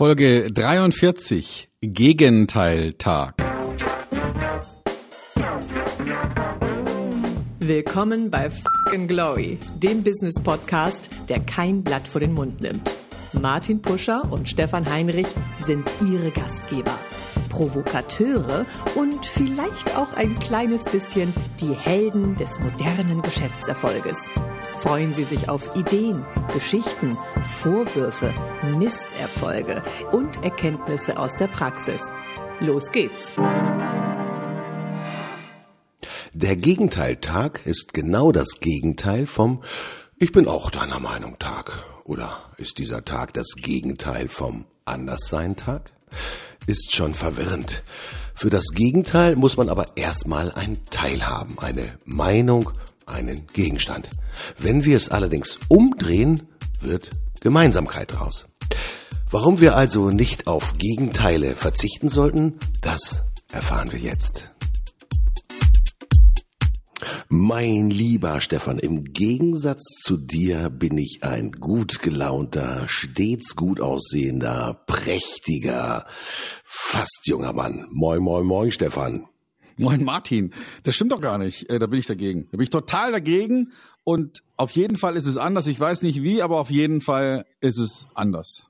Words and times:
Folge 0.00 0.50
43 0.50 1.68
Gegenteiltag. 1.82 3.34
Willkommen 7.58 8.30
bei 8.30 8.48
Fucking 8.48 9.08
Glory, 9.08 9.58
dem 9.76 10.02
Business 10.02 10.40
Podcast, 10.42 11.10
der 11.28 11.40
kein 11.40 11.84
Blatt 11.84 12.08
vor 12.08 12.22
den 12.22 12.32
Mund 12.32 12.62
nimmt. 12.62 12.94
Martin 13.34 13.82
Puscher 13.82 14.26
und 14.32 14.48
Stefan 14.48 14.90
Heinrich 14.90 15.28
sind 15.58 15.92
ihre 16.10 16.30
Gastgeber. 16.30 16.98
Provokateure 17.50 18.64
und 18.94 19.26
vielleicht 19.26 19.98
auch 19.98 20.14
ein 20.14 20.38
kleines 20.38 20.84
bisschen 20.84 21.34
die 21.60 21.74
Helden 21.74 22.36
des 22.36 22.58
modernen 22.58 23.20
Geschäftserfolges. 23.20 24.30
Freuen 24.80 25.12
Sie 25.12 25.24
sich 25.24 25.50
auf 25.50 25.76
Ideen, 25.76 26.24
Geschichten, 26.54 27.14
Vorwürfe, 27.60 28.32
Misserfolge 28.78 29.82
und 30.10 30.42
Erkenntnisse 30.42 31.18
aus 31.18 31.36
der 31.36 31.48
Praxis. 31.48 32.00
Los 32.60 32.90
geht's! 32.90 33.34
Der 36.32 36.56
Gegenteiltag 36.56 37.60
ist 37.66 37.92
genau 37.92 38.32
das 38.32 38.60
Gegenteil 38.60 39.26
vom 39.26 39.62
Ich 40.16 40.32
bin 40.32 40.48
auch 40.48 40.70
deiner 40.70 40.98
Meinung 40.98 41.38
Tag. 41.38 41.84
Oder 42.04 42.38
ist 42.56 42.78
dieser 42.78 43.04
Tag 43.04 43.34
das 43.34 43.48
Gegenteil 43.56 44.30
vom 44.30 44.64
Anderssein-Tag? 44.86 45.92
Ist 46.66 46.96
schon 46.96 47.12
verwirrend. 47.12 47.82
Für 48.34 48.48
das 48.48 48.68
Gegenteil 48.72 49.36
muss 49.36 49.58
man 49.58 49.68
aber 49.68 49.98
erstmal 49.98 50.50
ein 50.52 50.78
Teil 50.86 51.28
haben, 51.28 51.58
eine 51.58 51.98
Meinung 52.06 52.72
einen 53.10 53.46
Gegenstand. 53.52 54.10
Wenn 54.58 54.84
wir 54.84 54.96
es 54.96 55.08
allerdings 55.08 55.58
umdrehen, 55.68 56.42
wird 56.80 57.10
Gemeinsamkeit 57.40 58.20
raus. 58.20 58.46
Warum 59.30 59.60
wir 59.60 59.76
also 59.76 60.10
nicht 60.10 60.46
auf 60.46 60.74
Gegenteile 60.78 61.54
verzichten 61.54 62.08
sollten, 62.08 62.58
das 62.80 63.22
erfahren 63.52 63.92
wir 63.92 64.00
jetzt. 64.00 64.50
Mein 67.28 67.90
lieber 67.90 68.40
Stefan, 68.40 68.80
im 68.80 69.04
Gegensatz 69.12 70.00
zu 70.02 70.16
dir 70.16 70.68
bin 70.68 70.98
ich 70.98 71.20
ein 71.22 71.52
gut 71.52 72.02
gelaunter, 72.02 72.84
stets 72.88 73.54
gut 73.54 73.80
aussehender, 73.80 74.82
prächtiger, 74.86 76.06
fast 76.64 77.20
junger 77.24 77.52
Mann. 77.52 77.86
Moin, 77.92 78.20
moin, 78.20 78.44
moin, 78.44 78.70
Stefan. 78.72 79.29
Moin 79.80 80.04
Martin, 80.04 80.52
das 80.82 80.94
stimmt 80.94 81.10
doch 81.10 81.22
gar 81.22 81.38
nicht. 81.38 81.70
Äh, 81.70 81.78
da 81.78 81.86
bin 81.86 81.98
ich 81.98 82.04
dagegen. 82.04 82.48
Da 82.50 82.58
bin 82.58 82.64
ich 82.64 82.70
total 82.70 83.12
dagegen 83.12 83.72
und 84.04 84.42
auf 84.58 84.72
jeden 84.72 84.98
Fall 84.98 85.16
ist 85.16 85.24
es 85.24 85.38
anders. 85.38 85.66
Ich 85.66 85.80
weiß 85.80 86.02
nicht 86.02 86.22
wie, 86.22 86.42
aber 86.42 86.60
auf 86.60 86.70
jeden 86.70 87.00
Fall 87.00 87.46
ist 87.62 87.78
es 87.78 88.06
anders. 88.14 88.66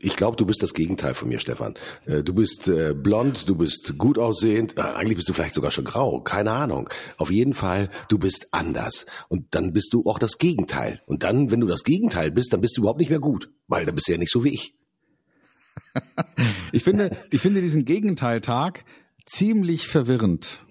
Ich 0.00 0.16
glaube, 0.16 0.38
du 0.38 0.46
bist 0.46 0.62
das 0.62 0.72
Gegenteil 0.72 1.12
von 1.12 1.28
mir, 1.28 1.38
Stefan. 1.38 1.74
Äh, 2.06 2.22
du 2.22 2.32
bist 2.32 2.66
äh, 2.66 2.94
blond, 2.94 3.46
du 3.46 3.56
bist 3.56 3.98
gut 3.98 4.18
aussehend, 4.18 4.78
eigentlich 4.78 5.16
bist 5.16 5.28
du 5.28 5.34
vielleicht 5.34 5.54
sogar 5.54 5.70
schon 5.70 5.84
grau, 5.84 6.22
keine 6.22 6.52
Ahnung. 6.52 6.88
Auf 7.18 7.30
jeden 7.30 7.52
Fall, 7.52 7.90
du 8.08 8.18
bist 8.18 8.48
anders. 8.52 9.04
Und 9.28 9.54
dann 9.54 9.74
bist 9.74 9.92
du 9.92 10.04
auch 10.06 10.18
das 10.18 10.38
Gegenteil. 10.38 11.02
Und 11.04 11.24
dann, 11.24 11.50
wenn 11.50 11.60
du 11.60 11.66
das 11.66 11.84
Gegenteil 11.84 12.30
bist, 12.30 12.54
dann 12.54 12.62
bist 12.62 12.74
du 12.78 12.80
überhaupt 12.80 13.00
nicht 13.00 13.10
mehr 13.10 13.20
gut, 13.20 13.50
weil 13.68 13.84
dann 13.84 13.94
bist 13.94 14.08
du 14.08 14.12
ja 14.12 14.18
nicht 14.18 14.32
so 14.32 14.44
wie 14.44 14.54
ich. 14.54 14.74
ich 16.72 16.84
finde, 16.84 17.16
ich 17.30 17.42
finde 17.42 17.60
diesen 17.60 17.84
Gegenteiltag 17.84 18.84
ziemlich 19.26 19.88
verwirrend. 19.88 20.64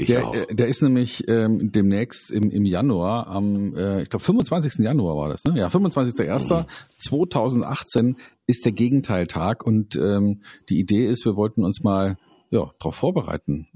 Ich 0.00 0.06
der, 0.06 0.28
auch. 0.28 0.34
äh, 0.34 0.46
der 0.54 0.68
ist 0.68 0.80
nämlich 0.80 1.28
ähm, 1.28 1.72
demnächst 1.72 2.30
im, 2.30 2.52
im 2.52 2.64
Januar, 2.64 3.26
am, 3.26 3.74
äh, 3.74 4.02
ich 4.02 4.10
glaube 4.10 4.24
25. 4.24 4.74
Januar 4.78 5.16
war 5.16 5.28
das, 5.28 5.42
ne? 5.44 5.58
Ja, 5.58 5.66
25.01.2018 5.66 8.02
mhm. 8.02 8.16
ist 8.46 8.64
der 8.64 8.70
Gegenteiltag 8.72 9.66
und 9.66 9.96
ähm, 9.96 10.42
die 10.68 10.78
Idee 10.78 11.06
ist, 11.06 11.24
wir 11.24 11.34
wollten 11.34 11.64
uns 11.64 11.82
mal 11.82 12.16
ja, 12.50 12.70
darauf 12.78 12.94
vorbereiten, 12.94 13.66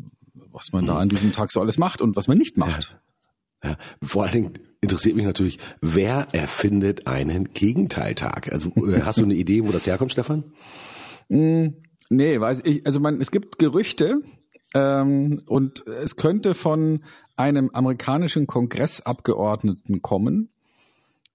was 0.52 0.70
man 0.72 0.84
mhm. 0.84 0.88
da 0.88 0.98
an 0.98 1.08
diesem 1.08 1.32
Tag 1.32 1.50
so 1.50 1.60
alles 1.60 1.76
macht 1.76 2.00
und 2.00 2.14
was 2.14 2.28
man 2.28 2.38
nicht 2.38 2.56
macht. 2.56 2.96
Ja. 3.64 3.70
ja. 3.70 3.76
Vor 4.00 4.22
allen 4.22 4.32
Dingen 4.32 4.52
interessiert 4.80 5.16
mich 5.16 5.26
natürlich, 5.26 5.58
wer 5.80 6.28
erfindet 6.30 7.08
einen 7.08 7.52
Gegenteiltag? 7.52 8.52
Also 8.52 8.70
äh, 8.76 9.02
hast 9.02 9.18
du 9.18 9.24
eine 9.24 9.34
Idee, 9.34 9.66
wo 9.66 9.72
das 9.72 9.88
herkommt, 9.88 10.12
Stefan? 10.12 10.44
Mm, 11.28 11.68
nee, 12.14 12.40
weiß 12.40 12.62
ich. 12.64 12.86
Also 12.86 13.00
man, 13.00 13.20
es 13.20 13.30
gibt 13.30 13.58
Gerüchte, 13.58 14.22
ähm, 14.74 15.42
und 15.46 15.86
es 15.86 16.16
könnte 16.16 16.54
von 16.54 17.02
einem 17.36 17.70
amerikanischen 17.72 18.46
Kongressabgeordneten 18.46 20.02
kommen. 20.02 20.48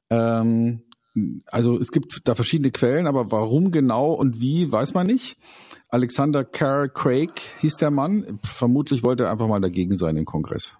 Ähm, 0.09 0.81
also 1.47 1.79
es 1.79 1.91
gibt 1.91 2.27
da 2.27 2.35
verschiedene 2.35 2.71
Quellen, 2.71 3.07
aber 3.07 3.31
warum 3.31 3.71
genau 3.71 4.13
und 4.13 4.39
wie, 4.39 4.71
weiß 4.71 4.93
man 4.93 5.07
nicht. 5.07 5.37
Alexander 5.89 6.43
Carr 6.43 6.89
Craig 6.89 7.31
hieß 7.59 7.77
der 7.77 7.91
Mann. 7.91 8.39
Vermutlich 8.43 9.03
wollte 9.03 9.25
er 9.25 9.31
einfach 9.31 9.47
mal 9.47 9.61
dagegen 9.61 9.97
sein 9.97 10.17
im 10.17 10.25
Kongress. 10.25 10.77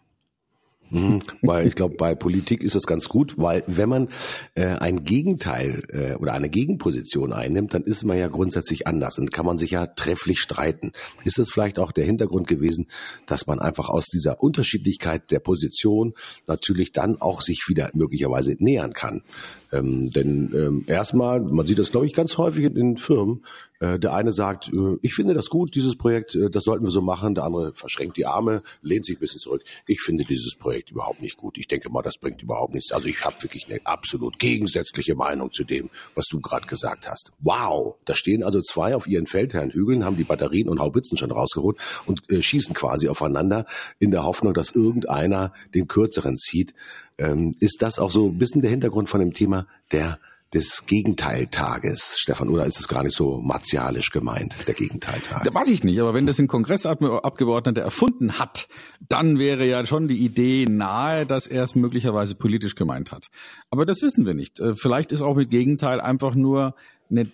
Mhm, 0.89 1.19
weil 1.41 1.67
ich 1.67 1.75
glaube, 1.75 1.95
bei 1.95 2.15
Politik 2.15 2.63
ist 2.63 2.75
das 2.75 2.83
ganz 2.83 3.09
gut, 3.09 3.35
weil 3.37 3.63
wenn 3.67 3.89
man 3.89 4.09
äh, 4.55 4.65
ein 4.65 5.03
Gegenteil 5.03 5.83
äh, 5.89 6.15
oder 6.15 6.33
eine 6.33 6.49
Gegenposition 6.49 7.33
einnimmt, 7.33 7.73
dann 7.73 7.83
ist 7.83 8.03
man 8.03 8.17
ja 8.17 8.27
grundsätzlich 8.27 8.87
anders 8.87 9.19
und 9.19 9.31
kann 9.31 9.45
man 9.45 9.57
sich 9.57 9.71
ja 9.71 9.85
trefflich 9.85 10.39
streiten. 10.39 10.91
Ist 11.25 11.39
das 11.39 11.49
vielleicht 11.51 11.79
auch 11.79 11.91
der 11.91 12.05
Hintergrund 12.05 12.47
gewesen, 12.47 12.87
dass 13.25 13.47
man 13.47 13.59
einfach 13.59 13.89
aus 13.89 14.05
dieser 14.05 14.41
Unterschiedlichkeit 14.41 15.29
der 15.31 15.39
Position 15.39 16.13
natürlich 16.47 16.91
dann 16.91 17.19
auch 17.19 17.41
sich 17.41 17.65
wieder 17.67 17.89
möglicherweise 17.93 18.55
nähern 18.59 18.93
kann? 18.93 19.23
Ähm, 19.71 20.11
denn 20.11 20.51
ähm, 20.55 20.83
erstmal, 20.87 21.41
man 21.41 21.67
sieht 21.67 21.79
das, 21.79 21.91
glaube 21.91 22.05
ich, 22.05 22.13
ganz 22.13 22.37
häufig 22.37 22.65
in, 22.65 22.75
in 22.75 22.97
Firmen, 22.97 23.43
äh, 23.79 23.99
der 23.99 24.13
eine 24.13 24.31
sagt, 24.31 24.69
äh, 24.69 24.97
ich 25.01 25.13
finde 25.13 25.33
das 25.33 25.49
gut, 25.49 25.75
dieses 25.75 25.95
Projekt, 25.95 26.35
äh, 26.35 26.49
das 26.49 26.63
sollten 26.63 26.85
wir 26.85 26.91
so 26.91 27.01
machen. 27.01 27.35
Der 27.35 27.43
andere 27.43 27.73
verschränkt 27.73 28.17
die 28.17 28.25
Arme, 28.25 28.63
lehnt 28.81 29.05
sich 29.05 29.17
ein 29.17 29.19
bisschen 29.19 29.39
zurück. 29.39 29.63
Ich 29.85 30.01
finde 30.01 30.23
dieses 30.23 30.55
Projekt 30.55 30.91
überhaupt 30.91 31.21
nicht 31.21 31.37
gut. 31.37 31.57
Ich 31.57 31.67
denke 31.67 31.89
mal, 31.89 32.01
das 32.01 32.17
bringt 32.17 32.41
überhaupt 32.41 32.73
nichts. 32.73 32.91
Also 32.91 33.07
ich 33.07 33.23
habe 33.23 33.35
wirklich 33.41 33.67
eine 33.69 33.79
absolut 33.85 34.39
gegensätzliche 34.39 35.15
Meinung 35.15 35.51
zu 35.51 35.63
dem, 35.63 35.89
was 36.15 36.25
du 36.25 36.39
gerade 36.39 36.65
gesagt 36.65 37.09
hast. 37.09 37.31
Wow, 37.39 37.95
da 38.05 38.15
stehen 38.15 38.43
also 38.43 38.61
zwei 38.61 38.95
auf 38.95 39.07
ihren 39.07 39.27
Feldherrnhügeln, 39.27 40.05
haben 40.05 40.17
die 40.17 40.23
Batterien 40.23 40.69
und 40.69 40.79
Haubitzen 40.79 41.17
schon 41.17 41.31
rausgeholt 41.31 41.77
und 42.05 42.29
äh, 42.31 42.41
schießen 42.41 42.73
quasi 42.73 43.09
aufeinander 43.09 43.65
in 43.99 44.11
der 44.11 44.23
Hoffnung, 44.23 44.53
dass 44.53 44.71
irgendeiner 44.71 45.53
den 45.75 45.87
kürzeren 45.87 46.37
zieht. 46.37 46.73
Ähm, 47.17 47.55
ist 47.59 47.81
das 47.81 47.99
auch 47.99 48.11
so 48.11 48.27
ein 48.27 48.37
bisschen 48.37 48.61
der 48.61 48.71
Hintergrund 48.71 49.09
von 49.09 49.19
dem 49.19 49.33
Thema 49.33 49.67
der 49.91 50.19
des 50.53 50.85
Gegenteiltages, 50.85 52.17
Stefan, 52.19 52.49
oder 52.49 52.65
ist 52.65 52.79
es 52.79 52.87
gar 52.87 53.03
nicht 53.03 53.15
so 53.15 53.41
martialisch 53.41 54.11
gemeint, 54.11 54.55
der 54.65 54.73
Gegenteiltag? 54.73 55.43
Da 55.43 55.53
weiß 55.53 55.67
ich 55.67 55.83
nicht, 55.83 55.99
aber 55.99 56.13
wenn 56.13 56.25
das 56.25 56.39
ein 56.39 56.47
Kongressabgeordneter 56.47 57.81
erfunden 57.81 58.39
hat, 58.39 58.69
dann 59.09 59.39
wäre 59.39 59.65
ja 59.65 59.85
schon 59.85 60.07
die 60.07 60.23
Idee 60.23 60.65
nahe, 60.65 61.25
dass 61.25 61.47
er 61.47 61.65
es 61.65 61.75
möglicherweise 61.75 62.35
politisch 62.35 62.75
gemeint 62.75 63.11
hat. 63.11 63.27
Aber 63.69 63.85
das 63.85 64.01
wissen 64.01 64.25
wir 64.25 64.33
nicht. 64.33 64.59
Äh, 64.59 64.75
vielleicht 64.75 65.11
ist 65.11 65.21
auch 65.21 65.35
mit 65.35 65.49
Gegenteil 65.49 65.99
einfach 65.99 66.33
nur 66.33 66.75
eine 67.09 67.27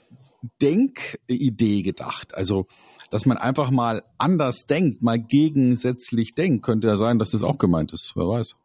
Denkidee 0.61 1.83
gedacht. 1.83 2.33
Also, 2.33 2.65
dass 3.11 3.25
man 3.25 3.37
einfach 3.37 3.69
mal 3.69 4.03
anders 4.17 4.65
denkt, 4.65 5.03
mal 5.03 5.19
gegensätzlich 5.19 6.33
denkt, 6.33 6.65
könnte 6.65 6.87
ja 6.87 6.97
sein, 6.97 7.19
dass 7.19 7.29
das 7.31 7.43
auch 7.43 7.59
gemeint 7.59 7.93
ist. 7.93 8.13
Wer 8.15 8.27
weiß. 8.27 8.55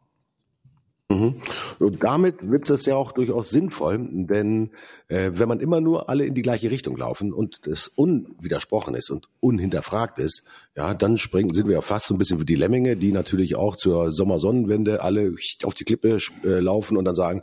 Mhm. 1.11 1.41
Und 1.79 2.03
damit 2.03 2.51
wird 2.51 2.69
es 2.69 2.85
ja 2.85 2.95
auch 2.95 3.13
durchaus 3.13 3.49
sinnvoll, 3.49 3.97
denn 4.11 4.69
äh, 5.07 5.31
wenn 5.33 5.47
man 5.49 5.59
immer 5.59 5.81
nur 5.81 6.07
alle 6.07 6.23
in 6.23 6.35
die 6.35 6.43
gleiche 6.43 6.69
Richtung 6.69 6.95
laufen 6.97 7.33
und 7.33 7.65
es 7.65 7.87
unwidersprochen 7.87 8.93
ist 8.93 9.09
und 9.09 9.27
unhinterfragt 9.39 10.19
ist, 10.19 10.43
ja, 10.75 10.93
dann 10.93 11.17
springen, 11.17 11.55
sind 11.55 11.65
wir 11.65 11.73
ja 11.73 11.81
fast 11.81 12.05
so 12.05 12.13
ein 12.13 12.19
bisschen 12.19 12.39
wie 12.39 12.45
die 12.45 12.55
Lemminge, 12.55 12.95
die 12.95 13.11
natürlich 13.11 13.55
auch 13.55 13.75
zur 13.75 14.11
Sommersonnenwende 14.11 15.01
alle 15.01 15.33
auf 15.63 15.73
die 15.73 15.83
Klippe 15.83 16.19
äh, 16.43 16.59
laufen 16.59 16.95
und 16.95 17.05
dann 17.05 17.15
sagen, 17.15 17.41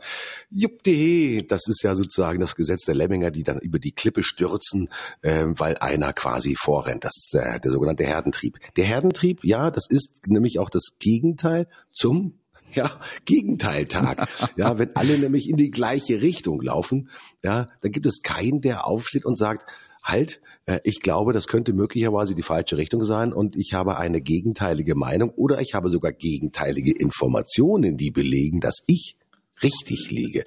juppdi, 0.49 1.45
das 1.45 1.67
ist 1.67 1.83
ja 1.83 1.93
sozusagen 1.93 2.39
das 2.39 2.55
Gesetz 2.55 2.85
der 2.85 2.95
Lemminger, 2.95 3.31
die 3.31 3.43
dann 3.43 3.59
über 3.59 3.79
die 3.79 3.91
Klippe 3.91 4.23
stürzen, 4.23 4.87
äh, 5.21 5.43
weil 5.45 5.75
einer 5.79 6.13
quasi 6.13 6.55
vorrennt. 6.57 7.03
Das 7.03 7.17
ist 7.17 7.35
äh, 7.35 7.59
der 7.59 7.71
sogenannte 7.71 8.05
Herdentrieb. 8.05 8.59
Der 8.77 8.85
Herdentrieb, 8.85 9.43
ja, 9.43 9.71
das 9.71 9.89
ist 9.89 10.27
nämlich 10.27 10.57
auch 10.57 10.69
das 10.69 10.95
Gegenteil 10.99 11.67
zum 11.93 12.39
ja, 12.73 12.99
Gegenteiltag. 13.25 14.27
ja, 14.55 14.77
wenn 14.77 14.95
alle 14.95 15.17
nämlich 15.17 15.49
in 15.49 15.57
die 15.57 15.71
gleiche 15.71 16.21
Richtung 16.21 16.61
laufen, 16.61 17.09
ja, 17.43 17.67
dann 17.81 17.91
gibt 17.91 18.05
es 18.05 18.21
keinen, 18.21 18.61
der 18.61 18.87
aufsteht 18.87 19.25
und 19.25 19.37
sagt, 19.37 19.69
halt, 20.03 20.41
äh, 20.65 20.79
ich 20.83 21.01
glaube, 21.01 21.33
das 21.33 21.47
könnte 21.47 21.73
möglicherweise 21.73 22.35
die 22.35 22.43
falsche 22.43 22.77
Richtung 22.77 23.03
sein 23.03 23.33
und 23.33 23.55
ich 23.55 23.73
habe 23.73 23.97
eine 23.97 24.21
gegenteilige 24.21 24.95
Meinung 24.95 25.29
oder 25.31 25.61
ich 25.61 25.73
habe 25.73 25.89
sogar 25.89 26.11
gegenteilige 26.11 26.93
Informationen, 26.97 27.97
die 27.97 28.11
belegen, 28.11 28.59
dass 28.59 28.77
ich 28.87 29.17
richtig 29.63 30.11
liege. 30.11 30.43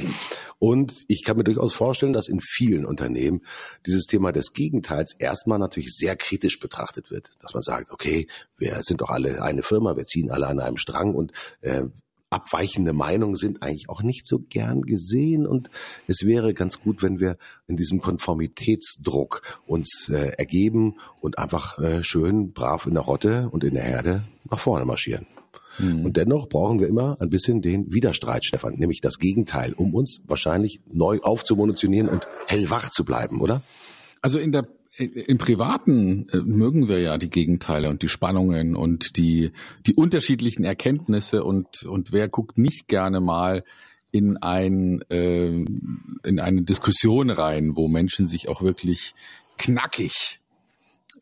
Und 0.58 1.05
ich 1.08 1.25
kann 1.25 1.37
mir 1.37 1.44
durchaus 1.44 1.73
vorstellen, 1.73 2.12
dass 2.12 2.28
in 2.28 2.40
vielen 2.40 2.84
Unternehmen 2.84 3.40
dieses 3.87 4.05
Thema 4.05 4.31
des 4.31 4.52
Gegenteils 4.52 5.14
erstmal 5.19 5.58
natürlich 5.58 5.94
sehr 5.96 6.16
kritisch 6.16 6.61
betrachtet 6.61 7.11
wird. 7.11 7.34
Dass 7.40 7.55
man 7.55 7.62
sagt, 7.62 7.90
okay, 7.90 8.28
wir 8.56 8.82
sind 8.82 9.00
doch 9.00 9.11
alle 9.11 9.43
eine 9.43 9.62
Firma, 9.62 9.96
wir 9.96 10.06
ziehen 10.06 10.31
alle 10.31 10.46
an 10.46 10.61
einem 10.61 10.76
Strang 10.76 11.14
und 11.14 11.32
äh, 11.62 11.84
abweichende 12.31 12.93
Meinungen 12.93 13.35
sind 13.35 13.62
eigentlich 13.62 13.88
auch 13.88 14.03
nicht 14.03 14.27
so 14.27 14.38
gern 14.38 14.82
gesehen 14.82 15.47
und 15.47 15.69
es 16.06 16.25
wäre 16.25 16.55
ganz 16.55 16.81
gut, 16.81 17.03
wenn 17.03 17.19
wir 17.19 17.37
in 17.67 17.77
diesem 17.77 18.00
Konformitätsdruck 18.00 19.61
uns 19.67 20.09
äh, 20.09 20.32
ergeben 20.38 20.97
und 21.21 21.38
einfach 21.38 21.79
äh, 21.81 22.05
schön 22.05 22.53
brav 22.53 22.87
in 22.87 22.94
der 22.94 23.03
Rotte 23.03 23.49
und 23.50 23.65
in 23.65 23.75
der 23.75 23.82
Herde 23.82 24.23
nach 24.49 24.61
vorne 24.61 24.85
marschieren. 24.85 25.27
Mhm. 25.79 26.05
Und 26.05 26.17
dennoch 26.17 26.49
brauchen 26.49 26.81
wir 26.81 26.87
immer 26.87 27.17
ein 27.21 27.31
bisschen 27.31 27.62
den 27.62 27.93
Widerstreit, 27.93 28.44
Stefan, 28.44 28.75
nämlich 28.75 29.00
das 29.00 29.19
Gegenteil, 29.19 29.73
um 29.73 29.94
uns 29.94 30.23
wahrscheinlich 30.26 30.81
neu 30.93 31.19
aufzumunitionieren 31.21 32.09
und 32.09 32.29
hellwach 32.47 32.91
zu 32.91 33.05
bleiben, 33.05 33.41
oder? 33.41 33.62
Also 34.23 34.38
in 34.38 34.53
der 34.53 34.69
im 34.96 35.38
Privaten 35.38 36.28
äh, 36.31 36.38
mögen 36.38 36.88
wir 36.88 37.00
ja 37.00 37.16
die 37.16 37.31
Gegenteile 37.31 37.88
und 37.88 38.02
die 38.02 38.08
Spannungen 38.08 38.75
und 38.75 39.16
die, 39.16 39.52
die 39.87 39.94
unterschiedlichen 39.94 40.64
Erkenntnisse 40.64 41.44
und, 41.44 41.84
und 41.84 42.12
wer 42.12 42.28
guckt 42.28 42.58
nicht 42.58 42.88
gerne 42.88 43.20
mal 43.20 43.64
in 44.10 44.37
ein, 44.38 45.02
äh, 45.10 45.46
in 45.48 46.40
eine 46.40 46.62
Diskussion 46.62 47.31
rein, 47.31 47.76
wo 47.76 47.88
Menschen 47.88 48.26
sich 48.26 48.48
auch 48.48 48.62
wirklich 48.62 49.14
knackig 49.58 50.40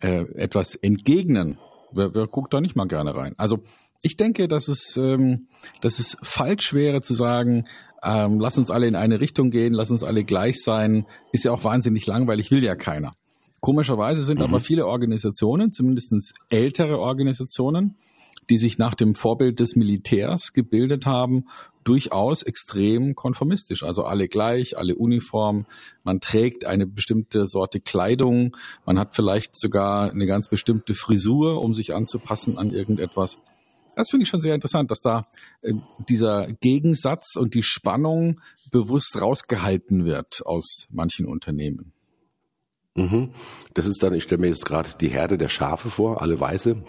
äh, 0.01 0.23
etwas 0.35 0.75
entgegnen. 0.75 1.59
Wer, 1.93 2.15
wer 2.15 2.27
guckt 2.27 2.55
da 2.55 2.61
nicht 2.61 2.77
mal 2.77 2.89
gerne 2.89 3.15
rein? 3.15 3.35
Also 3.37 3.63
ich 4.03 4.17
denke, 4.17 4.49
dass 4.49 4.69
es, 4.69 4.97
ähm, 4.97 5.49
dass 5.83 5.99
es 5.99 6.17
falsch 6.23 6.73
wäre 6.73 7.03
zu 7.03 7.15
sagen, 7.15 7.65
ähm, 8.03 8.39
lass 8.41 8.57
uns 8.57 8.71
alle 8.71 8.87
in 8.87 8.97
eine 8.97 9.21
Richtung 9.21 9.51
gehen, 9.51 9.75
lass 9.75 9.91
uns 9.91 10.05
alle 10.05 10.25
gleich 10.25 10.63
sein. 10.63 11.05
Ist 11.33 11.45
ja 11.45 11.53
auch 11.53 11.65
wahnsinnig 11.65 12.07
langweilig, 12.07 12.51
will 12.51 12.63
ja 12.63 12.77
keiner. 12.77 13.18
Komischerweise 13.61 14.23
sind 14.23 14.39
mhm. 14.39 14.45
aber 14.45 14.61
viele 14.61 14.87
Organisationen, 14.87 15.73
zumindest 15.73 16.35
ältere 16.51 16.99
Organisationen, 16.99 17.97
die 18.51 18.59
sich 18.59 18.79
nach 18.79 18.95
dem 18.95 19.15
Vorbild 19.15 19.61
des 19.61 19.77
Militärs 19.77 20.53
gebildet 20.53 21.07
haben, 21.07 21.45
durchaus 21.85 22.43
extrem 22.43 23.15
konformistisch. 23.15 23.83
Also 23.83 24.05
alle 24.05 24.29
gleich, 24.29 24.77
alle 24.77 24.95
uniform. 24.95 25.67
Man 26.05 26.21
trägt 26.21 26.65
eine 26.65 26.87
bestimmte 26.87 27.47
Sorte 27.47 27.81
Kleidung. 27.81 28.57
Man 28.85 28.99
hat 28.99 29.15
vielleicht 29.15 29.59
sogar 29.59 30.11
eine 30.11 30.27
ganz 30.27 30.49
bestimmte 30.49 30.95
Frisur, 30.95 31.63
um 31.63 31.75
sich 31.75 31.95
anzupassen 31.95 32.59
an 32.59 32.71
irgendetwas. 32.71 33.39
Das 33.97 34.11
finde 34.11 34.25
ich 34.25 34.29
schon 34.29 34.41
sehr 34.41 34.55
interessant, 34.55 34.91
dass 34.91 35.01
da 35.01 35.27
äh, 35.63 35.73
dieser 36.09 36.53
Gegensatz 36.61 37.37
und 37.37 37.55
die 37.55 37.65
Spannung 37.65 38.41
bewusst 38.71 39.21
rausgehalten 39.21 40.05
wird 40.05 40.43
aus 40.45 40.87
manchen 40.91 41.27
Unternehmen. 41.27 41.93
Mhm. 42.95 43.31
Das 43.75 43.87
ist 43.87 44.03
dann, 44.03 44.15
ich 44.15 44.25
stelle 44.25 44.41
mir 44.41 44.49
jetzt 44.49 44.67
gerade 44.67 44.91
die 45.01 45.09
Herde 45.09 45.39
der 45.39 45.49
Schafe 45.49 45.91
vor, 45.91 46.23
alle 46.23 46.39
weiße. 46.39 46.83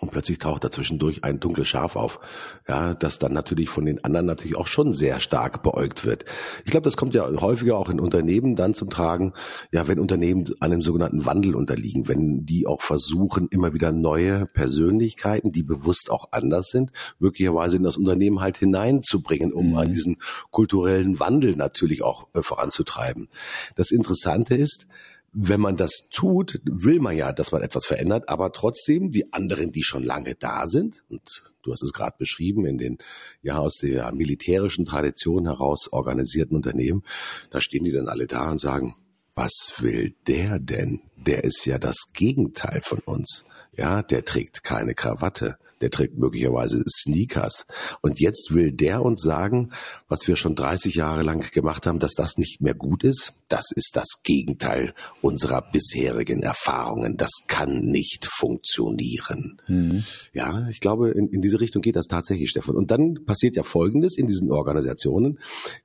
Und 0.00 0.10
plötzlich 0.10 0.38
taucht 0.38 0.64
dazwischendurch 0.64 1.22
ein 1.22 1.38
dunkles 1.38 1.68
Schaf 1.68 1.96
auf, 1.96 2.18
ja, 2.66 2.94
das 2.94 3.18
dann 3.18 3.32
natürlich 3.32 3.68
von 3.68 3.84
den 3.84 4.02
anderen 4.04 4.26
natürlich 4.26 4.56
auch 4.56 4.66
schon 4.66 4.94
sehr 4.94 5.20
stark 5.20 5.62
beäugt 5.62 6.04
wird. 6.04 6.24
Ich 6.64 6.70
glaube, 6.70 6.84
das 6.84 6.96
kommt 6.96 7.14
ja 7.14 7.28
häufiger 7.40 7.76
auch 7.76 7.88
in 7.88 8.00
Unternehmen 8.00 8.56
dann 8.56 8.74
zum 8.74 8.90
Tragen, 8.90 9.32
ja, 9.70 9.86
wenn 9.88 10.00
Unternehmen 10.00 10.46
einem 10.60 10.82
sogenannten 10.82 11.24
Wandel 11.26 11.54
unterliegen, 11.54 12.08
wenn 12.08 12.46
die 12.46 12.66
auch 12.66 12.80
versuchen, 12.80 13.48
immer 13.50 13.74
wieder 13.74 13.92
neue 13.92 14.46
Persönlichkeiten, 14.46 15.52
die 15.52 15.62
bewusst 15.62 16.10
auch 16.10 16.28
anders 16.32 16.70
sind, 16.70 16.90
möglicherweise 17.18 17.76
in 17.76 17.82
das 17.82 17.96
Unternehmen 17.96 18.40
halt 18.40 18.56
hineinzubringen, 18.56 19.52
um 19.52 19.72
mhm. 19.72 19.92
diesen 19.92 20.16
kulturellen 20.50 21.20
Wandel 21.20 21.54
natürlich 21.54 22.02
auch 22.02 22.28
äh, 22.34 22.42
voranzutreiben. 22.42 23.28
Das 23.76 23.90
Interessante 23.90 24.54
ist, 24.54 24.86
wenn 25.32 25.60
man 25.60 25.76
das 25.76 26.08
tut, 26.10 26.60
will 26.64 27.00
man 27.00 27.16
ja, 27.16 27.32
dass 27.32 27.52
man 27.52 27.62
etwas 27.62 27.86
verändert, 27.86 28.28
aber 28.28 28.52
trotzdem 28.52 29.10
die 29.10 29.32
anderen, 29.32 29.72
die 29.72 29.82
schon 29.82 30.04
lange 30.04 30.34
da 30.34 30.68
sind, 30.68 31.04
und 31.08 31.42
du 31.62 31.72
hast 31.72 31.82
es 31.82 31.92
gerade 31.92 32.16
beschrieben, 32.18 32.66
in 32.66 32.76
den 32.76 32.98
ja 33.40 33.58
aus 33.58 33.78
der 33.80 34.12
militärischen 34.12 34.84
Tradition 34.84 35.46
heraus 35.46 35.88
organisierten 35.90 36.56
Unternehmen, 36.56 37.02
da 37.50 37.60
stehen 37.60 37.84
die 37.84 37.92
dann 37.92 38.08
alle 38.08 38.26
da 38.26 38.50
und 38.50 38.60
sagen, 38.60 38.94
was 39.34 39.72
will 39.78 40.14
der 40.26 40.58
denn? 40.58 41.00
Der 41.16 41.44
ist 41.44 41.64
ja 41.64 41.78
das 41.78 42.12
Gegenteil 42.12 42.80
von 42.82 42.98
uns. 43.00 43.44
Ja, 43.74 44.02
der 44.02 44.26
trägt 44.26 44.62
keine 44.62 44.94
Krawatte, 44.94 45.56
der 45.82 45.90
trägt 45.90 46.16
möglicherweise 46.16 46.82
Sneakers. 46.88 47.66
Und 48.00 48.20
jetzt 48.20 48.54
will 48.54 48.72
der 48.72 49.02
uns 49.02 49.22
sagen, 49.22 49.70
was 50.08 50.26
wir 50.26 50.36
schon 50.36 50.54
30 50.54 50.94
Jahre 50.94 51.22
lang 51.22 51.50
gemacht 51.50 51.86
haben, 51.86 51.98
dass 51.98 52.14
das 52.14 52.38
nicht 52.38 52.60
mehr 52.60 52.74
gut 52.74 53.04
ist. 53.04 53.34
Das 53.48 53.70
ist 53.70 53.96
das 53.96 54.22
Gegenteil 54.22 54.94
unserer 55.20 55.60
bisherigen 55.60 56.42
Erfahrungen. 56.42 57.16
Das 57.16 57.30
kann 57.48 57.82
nicht 57.82 58.26
funktionieren. 58.26 59.60
Mhm. 59.66 60.04
Ja, 60.32 60.68
ich 60.68 60.80
glaube, 60.80 61.10
in, 61.10 61.28
in 61.28 61.42
diese 61.42 61.60
Richtung 61.60 61.82
geht 61.82 61.96
das 61.96 62.06
tatsächlich, 62.06 62.50
Stefan. 62.50 62.76
Und 62.76 62.90
dann 62.90 63.24
passiert 63.26 63.56
ja 63.56 63.62
Folgendes 63.62 64.16
in 64.16 64.26
diesen 64.26 64.50
Organisationen. 64.50 65.38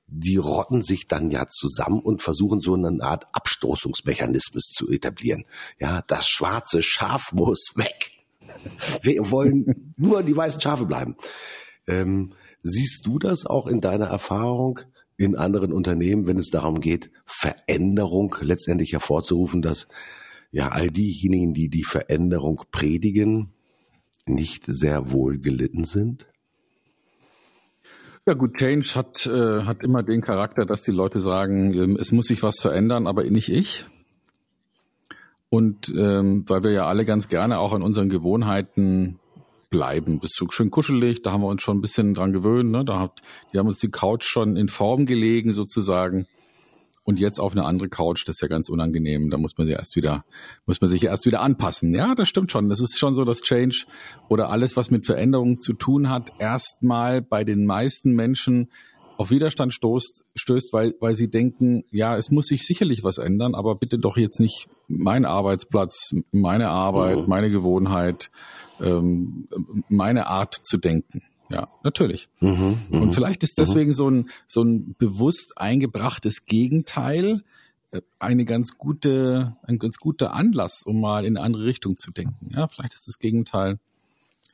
Die 0.06 0.36
rotten 0.36 0.82
sich 0.82 1.06
dann 1.08 1.30
ja 1.30 1.46
zusammen 1.48 2.00
und 2.00 2.22
versuchen 2.22 2.60
so 2.60 2.74
eine 2.74 3.02
Art 3.02 3.26
Abstoßungsmechanismus 3.32 4.70
zu 4.72 4.90
etablieren. 4.90 5.44
Ja, 5.78 6.02
das 6.06 6.26
schwarze 6.28 6.82
Schaf 6.82 7.32
muss 7.32 7.72
weg. 7.74 8.17
Wir 9.02 9.30
wollen 9.30 9.92
nur 9.96 10.22
die 10.22 10.36
weißen 10.36 10.60
Schafe 10.60 10.86
bleiben. 10.86 11.16
Ähm, 11.86 12.32
siehst 12.62 13.06
du 13.06 13.18
das 13.18 13.46
auch 13.46 13.66
in 13.66 13.80
deiner 13.80 14.06
Erfahrung 14.06 14.80
in 15.16 15.36
anderen 15.36 15.72
Unternehmen, 15.72 16.26
wenn 16.26 16.38
es 16.38 16.50
darum 16.50 16.80
geht, 16.80 17.10
Veränderung 17.26 18.34
letztendlich 18.40 18.92
hervorzurufen, 18.92 19.62
dass 19.62 19.88
ja 20.52 20.68
all 20.68 20.88
diejenigen, 20.88 21.54
die 21.54 21.68
die 21.68 21.84
Veränderung 21.84 22.62
predigen, 22.70 23.52
nicht 24.26 24.64
sehr 24.66 25.10
wohl 25.10 25.38
gelitten 25.38 25.84
sind? 25.84 26.28
Ja 28.26 28.34
gut, 28.34 28.58
Change 28.58 28.90
hat, 28.94 29.26
äh, 29.26 29.62
hat 29.62 29.82
immer 29.82 30.02
den 30.02 30.20
Charakter, 30.20 30.66
dass 30.66 30.82
die 30.82 30.90
Leute 30.90 31.20
sagen, 31.20 31.72
ähm, 31.72 31.96
es 31.98 32.12
muss 32.12 32.26
sich 32.26 32.42
was 32.42 32.60
verändern, 32.60 33.06
aber 33.06 33.24
nicht 33.24 33.48
ich. 33.48 33.86
Und 35.50 35.92
ähm, 35.96 36.44
weil 36.46 36.62
wir 36.62 36.72
ja 36.72 36.86
alle 36.86 37.04
ganz 37.04 37.28
gerne 37.28 37.58
auch 37.58 37.72
an 37.72 37.82
unseren 37.82 38.08
Gewohnheiten 38.08 39.18
bleiben. 39.70 40.20
Das 40.20 40.32
ist 40.32 40.36
so 40.36 40.46
schön 40.50 40.70
kuschelig, 40.70 41.22
da 41.22 41.32
haben 41.32 41.42
wir 41.42 41.48
uns 41.48 41.62
schon 41.62 41.78
ein 41.78 41.82
bisschen 41.82 42.14
dran 42.14 42.32
gewöhnt. 42.32 42.70
Ne? 42.70 42.84
Da 42.84 42.98
hat, 42.98 43.22
die 43.52 43.58
haben 43.58 43.68
uns 43.68 43.78
die 43.78 43.90
Couch 43.90 44.24
schon 44.24 44.56
in 44.56 44.68
Form 44.68 45.06
gelegen 45.06 45.52
sozusagen. 45.52 46.26
Und 47.04 47.18
jetzt 47.20 47.40
auf 47.40 47.52
eine 47.52 47.64
andere 47.64 47.88
Couch, 47.88 48.24
das 48.26 48.36
ist 48.36 48.42
ja 48.42 48.48
ganz 48.48 48.68
unangenehm. 48.68 49.30
Da 49.30 49.38
muss 49.38 49.56
man 49.56 49.66
sich 49.66 49.76
erst 49.76 49.96
wieder, 49.96 50.26
muss 50.66 50.82
man 50.82 50.88
sich 50.88 51.04
erst 51.04 51.24
wieder 51.24 51.40
anpassen. 51.40 51.94
Ja, 51.94 52.14
das 52.14 52.28
stimmt 52.28 52.52
schon. 52.52 52.68
Das 52.68 52.80
ist 52.80 52.98
schon 52.98 53.14
so, 53.14 53.24
dass 53.24 53.40
Change 53.40 53.86
oder 54.28 54.50
alles, 54.50 54.76
was 54.76 54.90
mit 54.90 55.06
Veränderungen 55.06 55.58
zu 55.58 55.72
tun 55.72 56.10
hat, 56.10 56.32
erstmal 56.38 57.22
bei 57.22 57.44
den 57.44 57.64
meisten 57.64 58.12
Menschen 58.12 58.68
auf 59.18 59.30
Widerstand 59.30 59.74
stoßt, 59.74 60.24
stößt, 60.36 60.72
weil, 60.72 60.94
weil 61.00 61.16
sie 61.16 61.28
denken, 61.28 61.82
ja, 61.90 62.16
es 62.16 62.30
muss 62.30 62.46
sich 62.46 62.64
sicherlich 62.64 63.02
was 63.02 63.18
ändern, 63.18 63.56
aber 63.56 63.74
bitte 63.74 63.98
doch 63.98 64.16
jetzt 64.16 64.38
nicht 64.38 64.68
mein 64.86 65.24
Arbeitsplatz, 65.24 66.14
meine 66.30 66.68
Arbeit, 66.68 67.18
mhm. 67.18 67.28
meine 67.28 67.50
Gewohnheit, 67.50 68.30
ähm, 68.80 69.48
meine 69.88 70.28
Art 70.28 70.54
zu 70.62 70.78
denken. 70.78 71.22
Ja, 71.50 71.66
natürlich. 71.82 72.28
Mhm, 72.38 72.78
mhm 72.90 73.02
Und 73.02 73.12
vielleicht 73.12 73.42
ist 73.42 73.58
mhm. 73.58 73.62
deswegen 73.62 73.92
so 73.92 74.08
ein, 74.08 74.30
so 74.46 74.62
ein 74.62 74.94
bewusst 75.00 75.54
eingebrachtes 75.56 76.46
Gegenteil 76.46 77.42
äh, 77.90 78.02
eine 78.20 78.44
ganz 78.44 78.78
gute, 78.78 79.56
ein 79.64 79.80
ganz 79.80 79.96
guter 79.96 80.32
Anlass, 80.32 80.82
um 80.84 81.00
mal 81.00 81.24
in 81.24 81.36
eine 81.36 81.44
andere 81.44 81.64
Richtung 81.64 81.98
zu 81.98 82.12
denken. 82.12 82.50
Ja, 82.54 82.68
vielleicht 82.68 82.94
ist 82.94 83.08
das 83.08 83.18
Gegenteil 83.18 83.80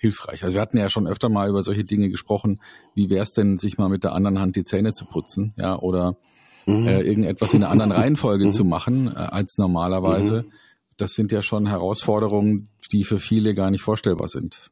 hilfreich. 0.05 0.45
Also 0.45 0.55
wir 0.55 0.61
hatten 0.61 0.77
ja 0.77 0.91
schon 0.91 1.07
öfter 1.07 1.31
mal 1.31 1.49
über 1.49 1.63
solche 1.63 1.85
Dinge 1.85 2.11
gesprochen. 2.11 2.61
Wie 2.95 3.09
wäre 3.09 3.23
es 3.23 3.33
denn, 3.33 3.57
sich 3.57 3.79
mal 3.79 3.89
mit 3.89 4.05
der 4.05 4.13
anderen 4.13 4.39
Hand 4.39 4.55
die 4.57 4.65
Zähne 4.65 4.93
zu 4.93 5.07
putzen, 5.07 5.51
ja, 5.57 5.79
oder 5.79 6.19
mhm. 6.67 6.87
äh, 6.87 7.01
irgendetwas 7.01 7.55
in 7.55 7.63
einer 7.63 7.73
anderen 7.73 7.93
Reihenfolge 8.01 8.45
mhm. 8.45 8.51
zu 8.51 8.65
machen 8.65 9.09
äh, 9.09 9.19
als 9.19 9.57
normalerweise? 9.57 10.43
Mhm. 10.43 10.53
Das 10.99 11.15
sind 11.15 11.33
ja 11.33 11.43
schon 11.43 11.67
Herausforderungen, 11.67 12.69
die 12.93 13.05
für 13.05 13.19
viele 13.19 13.55
gar 13.55 13.71
nicht 13.71 13.83
vorstellbar 13.83 14.29
sind. 14.29 14.71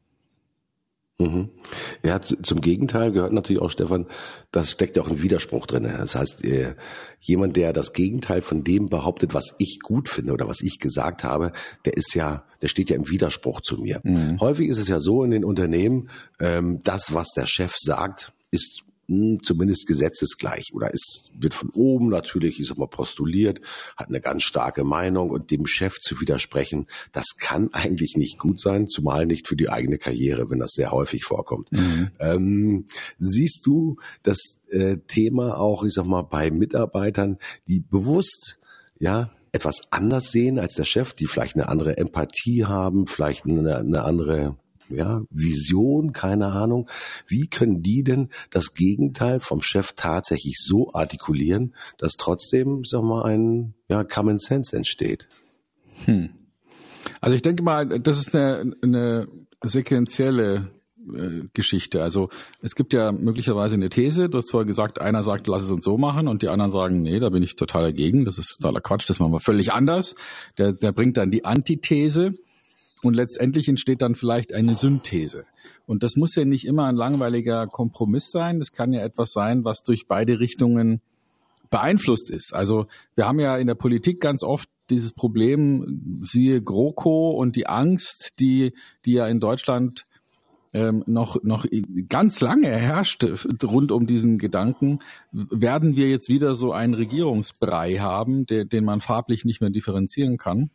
Mhm. 1.22 1.48
Ja, 2.04 2.20
zum 2.20 2.60
Gegenteil 2.60 3.12
gehört 3.12 3.32
natürlich 3.32 3.62
auch, 3.62 3.70
Stefan, 3.70 4.06
das 4.50 4.70
steckt 4.70 4.96
ja 4.96 5.02
auch 5.02 5.08
ein 5.08 5.22
Widerspruch 5.22 5.66
drin. 5.66 5.84
Das 5.84 6.14
heißt, 6.14 6.44
äh, 6.44 6.74
jemand, 7.20 7.56
der 7.56 7.72
das 7.72 7.92
Gegenteil 7.92 8.42
von 8.42 8.64
dem 8.64 8.88
behauptet, 8.88 9.34
was 9.34 9.54
ich 9.58 9.78
gut 9.82 10.08
finde 10.08 10.32
oder 10.32 10.48
was 10.48 10.60
ich 10.62 10.78
gesagt 10.78 11.24
habe, 11.24 11.52
der 11.84 11.96
ist 11.96 12.14
ja, 12.14 12.44
der 12.60 12.68
steht 12.68 12.90
ja 12.90 12.96
im 12.96 13.08
Widerspruch 13.08 13.60
zu 13.60 13.78
mir. 13.78 14.00
Mhm. 14.02 14.40
Häufig 14.40 14.68
ist 14.68 14.78
es 14.78 14.88
ja 14.88 15.00
so 15.00 15.22
in 15.24 15.30
den 15.30 15.44
Unternehmen, 15.44 16.10
ähm, 16.40 16.80
das, 16.82 17.14
was 17.14 17.28
der 17.36 17.46
Chef 17.46 17.74
sagt, 17.78 18.32
ist 18.50 18.82
zumindest 19.42 19.86
gesetzesgleich 19.86 20.72
oder 20.74 20.92
es 20.92 21.30
wird 21.34 21.54
von 21.54 21.70
oben 21.70 22.08
natürlich, 22.08 22.60
ich 22.60 22.66
sag 22.66 22.78
mal, 22.78 22.86
postuliert, 22.86 23.60
hat 23.96 24.08
eine 24.08 24.20
ganz 24.20 24.42
starke 24.42 24.84
Meinung 24.84 25.30
und 25.30 25.50
dem 25.50 25.66
Chef 25.66 25.98
zu 25.98 26.20
widersprechen, 26.20 26.86
das 27.12 27.36
kann 27.38 27.70
eigentlich 27.72 28.16
nicht 28.16 28.38
gut 28.38 28.60
sein, 28.60 28.88
zumal 28.88 29.26
nicht 29.26 29.48
für 29.48 29.56
die 29.56 29.70
eigene 29.70 29.98
Karriere, 29.98 30.50
wenn 30.50 30.58
das 30.58 30.72
sehr 30.72 30.90
häufig 30.92 31.24
vorkommt. 31.24 31.70
Mhm. 31.72 32.10
Ähm, 32.18 32.84
siehst 33.18 33.66
du 33.66 33.96
das 34.22 34.60
äh, 34.70 34.96
Thema 35.06 35.58
auch, 35.58 35.84
ich 35.84 35.92
sag 35.92 36.06
mal, 36.06 36.22
bei 36.22 36.50
Mitarbeitern, 36.50 37.38
die 37.68 37.80
bewusst, 37.80 38.58
ja, 38.98 39.30
etwas 39.52 39.80
anders 39.90 40.30
sehen 40.32 40.58
als 40.58 40.74
der 40.74 40.84
Chef, 40.84 41.12
die 41.12 41.26
vielleicht 41.26 41.56
eine 41.56 41.68
andere 41.68 41.98
Empathie 41.98 42.64
haben, 42.64 43.06
vielleicht 43.06 43.44
eine, 43.44 43.76
eine 43.76 44.02
andere 44.02 44.56
ja, 44.94 45.22
Vision, 45.30 46.12
keine 46.12 46.48
Ahnung. 46.48 46.88
Wie 47.26 47.46
können 47.46 47.82
die 47.82 48.02
denn 48.02 48.28
das 48.50 48.74
Gegenteil 48.74 49.40
vom 49.40 49.62
Chef 49.62 49.92
tatsächlich 49.96 50.56
so 50.58 50.92
artikulieren, 50.92 51.74
dass 51.98 52.12
trotzdem, 52.12 52.84
sag 52.84 53.02
mal, 53.02 53.24
ein 53.24 53.74
ja, 53.88 54.04
Common 54.04 54.38
Sense 54.38 54.76
entsteht? 54.76 55.28
Hm. 56.04 56.30
Also 57.20 57.34
ich 57.34 57.42
denke 57.42 57.62
mal, 57.62 57.86
das 57.86 58.18
ist 58.18 58.34
eine, 58.34 58.74
eine 58.82 59.28
sequenzielle 59.62 60.70
äh, 61.14 61.48
Geschichte. 61.52 62.02
Also 62.02 62.28
es 62.60 62.74
gibt 62.74 62.92
ja 62.92 63.12
möglicherweise 63.12 63.74
eine 63.74 63.88
These, 63.88 64.28
du 64.28 64.38
hast 64.38 64.50
vorher 64.50 64.66
gesagt, 64.66 65.00
einer 65.00 65.22
sagt, 65.22 65.48
lass 65.48 65.62
es 65.62 65.70
uns 65.70 65.84
so 65.84 65.98
machen 65.98 66.28
und 66.28 66.42
die 66.42 66.48
anderen 66.48 66.72
sagen, 66.72 67.02
nee, 67.02 67.18
da 67.18 67.30
bin 67.30 67.42
ich 67.42 67.56
total 67.56 67.82
dagegen, 67.82 68.24
das 68.24 68.38
ist 68.38 68.58
totaler 68.58 68.80
Quatsch, 68.80 69.08
das 69.08 69.18
machen 69.18 69.32
wir 69.32 69.40
völlig 69.40 69.72
anders. 69.72 70.14
Der, 70.58 70.72
der 70.72 70.92
bringt 70.92 71.16
dann 71.16 71.30
die 71.30 71.44
Antithese 71.44 72.34
und 73.02 73.14
letztendlich 73.14 73.68
entsteht 73.68 74.02
dann 74.02 74.14
vielleicht 74.14 74.54
eine 74.54 74.76
Synthese. 74.76 75.44
Und 75.86 76.02
das 76.02 76.16
muss 76.16 76.34
ja 76.34 76.44
nicht 76.44 76.66
immer 76.66 76.86
ein 76.86 76.94
langweiliger 76.94 77.66
Kompromiss 77.66 78.30
sein, 78.30 78.58
das 78.58 78.72
kann 78.72 78.92
ja 78.92 79.02
etwas 79.02 79.32
sein, 79.32 79.64
was 79.64 79.82
durch 79.82 80.06
beide 80.06 80.38
Richtungen 80.40 81.00
beeinflusst 81.70 82.30
ist. 82.30 82.54
Also 82.54 82.86
wir 83.16 83.26
haben 83.26 83.40
ja 83.40 83.56
in 83.56 83.66
der 83.66 83.74
Politik 83.74 84.20
ganz 84.20 84.42
oft 84.42 84.68
dieses 84.90 85.12
Problem, 85.12 86.20
siehe 86.22 86.60
GroKo 86.60 87.30
und 87.30 87.56
die 87.56 87.66
Angst, 87.66 88.34
die, 88.38 88.72
die 89.04 89.14
ja 89.14 89.26
in 89.26 89.40
Deutschland 89.40 90.04
ähm, 90.74 91.02
noch, 91.06 91.42
noch 91.42 91.66
ganz 92.08 92.40
lange 92.40 92.68
herrscht 92.68 93.24
rund 93.64 93.92
um 93.92 94.06
diesen 94.06 94.38
Gedanken, 94.38 95.00
werden 95.32 95.96
wir 95.96 96.08
jetzt 96.08 96.28
wieder 96.28 96.54
so 96.54 96.72
einen 96.72 96.94
Regierungsbrei 96.94 97.98
haben, 97.98 98.46
der, 98.46 98.64
den 98.64 98.84
man 98.84 99.00
farblich 99.00 99.44
nicht 99.44 99.60
mehr 99.60 99.70
differenzieren 99.70 100.36
kann. 100.36 100.70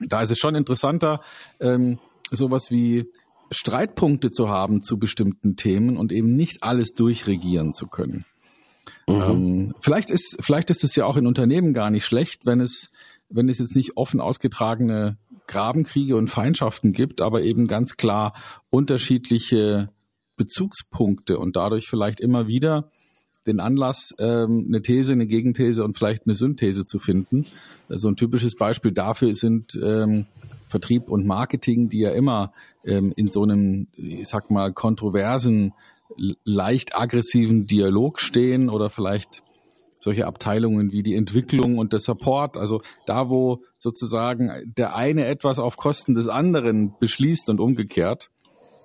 Da 0.00 0.22
ist 0.22 0.30
es 0.30 0.38
schon 0.38 0.54
interessanter, 0.54 1.20
ähm, 1.60 1.98
sowas 2.30 2.70
wie 2.70 3.10
Streitpunkte 3.50 4.30
zu 4.30 4.48
haben 4.48 4.82
zu 4.82 4.98
bestimmten 4.98 5.56
Themen 5.56 5.96
und 5.96 6.12
eben 6.12 6.36
nicht 6.36 6.62
alles 6.62 6.92
durchregieren 6.94 7.72
zu 7.72 7.86
können. 7.86 8.24
Mhm. 9.08 9.22
Ähm, 9.22 9.74
vielleicht 9.80 10.10
ist, 10.10 10.36
vielleicht 10.40 10.70
ist 10.70 10.84
es 10.84 10.94
ja 10.94 11.04
auch 11.04 11.16
in 11.16 11.26
Unternehmen 11.26 11.74
gar 11.74 11.90
nicht 11.90 12.04
schlecht, 12.04 12.46
wenn 12.46 12.60
es, 12.60 12.90
wenn 13.28 13.48
es 13.48 13.58
jetzt 13.58 13.76
nicht 13.76 13.96
offen 13.96 14.20
ausgetragene 14.20 15.18
Grabenkriege 15.46 16.16
und 16.16 16.28
Feindschaften 16.28 16.92
gibt, 16.92 17.20
aber 17.20 17.42
eben 17.42 17.66
ganz 17.66 17.96
klar 17.96 18.34
unterschiedliche 18.70 19.90
Bezugspunkte 20.36 21.38
und 21.38 21.56
dadurch 21.56 21.88
vielleicht 21.88 22.20
immer 22.20 22.46
wieder 22.46 22.90
den 23.46 23.60
Anlass, 23.60 24.14
ähm, 24.18 24.66
eine 24.68 24.82
These, 24.82 25.12
eine 25.12 25.26
Gegenthese 25.26 25.84
und 25.84 25.96
vielleicht 25.96 26.26
eine 26.26 26.34
Synthese 26.34 26.84
zu 26.84 26.98
finden. 26.98 27.44
So 27.88 27.94
also 27.94 28.08
ein 28.08 28.16
typisches 28.16 28.54
Beispiel 28.54 28.92
dafür 28.92 29.34
sind 29.34 29.78
ähm, 29.82 30.26
Vertrieb 30.68 31.08
und 31.08 31.26
Marketing, 31.26 31.88
die 31.88 32.00
ja 32.00 32.10
immer 32.10 32.52
ähm, 32.84 33.12
in 33.16 33.30
so 33.30 33.42
einem, 33.42 33.88
ich 33.94 34.28
sag 34.28 34.50
mal, 34.50 34.72
kontroversen, 34.72 35.72
leicht 36.44 36.96
aggressiven 36.96 37.66
Dialog 37.66 38.20
stehen 38.20 38.68
oder 38.68 38.90
vielleicht 38.90 39.42
solche 40.00 40.26
Abteilungen 40.26 40.92
wie 40.92 41.02
die 41.02 41.14
Entwicklung 41.14 41.78
und 41.78 41.92
der 41.92 42.00
Support, 42.00 42.56
also 42.56 42.82
da, 43.06 43.28
wo 43.28 43.62
sozusagen 43.76 44.50
der 44.64 44.96
eine 44.96 45.26
etwas 45.26 45.58
auf 45.58 45.76
Kosten 45.76 46.14
des 46.14 46.26
anderen 46.28 46.94
beschließt 46.98 47.48
und 47.50 47.60
umgekehrt. 47.60 48.30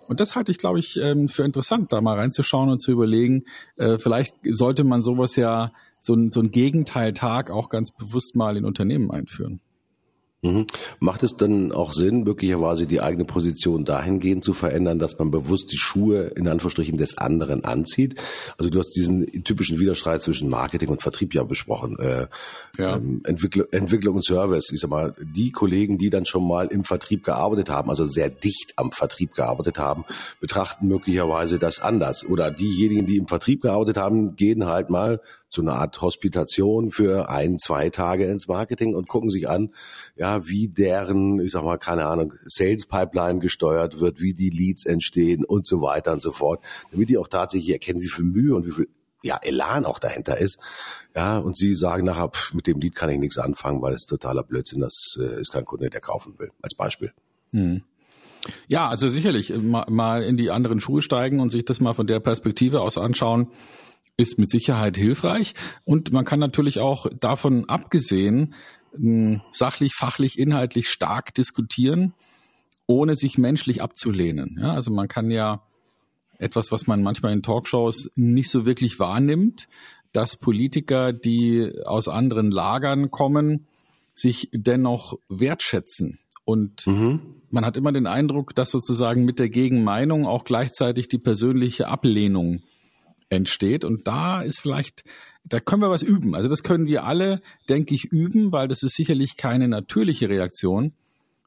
Und 0.08 0.20
das 0.20 0.36
halte 0.36 0.52
ich, 0.52 0.58
glaube 0.58 0.80
ich, 0.80 0.98
ähm, 0.98 1.30
für 1.30 1.44
interessant, 1.44 1.92
da 1.92 2.02
mal 2.02 2.18
reinzuschauen 2.18 2.70
und 2.70 2.82
zu 2.82 2.92
überlegen, 2.92 3.46
äh, 3.78 3.98
vielleicht 3.98 4.36
sollte 4.44 4.84
man 4.84 5.04
sowas 5.04 5.36
ja, 5.36 5.72
so 6.02 6.14
ein, 6.14 6.32
so 6.32 6.40
ein 6.40 6.52
Gegenteiltag 6.52 7.50
auch 7.50 7.70
ganz 7.70 7.92
bewusst 7.92 8.36
mal 8.36 8.58
in 8.58 8.66
Unternehmen 8.66 9.10
einführen. 9.10 9.60
Mhm. 10.46 10.68
Macht 11.00 11.24
es 11.24 11.36
dann 11.38 11.72
auch 11.72 11.94
Sinn, 11.94 12.24
möglicherweise 12.24 12.86
die 12.86 13.02
eigene 13.02 13.26
Position 13.26 13.84
dahingehend 13.84 14.44
zu 14.44 14.54
verändern, 14.54 15.00
dass 15.00 15.18
man 15.18 15.32
bewusst 15.32 15.72
die 15.72 15.78
Schuhe 15.78 16.26
in 16.36 16.48
Anführungsstrichen 16.48 16.98
des 16.98 17.18
anderen 17.18 17.66
anzieht? 17.66 18.16
Also 18.58 18.70
du 18.70 18.80
hast 18.80 18.92
diesen 18.92 19.26
typischen 19.44 19.80
Widerstreit 19.80 20.22
zwischen 20.22 20.50
Marketing 20.50 20.90
und 20.90 21.02
Vertrieb 21.02 21.34
ja 21.34 21.44
besprochen. 21.44 21.98
Äh, 22.00 22.28
ja. 22.78 22.98
Ähm, 22.98 23.22
Entwickl 23.24 23.68
Entwicklung 23.72 24.16
und 24.16 24.26
Service. 24.26 24.72
Ich 24.72 24.80
sag 24.80 24.90
mal, 24.90 25.16
die 25.20 25.52
Kollegen, 25.52 25.98
die 25.98 26.10
dann 26.10 26.26
schon 26.26 26.48
mal 26.48 26.68
im 26.68 26.84
Vertrieb 26.84 27.24
gearbeitet 27.24 27.70
haben, 27.70 27.90
also 27.90 28.06
sehr 28.06 28.30
dicht 28.30 28.74
am 28.76 28.92
Vertrieb 28.92 29.34
gearbeitet 29.34 29.80
haben, 29.80 30.06
betrachten 30.40 30.88
möglicherweise 30.88 31.58
das 31.58 31.80
anders. 31.80 32.26
Oder 32.26 32.52
diejenigen, 32.52 33.08
die 33.08 33.18
im 33.18 33.28
Vertrieb 33.28 33.62
gearbeitet 33.62 33.98
haben, 33.98 34.36
gehen 34.36 34.66
halt 34.66 34.90
mal 34.90 35.22
so 35.56 35.62
eine 35.62 35.74
Art 35.74 36.02
Hospitation 36.02 36.92
für 36.92 37.30
ein, 37.30 37.58
zwei 37.58 37.90
Tage 37.90 38.26
ins 38.26 38.48
Marketing 38.48 38.94
und 38.94 39.08
gucken 39.08 39.30
sich 39.30 39.50
an, 39.50 39.74
ja, 40.16 40.48
wie 40.48 40.68
deren, 40.68 41.40
ich 41.40 41.52
sag 41.52 41.64
mal, 41.64 41.78
keine 41.78 42.06
Ahnung, 42.06 42.34
Sales 42.46 42.86
Pipeline 42.86 43.40
gesteuert 43.40 44.00
wird, 44.00 44.22
wie 44.22 44.34
die 44.34 44.50
Leads 44.50 44.86
entstehen 44.86 45.44
und 45.44 45.66
so 45.66 45.82
weiter 45.82 46.14
und 46.14 46.22
so 46.22 46.32
fort, 46.32 46.62
damit 46.92 47.10
die 47.10 47.18
auch 47.18 47.28
tatsächlich 47.28 47.72
erkennen, 47.72 48.02
wie 48.02 48.10
viel 48.10 48.26
Mühe 48.26 48.56
und 48.56 48.68
wie 48.68 48.72
viel 48.72 48.88
ja, 49.24 49.40
Elan 49.42 49.86
auch 49.86 49.98
dahinter 49.98 50.38
ist. 50.38 50.60
Ja, 51.16 51.40
und 51.40 51.58
sie 51.58 51.74
sagen 51.74 52.06
nachher, 52.06 52.30
pff, 52.30 52.54
mit 52.54 52.68
dem 52.68 52.80
Lied 52.80 52.94
kann 52.94 53.10
ich 53.10 53.18
nichts 53.18 53.40
anfangen, 53.40 53.82
weil 53.82 53.94
es 53.94 54.06
totaler 54.06 54.44
Blödsinn, 54.44 54.82
das 54.82 55.18
äh, 55.20 55.42
ist 55.42 55.52
kein 55.52 55.66
Kunde, 55.66 55.90
der 55.90 56.02
kaufen 56.02 56.38
will, 56.38 56.52
als 56.62 56.76
Beispiel. 56.76 57.12
Hm. 57.52 57.82
Ja, 58.68 58.90
also 58.90 59.10
sicherlich 59.10 59.52
äh, 59.52 59.58
mal, 59.58 59.86
mal 59.90 60.24
in 60.24 60.38
die 60.38 60.52
anderen 60.52 60.80
Schuhe 60.80 61.02
steigen 61.02 61.40
und 61.40 61.50
sich 61.50 61.66
das 61.66 61.80
mal 61.80 61.94
von 61.94 62.08
der 62.08 62.20
Perspektive 62.20 62.82
aus 62.82 62.98
anschauen 62.98 63.50
ist 64.18 64.40
mit 64.40 64.50
Sicherheit 64.50 64.98
hilfreich. 64.98 65.54
Und 65.84 66.12
man 66.12 66.26
kann 66.26 66.40
natürlich 66.40 66.80
auch 66.80 67.08
davon 67.20 67.66
abgesehen 67.66 68.54
hm, 68.94 69.42
sachlich, 69.52 69.94
fachlich, 69.94 70.40
inhaltlich 70.40 70.90
stark 70.90 71.34
diskutieren, 71.34 72.14
ohne 72.88 73.16
sich 73.16 73.38
menschlich 73.38 73.82
abzulehnen. 73.82 74.58
Ja, 74.62 74.74
also 74.74 74.92
man 74.92 75.08
kann 75.08 75.32
ja 75.32 75.64
etwas, 76.38 76.72
was 76.72 76.88
man 76.88 77.02
manchmal 77.02 77.34
in 77.34 77.44
Talkshows 77.44 78.10
nicht 78.16 78.50
so 78.50 78.66
wirklich 78.66 79.00
wahrnimmt, 79.00 79.68
dass 80.12 80.38
Politiker, 80.38 81.12
die 81.12 81.72
aus 81.86 82.08
anderen 82.08 82.52
Lagern 82.52 83.12
kommen, 83.12 83.68
sich 84.14 84.50
dennoch 84.54 85.18
wertschätzen. 85.28 86.20
Und 86.46 86.88
mhm. 86.88 87.20
man 87.50 87.66
hat 87.66 87.76
immer 87.76 87.92
den 87.92 88.08
Eindruck, 88.08 88.56
dass 88.56 88.72
sozusagen 88.72 89.26
mit 89.26 89.40
der 89.40 89.50
Gegenmeinung 89.50 90.26
auch 90.26 90.44
gleichzeitig 90.46 91.08
die 91.08 91.18
persönliche 91.18 91.88
Ablehnung 91.88 92.62
entsteht. 93.36 93.86
Und 93.86 94.08
da 94.08 94.42
ist 94.42 94.62
vielleicht, 94.62 95.04
da 95.44 95.60
können 95.60 95.82
wir 95.82 95.90
was 95.90 96.04
üben. 96.04 96.36
Also 96.36 96.50
das 96.50 96.64
können 96.64 96.86
wir 96.88 97.04
alle, 97.04 97.42
denke 97.70 97.94
ich, 97.94 98.06
üben, 98.06 98.52
weil 98.52 98.68
das 98.68 98.84
ist 98.84 98.96
sicherlich 98.96 99.38
keine 99.38 99.68
natürliche 99.68 100.30
Reaktion. 100.30 100.94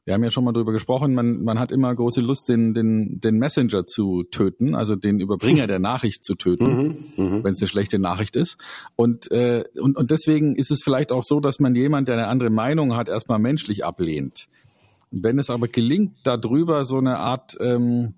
Wir 0.05 0.15
haben 0.15 0.23
ja 0.23 0.31
schon 0.31 0.43
mal 0.43 0.53
darüber 0.53 0.71
gesprochen, 0.71 1.13
man, 1.13 1.43
man 1.43 1.59
hat 1.59 1.71
immer 1.71 1.93
große 1.93 2.21
Lust, 2.21 2.49
den, 2.49 2.73
den, 2.73 3.19
den 3.19 3.37
Messenger 3.37 3.85
zu 3.85 4.23
töten, 4.23 4.73
also 4.73 4.95
den 4.95 5.19
Überbringer 5.19 5.67
der 5.67 5.77
Nachricht 5.77 6.23
zu 6.23 6.33
töten, 6.33 6.65
mhm, 6.65 7.23
mhm. 7.23 7.43
wenn 7.43 7.53
es 7.53 7.61
eine 7.61 7.67
schlechte 7.67 7.99
Nachricht 7.99 8.35
ist. 8.35 8.57
Und, 8.95 9.31
äh, 9.31 9.65
und, 9.79 9.97
und 9.97 10.09
deswegen 10.09 10.55
ist 10.55 10.71
es 10.71 10.81
vielleicht 10.83 11.11
auch 11.11 11.23
so, 11.23 11.39
dass 11.39 11.59
man 11.59 11.75
jemand, 11.75 12.07
der 12.07 12.15
eine 12.15 12.27
andere 12.27 12.49
Meinung 12.49 12.95
hat, 12.95 13.07
erstmal 13.07 13.37
menschlich 13.37 13.85
ablehnt. 13.85 14.47
Wenn 15.11 15.37
es 15.37 15.51
aber 15.51 15.67
gelingt, 15.67 16.13
darüber 16.23 16.85
so 16.85 16.97
eine 16.97 17.19
Art 17.19 17.55
ähm, 17.59 18.15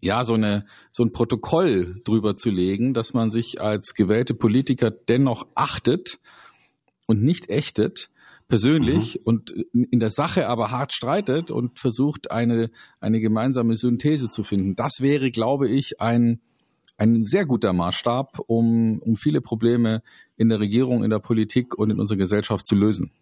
ja, 0.00 0.24
so 0.24 0.34
eine, 0.34 0.64
so 0.90 1.02
ein 1.04 1.12
Protokoll 1.12 2.00
drüber 2.04 2.36
zu 2.36 2.50
legen, 2.50 2.94
dass 2.94 3.12
man 3.12 3.30
sich 3.30 3.60
als 3.60 3.94
gewählte 3.94 4.34
Politiker 4.34 4.90
dennoch 4.90 5.46
achtet 5.54 6.18
und 7.06 7.22
nicht 7.22 7.50
ächtet, 7.50 8.10
persönlich 8.48 9.16
mhm. 9.16 9.20
und 9.24 9.50
in 9.72 10.00
der 10.00 10.10
Sache 10.10 10.48
aber 10.48 10.70
hart 10.70 10.92
streitet 10.92 11.50
und 11.50 11.78
versucht, 11.78 12.30
eine, 12.30 12.70
eine 13.00 13.20
gemeinsame 13.20 13.76
Synthese 13.76 14.28
zu 14.28 14.42
finden. 14.42 14.74
Das 14.74 15.00
wäre, 15.00 15.30
glaube 15.30 15.68
ich, 15.68 16.00
ein, 16.00 16.40
ein 16.96 17.24
sehr 17.24 17.46
guter 17.46 17.72
Maßstab, 17.72 18.40
um, 18.46 18.98
um 19.00 19.16
viele 19.16 19.40
Probleme 19.40 20.02
in 20.36 20.48
der 20.48 20.60
Regierung, 20.60 21.04
in 21.04 21.10
der 21.10 21.20
Politik 21.20 21.78
und 21.78 21.90
in 21.90 22.00
unserer 22.00 22.18
Gesellschaft 22.18 22.66
zu 22.66 22.74
lösen. 22.74 23.12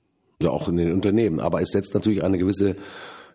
Ja, 0.40 0.50
auch 0.50 0.68
in 0.68 0.76
den 0.76 0.92
Unternehmen. 0.92 1.40
Aber 1.40 1.60
es 1.60 1.70
setzt 1.70 1.94
natürlich 1.94 2.24
eine 2.24 2.38
gewisse 2.38 2.76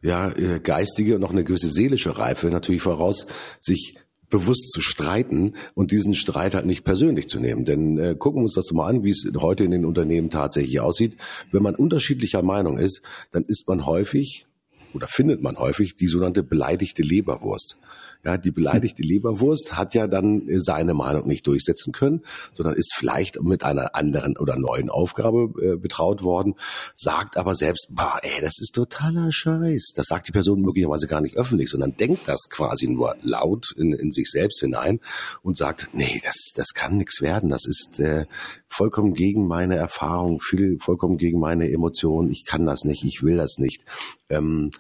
ja, 0.04 0.30
äh, 0.32 0.60
geistige 0.60 1.16
und 1.16 1.24
auch 1.24 1.32
eine 1.32 1.44
gewisse 1.44 1.72
seelische 1.72 2.18
Reife 2.18 2.48
natürlich 2.48 2.82
voraus, 2.82 3.26
sich 3.60 3.96
bewusst 4.30 4.72
zu 4.72 4.82
streiten 4.82 5.54
und 5.76 5.92
diesen 5.92 6.16
Streit 6.16 6.56
halt 6.56 6.66
nicht 6.66 6.84
persönlich 6.84 7.28
zu 7.28 7.40
nehmen. 7.40 7.66
Denn 7.66 8.00
äh, 8.00 8.16
gucken 8.18 8.42
wir 8.42 8.46
uns 8.46 8.56
das 8.56 8.72
mal 8.72 8.88
an, 8.88 9.04
wie 9.04 9.12
es 9.12 9.28
heute 9.38 9.64
in 9.64 9.72
den 9.72 9.86
Unternehmen 9.86 10.30
tatsächlich 10.30 10.80
aussieht. 10.80 11.18
Wenn 11.52 11.62
man 11.64 11.76
unterschiedlicher 11.76 12.42
Meinung 12.42 12.80
ist, 12.80 13.04
dann 13.32 13.44
ist 13.46 13.68
man 13.68 13.86
häufig 13.86 14.48
oder 14.94 15.08
findet 15.08 15.42
man 15.42 15.58
häufig 15.58 15.96
die 15.96 16.08
sogenannte 16.08 16.44
beleidigte 16.44 17.02
Leberwurst. 17.02 17.78
Ja, 18.26 18.38
die 18.38 18.52
beleidigte 18.52 19.02
Leberwurst 19.02 19.76
hat 19.76 19.94
ja 19.94 20.08
dann 20.08 20.48
äh, 20.48 20.62
seine 20.62 20.94
Meinung 20.94 21.28
nicht 21.28 21.46
durchsetzen 21.46 21.92
können, 21.92 22.22
sondern 22.54 22.76
ist 22.76 22.94
vielleicht 22.96 23.42
mit 23.42 23.66
einer 23.66 23.96
anderen 23.96 24.38
oder 24.38 24.56
neuen 24.56 24.90
Aufgabe 24.90 25.52
äh, 25.62 25.76
betraut 25.76 26.24
worden, 26.24 26.56
sagt 26.96 27.36
aber 27.36 27.54
selbst, 27.54 27.88
bah, 27.90 28.20
ey, 28.22 28.40
das 28.40 28.60
ist 28.60 28.76
totaler 28.76 29.30
Scheiß. 29.30 29.92
Das 29.96 30.08
sagt 30.08 30.30
die 30.30 30.32
Person 30.32 30.62
möglicherweise 30.62 31.08
gar 31.08 31.20
nicht 31.20 31.36
öffentlich, 31.36 31.70
sondern 31.70 31.98
denkt 31.98 32.22
das 32.26 32.48
quasi 32.50 32.88
nur 32.88 33.18
laut 33.22 33.74
in, 33.76 33.92
in 33.92 34.14
sich 34.14 34.30
selbst 34.30 34.62
hinein 34.62 35.02
und 35.42 35.58
sagt, 35.58 35.90
nee, 35.92 36.22
das, 36.24 36.54
das 36.56 36.70
kann 36.74 36.98
nichts 36.98 37.20
werden. 37.22 37.50
Das 37.50 37.66
ist 37.66 38.00
äh, 38.00 38.26
vollkommen 38.74 39.14
gegen 39.14 39.48
meine 39.48 39.76
Erfahrung, 39.76 40.40
viel, 40.40 40.78
vollkommen 40.80 41.18
gegen 41.18 41.40
meine 41.40 41.72
Emotionen. 41.72 42.32
Ich 42.32 42.46
kann 42.46 42.66
das 42.66 42.84
nicht, 42.84 43.04
ich 43.04 43.24
will 43.24 43.38
das 43.38 43.58
nicht. 43.58 43.86
Ähm, 44.30 44.72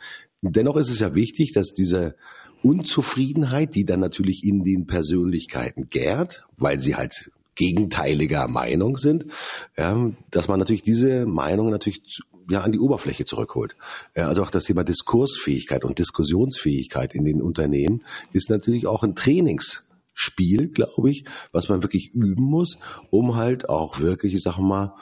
dennoch 0.41 0.75
ist 0.77 0.89
es 0.89 0.99
ja 0.99 1.15
wichtig, 1.15 1.53
dass 1.53 1.73
diese 1.73 2.15
Unzufriedenheit, 2.63 3.75
die 3.75 3.85
dann 3.85 3.99
natürlich 3.99 4.43
in 4.43 4.63
den 4.63 4.87
Persönlichkeiten 4.87 5.89
gärt, 5.89 6.45
weil 6.57 6.79
sie 6.79 6.95
halt 6.95 7.31
gegenteiliger 7.55 8.47
Meinung 8.47 8.97
sind, 8.97 9.25
ja, 9.77 10.11
dass 10.31 10.47
man 10.47 10.59
natürlich 10.59 10.81
diese 10.81 11.25
Meinung 11.25 11.69
natürlich 11.69 12.01
ja 12.49 12.61
an 12.61 12.71
die 12.71 12.79
Oberfläche 12.79 13.25
zurückholt. 13.25 13.75
Ja, 14.15 14.27
also 14.27 14.43
auch 14.43 14.49
das 14.49 14.65
Thema 14.65 14.83
Diskursfähigkeit 14.83 15.83
und 15.83 15.99
Diskussionsfähigkeit 15.99 17.13
in 17.13 17.25
den 17.25 17.41
Unternehmen 17.41 18.03
ist 18.31 18.49
natürlich 18.49 18.87
auch 18.87 19.03
ein 19.03 19.15
Trainingsspiel, 20.13 20.69
glaube 20.69 21.09
ich, 21.09 21.25
was 21.51 21.69
man 21.69 21.83
wirklich 21.83 22.13
üben 22.13 22.43
muss, 22.43 22.77
um 23.09 23.35
halt 23.35 23.69
auch 23.69 23.99
wirklich, 23.99 24.33
ich 24.33 24.41
sage 24.41 24.61
mal, 24.61 24.95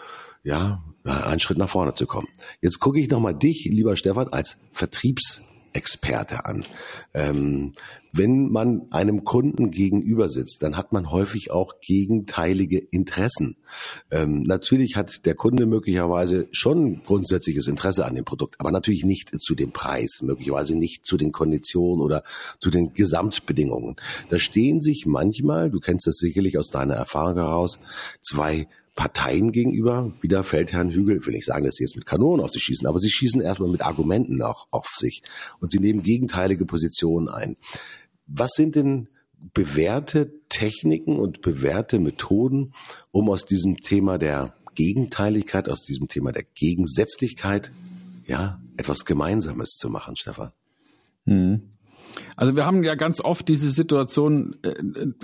ja, 0.44 0.84
einen 1.04 1.40
Schritt 1.40 1.58
nach 1.58 1.70
vorne 1.70 1.94
zu 1.94 2.06
kommen. 2.06 2.28
Jetzt 2.62 2.80
gucke 2.80 3.00
ich 3.00 3.10
nochmal 3.10 3.36
dich, 3.36 3.66
lieber 3.66 3.96
Stefan, 3.96 4.30
als 4.30 4.58
Vertriebsexperte 5.72 6.46
an. 6.46 6.66
Ähm, 7.14 7.74
wenn 8.14 8.50
man 8.50 8.88
einem 8.92 9.24
Kunden 9.24 9.72
gegenüber 9.72 10.28
sitzt, 10.28 10.64
dann 10.64 10.76
hat 10.76 10.92
man 10.92 11.12
häufig 11.12 11.52
auch 11.52 11.76
gegenteilige 11.80 12.78
Interessen. 12.78 13.56
Ähm, 14.10 14.44
natürlich 14.44 14.98
hat 14.98 15.26
der 15.26 15.34
Kunde 15.34 15.66
möglicherweise 15.66 16.50
schon 16.52 17.04
grundsätzliches 17.06 17.68
Interesse 17.68 18.06
an 18.06 18.16
dem 18.16 18.26
Produkt, 18.26 18.56
aber 18.60 18.72
natürlich 18.72 19.06
nicht 19.06 19.32
zu 19.40 19.56
dem 19.56 19.72
Preis, 19.72 20.20
möglicherweise 20.22 20.78
nicht 20.78 21.06
zu 21.06 21.16
den 21.16 21.32
Konditionen 21.32 22.02
oder 22.02 22.24
zu 22.60 22.70
den 22.70 22.94
Gesamtbedingungen. 22.94 23.96
Da 24.30 24.40
stehen 24.40 24.82
sich 24.82 25.06
manchmal, 25.06 25.72
du 25.72 25.80
kennst 25.80 26.06
das 26.06 26.18
sicherlich 26.18 26.58
aus 26.58 26.70
deiner 26.70 26.96
Erfahrung 26.96 27.38
heraus, 27.38 27.80
zwei 28.22 28.68
Parteien 28.96 29.52
gegenüber. 29.52 30.14
Wieder 30.22 30.44
fällt 30.44 30.74
Herrn 30.74 30.92
Hügel, 30.92 31.26
will 31.26 31.36
ich 31.36 31.46
sagen, 31.46 31.66
dass 31.66 31.76
sie 31.76 31.84
jetzt 31.84 31.96
mit 31.96 32.06
Kanonen 32.06 32.44
auf 32.44 32.52
sich 32.52 32.64
schießen, 32.64 32.88
aber 32.88 33.00
sie 33.00 33.10
schießen 33.10 33.42
erstmal 33.42 33.70
mit 33.70 33.82
Argumenten 33.82 34.42
auch 34.42 34.68
auf 34.72 34.88
sich 34.98 35.24
und 35.60 35.72
sie 35.72 35.80
nehmen 35.80 36.04
gegenteilige 36.04 36.66
Positionen 36.66 37.30
ein. 37.30 37.58
Was 38.28 38.52
sind 38.52 38.76
denn 38.76 39.08
bewährte 39.54 40.32
Techniken 40.50 41.20
und 41.20 41.42
bewährte 41.42 42.00
Methoden, 42.00 42.74
um 43.12 43.30
aus 43.30 43.46
diesem 43.46 43.78
Thema 43.78 44.18
der 44.18 44.54
Gegenteiligkeit, 44.76 45.68
aus 45.68 45.82
diesem 45.82 46.08
Thema 46.08 46.32
der 46.32 46.44
Gegensätzlichkeit, 46.44 47.72
ja, 48.28 48.62
etwas 48.78 49.06
Gemeinsames 49.06 49.72
zu 49.78 49.90
machen, 49.90 50.16
Stefan? 50.16 50.52
Hm. 51.26 51.64
Also 52.36 52.56
wir 52.56 52.66
haben 52.66 52.84
ja 52.84 52.96
ganz 52.96 53.22
oft 53.22 53.48
diese 53.48 53.72
Situation 53.72 54.56
äh, 54.64 54.74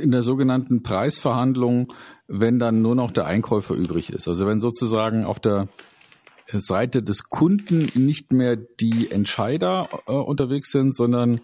in 0.02 0.12
der 0.12 0.24
sogenannten 0.24 0.84
Preisverhandlung, 0.84 1.94
wenn 2.28 2.60
dann 2.60 2.82
nur 2.82 2.96
noch 2.96 3.12
der 3.12 3.26
Einkäufer 3.26 3.76
übrig 3.76 4.12
ist. 4.12 4.28
Also 4.28 4.46
wenn 4.48 4.60
sozusagen 4.60 5.26
auf 5.26 5.40
der 5.40 5.68
Seite 6.52 7.04
des 7.04 7.30
Kunden 7.30 7.90
nicht 7.96 8.32
mehr 8.32 8.56
die 8.56 9.12
Entscheider 9.12 9.90
äh, 10.08 10.14
unterwegs 10.14 10.72
sind, 10.72 10.96
sondern 10.96 11.42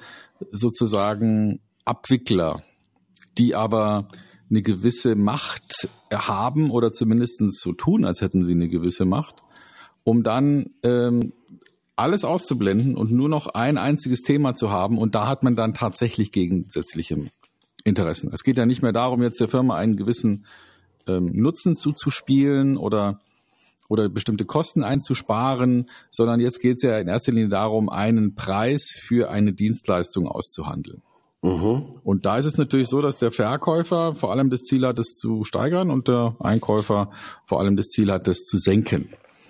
sozusagen 0.51 1.59
Abwickler, 1.85 2.61
die 3.37 3.55
aber 3.55 4.07
eine 4.49 4.61
gewisse 4.61 5.15
Macht 5.15 5.89
haben 6.11 6.69
oder 6.69 6.91
zumindest 6.91 7.41
so 7.59 7.73
tun, 7.73 8.05
als 8.05 8.21
hätten 8.21 8.45
sie 8.45 8.53
eine 8.53 8.69
gewisse 8.69 9.05
Macht, 9.05 9.41
um 10.03 10.23
dann 10.23 10.69
ähm, 10.83 11.33
alles 11.95 12.23
auszublenden 12.25 12.95
und 12.95 13.11
nur 13.11 13.29
noch 13.29 13.47
ein 13.47 13.77
einziges 13.77 14.21
Thema 14.21 14.55
zu 14.55 14.71
haben. 14.71 14.97
Und 14.97 15.15
da 15.15 15.27
hat 15.27 15.43
man 15.43 15.55
dann 15.55 15.73
tatsächlich 15.73 16.31
gegensätzliche 16.31 17.25
Interessen. 17.83 18.31
Es 18.33 18.43
geht 18.43 18.57
ja 18.57 18.65
nicht 18.65 18.81
mehr 18.81 18.93
darum, 18.93 19.21
jetzt 19.21 19.39
der 19.39 19.49
Firma 19.49 19.75
einen 19.75 19.95
gewissen 19.95 20.45
ähm, 21.07 21.29
Nutzen 21.33 21.75
zuzuspielen 21.75 22.77
oder 22.77 23.19
oder 23.89 24.09
bestimmte 24.09 24.45
Kosten 24.45 24.81
einzusparen, 24.81 25.87
sondern 26.09 26.39
jetzt 26.39 26.61
geht 26.61 26.77
es 26.77 26.83
ja 26.83 26.97
in 26.97 27.07
erster 27.07 27.31
Linie 27.31 27.49
darum, 27.49 27.89
einen 27.89 28.33
Preis 28.33 28.89
für 28.99 29.29
eine 29.29 29.53
Dienstleistung 29.53 30.27
auszuhandeln. 30.27 31.03
Mhm. 31.43 31.83
Und 32.03 32.25
da 32.25 32.37
ist 32.37 32.45
es 32.45 32.57
natürlich 32.57 32.87
so, 32.87 33.01
dass 33.01 33.19
der 33.19 33.31
Verkäufer 33.31 34.15
vor 34.15 34.31
allem 34.31 34.49
das 34.49 34.63
Ziel 34.63 34.87
hat, 34.87 34.97
das 34.97 35.15
zu 35.15 35.43
steigern 35.43 35.91
und 35.91 36.07
der 36.07 36.35
Einkäufer 36.39 37.11
vor 37.45 37.59
allem 37.59 37.75
das 37.75 37.87
Ziel 37.87 38.11
hat, 38.11 38.27
das 38.27 38.43
zu 38.43 38.57
senken. 38.57 39.09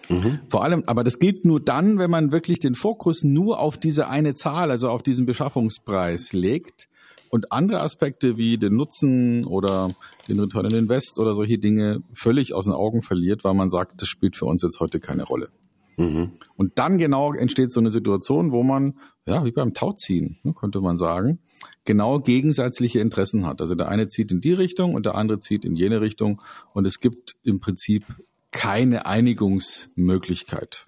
Mhm. 0.10 0.40
Vor 0.50 0.64
allem, 0.64 0.84
aber 0.86 1.04
das 1.04 1.20
gilt 1.20 1.46
nur 1.46 1.60
dann, 1.60 1.98
wenn 1.98 2.12
man 2.12 2.32
wirklich 2.32 2.60
den 2.60 2.76
Fokus 2.76 3.24
nur 3.24 3.60
auf 3.60 3.78
diese 3.78 4.08
eine 4.08 4.34
Zahl, 4.34 4.72
also 4.72 4.90
auf 4.90 5.04
diesen 5.04 5.26
Beschaffungspreis 5.26 6.34
legt 6.34 6.88
und 7.30 7.52
andere 7.52 7.82
Aspekte 7.82 8.38
wie 8.38 8.58
den 8.58 8.76
Nutzen 8.76 9.46
oder 9.46 9.96
den 10.28 10.40
Return 10.40 10.68
on 10.68 10.74
Invest 10.74 11.20
oder 11.20 11.34
solche 11.36 11.58
Dinge 11.58 12.04
völlig 12.14 12.54
aus 12.54 12.66
den 12.66 12.74
Augen 12.74 13.02
verliert, 13.02 13.44
weil 13.44 13.54
man 13.54 13.70
sagt, 13.70 14.02
das 14.02 14.10
spielt 14.10 14.38
für 14.38 14.46
uns 14.46 14.62
jetzt 14.62 14.80
heute 14.80 15.00
keine 15.00 15.24
Rolle. 15.24 15.50
Mhm. 15.98 16.32
Und 16.56 16.80
dann 16.80 16.98
genau 16.98 17.34
entsteht 17.34 17.72
so 17.72 17.80
eine 17.80 17.92
Situation, 17.92 18.52
wo 18.52 18.64
man, 18.64 19.00
ja, 19.26 19.46
wie 19.46 19.52
beim 19.52 19.74
Tauziehen, 19.74 20.38
ne, 20.44 20.54
könnte 20.54 20.82
man 20.82 20.98
sagen, 20.98 21.40
genau 21.86 22.20
gegensätzliche 22.20 23.00
Interessen 23.00 23.46
hat. 23.46 23.62
Also 23.62 23.76
der 23.76 23.90
eine 23.90 24.08
zieht 24.08 24.32
in 24.32 24.42
die 24.42 24.54
Richtung 24.54 24.94
und 24.94 25.06
der 25.06 25.16
andere 25.16 25.40
zieht 25.40 25.66
in 25.66 25.76
jene 25.76 26.02
Richtung 26.02 26.42
und 26.74 26.86
es 26.86 27.00
gibt 27.00 27.36
im 27.44 27.60
Prinzip 27.60 28.06
keine 28.54 29.06
Einigungsmöglichkeit. 29.06 30.86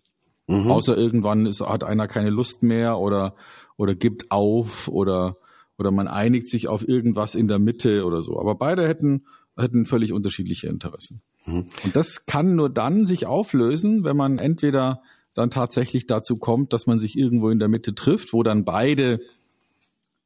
Mhm. 0.48 0.72
Außer 0.72 0.96
irgendwann 0.96 1.46
ist, 1.46 1.60
hat 1.60 1.84
einer 1.84 2.08
keine 2.08 2.30
Lust 2.30 2.64
mehr 2.64 3.00
oder, 3.00 3.36
oder 3.76 3.96
gibt 3.96 4.32
auf 4.32 4.88
oder 4.88 5.38
oder 5.78 5.92
man 5.92 6.08
einigt 6.08 6.50
sich 6.50 6.68
auf 6.68 6.88
irgendwas 6.88 7.36
in 7.36 7.48
der 7.48 7.60
Mitte 7.60 8.06
oder 8.06 8.22
so. 8.24 8.40
Aber 8.40 8.56
beide 8.56 8.88
hätten, 8.88 9.26
hätten 9.58 9.86
völlig 9.86 10.14
unterschiedliche 10.14 10.68
Interessen. 10.68 11.22
Mhm. 11.46 11.66
Und 11.84 11.96
das 11.96 12.26
kann 12.26 12.56
nur 12.56 12.70
dann 12.70 13.06
sich 13.06 13.26
auflösen, 13.26 14.04
wenn 14.04 14.18
man 14.18 14.40
entweder 14.40 15.02
dann 15.34 15.52
tatsächlich 15.52 16.08
dazu 16.08 16.38
kommt, 16.38 16.72
dass 16.72 16.88
man 16.88 16.98
sich 16.98 17.18
irgendwo 17.18 17.50
in 17.50 17.60
der 17.60 17.68
Mitte 17.68 17.94
trifft, 17.94 18.32
wo 18.32 18.42
dann 18.42 18.64
beide 18.64 19.20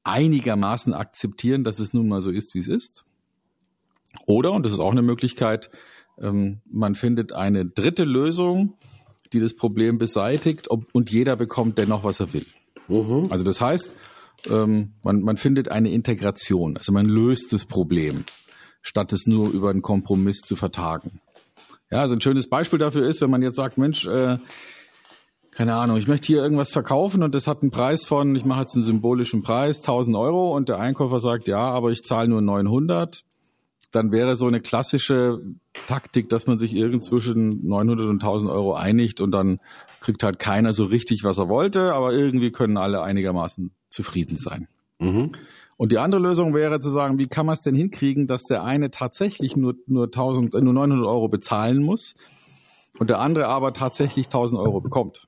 einigermaßen 0.04 0.94
akzeptieren, 0.94 1.64
dass 1.64 1.80
es 1.80 1.94
nun 1.94 2.08
mal 2.08 2.22
so 2.22 2.30
ist, 2.30 2.54
wie 2.54 2.60
es 2.60 2.68
ist. 2.68 3.04
Oder, 4.26 4.52
und 4.54 4.66
das 4.66 4.74
ist 4.74 4.80
auch 4.80 4.92
eine 4.92 5.02
Möglichkeit, 5.02 5.72
ähm, 6.22 6.62
man 6.70 6.96
findet 6.96 7.34
eine 7.34 7.66
dritte 7.66 8.04
Lösung, 8.04 8.78
die 9.34 9.40
das 9.40 9.56
Problem 9.56 9.98
beseitigt 9.98 10.68
und 10.68 11.12
jeder 11.12 11.36
bekommt 11.36 11.78
dennoch, 11.78 12.04
was 12.04 12.20
er 12.20 12.34
will. 12.34 12.48
Mhm. 12.88 13.28
Also 13.30 13.44
das 13.44 13.62
heißt, 13.62 13.96
ähm, 14.48 14.94
man, 15.04 15.22
man 15.22 15.38
findet 15.38 15.70
eine 15.70 15.92
Integration, 15.92 16.78
also 16.78 16.92
man 16.92 17.06
löst 17.06 17.54
das 17.54 17.66
Problem, 17.66 18.24
statt 18.82 19.14
es 19.14 19.28
nur 19.28 19.50
über 19.52 19.70
einen 19.70 19.82
Kompromiss 19.82 20.42
zu 20.42 20.56
vertagen. 20.56 21.22
Ja, 21.92 22.00
also 22.00 22.14
ein 22.16 22.22
schönes 22.22 22.48
Beispiel 22.48 22.80
dafür 22.80 23.08
ist, 23.08 23.22
wenn 23.22 23.32
man 23.32 23.42
jetzt 23.42 23.56
sagt, 23.56 23.78
Mensch, 23.78 24.06
äh, 24.06 24.38
keine 25.52 25.76
Ahnung, 25.76 25.98
ich 25.98 26.08
möchte 26.08 26.28
hier 26.28 26.42
irgendwas 26.42 26.72
verkaufen 26.72 27.22
und 27.22 27.36
das 27.36 27.48
hat 27.48 27.62
einen 27.62 27.72
Preis 27.72 28.06
von, 28.06 28.36
ich 28.36 28.46
mache 28.46 28.62
jetzt 28.62 28.76
einen 28.76 28.86
symbolischen 28.86 29.44
Preis, 29.44 29.80
1000 29.80 30.16
Euro 30.16 30.56
und 30.56 30.70
der 30.70 30.80
Einkäufer 30.80 31.20
sagt, 31.20 31.48
ja, 31.48 31.60
aber 31.60 31.92
ich 31.92 32.04
zahle 32.04 32.30
nur 32.30 32.42
900 32.42 33.26
dann 33.92 34.12
wäre 34.12 34.36
so 34.36 34.48
eine 34.48 34.60
klassische 34.60 35.42
Taktik, 35.88 36.30
dass 36.30 36.48
man 36.48 36.58
sich 36.58 36.74
irgend 36.74 37.04
zwischen 37.04 37.66
900 37.66 38.08
und 38.08 38.22
1000 38.22 38.52
Euro 38.52 38.76
einigt 38.76 39.22
und 39.22 39.32
dann 39.32 39.60
kriegt 40.00 40.24
halt 40.24 40.40
keiner 40.40 40.74
so 40.74 40.86
richtig, 40.86 41.24
was 41.24 41.38
er 41.38 41.50
wollte, 41.50 41.94
aber 41.94 42.14
irgendwie 42.14 42.52
können 42.52 42.78
alle 42.78 43.02
einigermaßen 43.02 43.72
zufrieden 43.90 44.36
sein. 44.36 44.68
Mhm. 45.00 45.32
Und 45.78 45.92
die 45.92 45.98
andere 45.98 46.22
Lösung 46.22 46.54
wäre 46.54 46.80
zu 46.80 46.90
sagen, 46.90 47.18
wie 47.20 47.28
kann 47.28 47.46
man 47.46 47.54
es 47.54 47.62
denn 47.62 47.74
hinkriegen, 47.74 48.28
dass 48.28 48.44
der 48.44 48.64
eine 48.64 48.92
tatsächlich 48.92 49.56
nur, 49.56 49.76
nur 49.88 50.06
1000, 50.06 50.54
äh, 50.54 50.62
nur 50.62 50.74
900 50.74 51.08
Euro 51.08 51.30
bezahlen 51.30 51.82
muss 51.82 52.16
und 53.00 53.10
der 53.10 53.20
andere 53.20 53.48
aber 53.48 53.74
tatsächlich 53.74 54.28
1000 54.28 54.60
Euro 54.60 54.82
bekommt. 54.82 55.28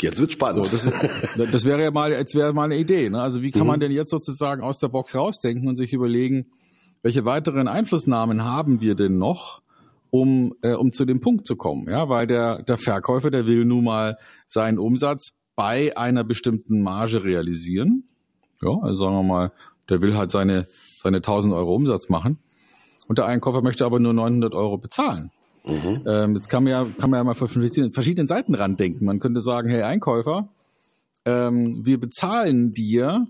Jetzt 0.00 0.18
wird 0.18 0.32
spannend. 0.32 0.66
So, 0.66 0.90
das, 1.36 1.50
das, 1.52 1.64
wäre 1.64 1.80
ja 1.80 1.90
mal, 1.92 2.10
jetzt 2.10 2.34
wäre 2.34 2.52
mal 2.52 2.64
eine 2.64 2.76
Idee. 2.76 3.08
Ne? 3.08 3.22
Also 3.22 3.40
wie 3.40 3.52
kann 3.52 3.62
mhm. 3.62 3.68
man 3.68 3.80
denn 3.80 3.92
jetzt 3.92 4.10
sozusagen 4.10 4.62
aus 4.62 4.78
der 4.78 4.88
Box 4.88 5.14
rausdenken 5.14 5.68
und 5.68 5.76
sich 5.76 5.92
überlegen, 5.92 6.50
welche 7.02 7.24
weiteren 7.24 7.68
Einflussnahmen 7.68 8.44
haben 8.44 8.80
wir 8.80 8.94
denn 8.94 9.18
noch, 9.18 9.62
um, 10.10 10.54
äh, 10.62 10.72
um 10.72 10.92
zu 10.92 11.04
dem 11.04 11.20
Punkt 11.20 11.46
zu 11.46 11.56
kommen? 11.56 11.88
Ja, 11.88 12.08
weil 12.08 12.26
der, 12.26 12.62
der 12.62 12.78
Verkäufer, 12.78 13.30
der 13.30 13.46
will 13.46 13.64
nun 13.64 13.84
mal 13.84 14.16
seinen 14.46 14.78
Umsatz 14.78 15.32
bei 15.56 15.96
einer 15.96 16.24
bestimmten 16.24 16.80
Marge 16.82 17.24
realisieren. 17.24 18.04
Ja, 18.62 18.78
also 18.80 19.04
sagen 19.04 19.16
wir 19.16 19.22
mal, 19.22 19.52
der 19.88 20.00
will 20.00 20.16
halt 20.16 20.30
seine, 20.30 20.66
seine 21.02 21.18
1000 21.18 21.52
Euro 21.52 21.74
Umsatz 21.74 22.08
machen. 22.08 22.38
Und 23.08 23.18
der 23.18 23.26
Einkäufer 23.26 23.62
möchte 23.62 23.84
aber 23.84 23.98
nur 23.98 24.12
900 24.12 24.54
Euro 24.54 24.78
bezahlen. 24.78 25.30
Mhm. 25.64 26.02
Ähm, 26.06 26.34
jetzt 26.34 26.48
kann 26.48 26.64
man 26.64 26.70
ja, 26.70 26.86
kann 26.98 27.10
man 27.10 27.18
ja 27.18 27.24
mal 27.24 27.34
von 27.34 27.48
verschiedenen 27.48 28.26
Seiten 28.26 28.54
ran 28.54 28.76
denken. 28.76 29.04
Man 29.04 29.18
könnte 29.18 29.42
sagen, 29.42 29.68
hey 29.68 29.82
Einkäufer, 29.82 30.48
ähm, 31.24 31.84
wir 31.84 32.00
bezahlen 32.00 32.72
dir 32.72 33.26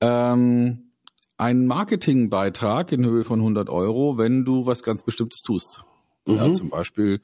ähm, 0.00 0.90
einen 1.36 1.66
Marketingbeitrag 1.66 2.92
in 2.92 3.04
Höhe 3.04 3.24
von 3.24 3.40
100 3.40 3.68
Euro, 3.68 4.18
wenn 4.18 4.44
du 4.44 4.66
was 4.66 4.82
ganz 4.82 5.02
Bestimmtes 5.02 5.42
tust. 5.42 5.84
Mhm. 6.26 6.34
Ja, 6.34 6.52
zum 6.52 6.70
Beispiel 6.70 7.20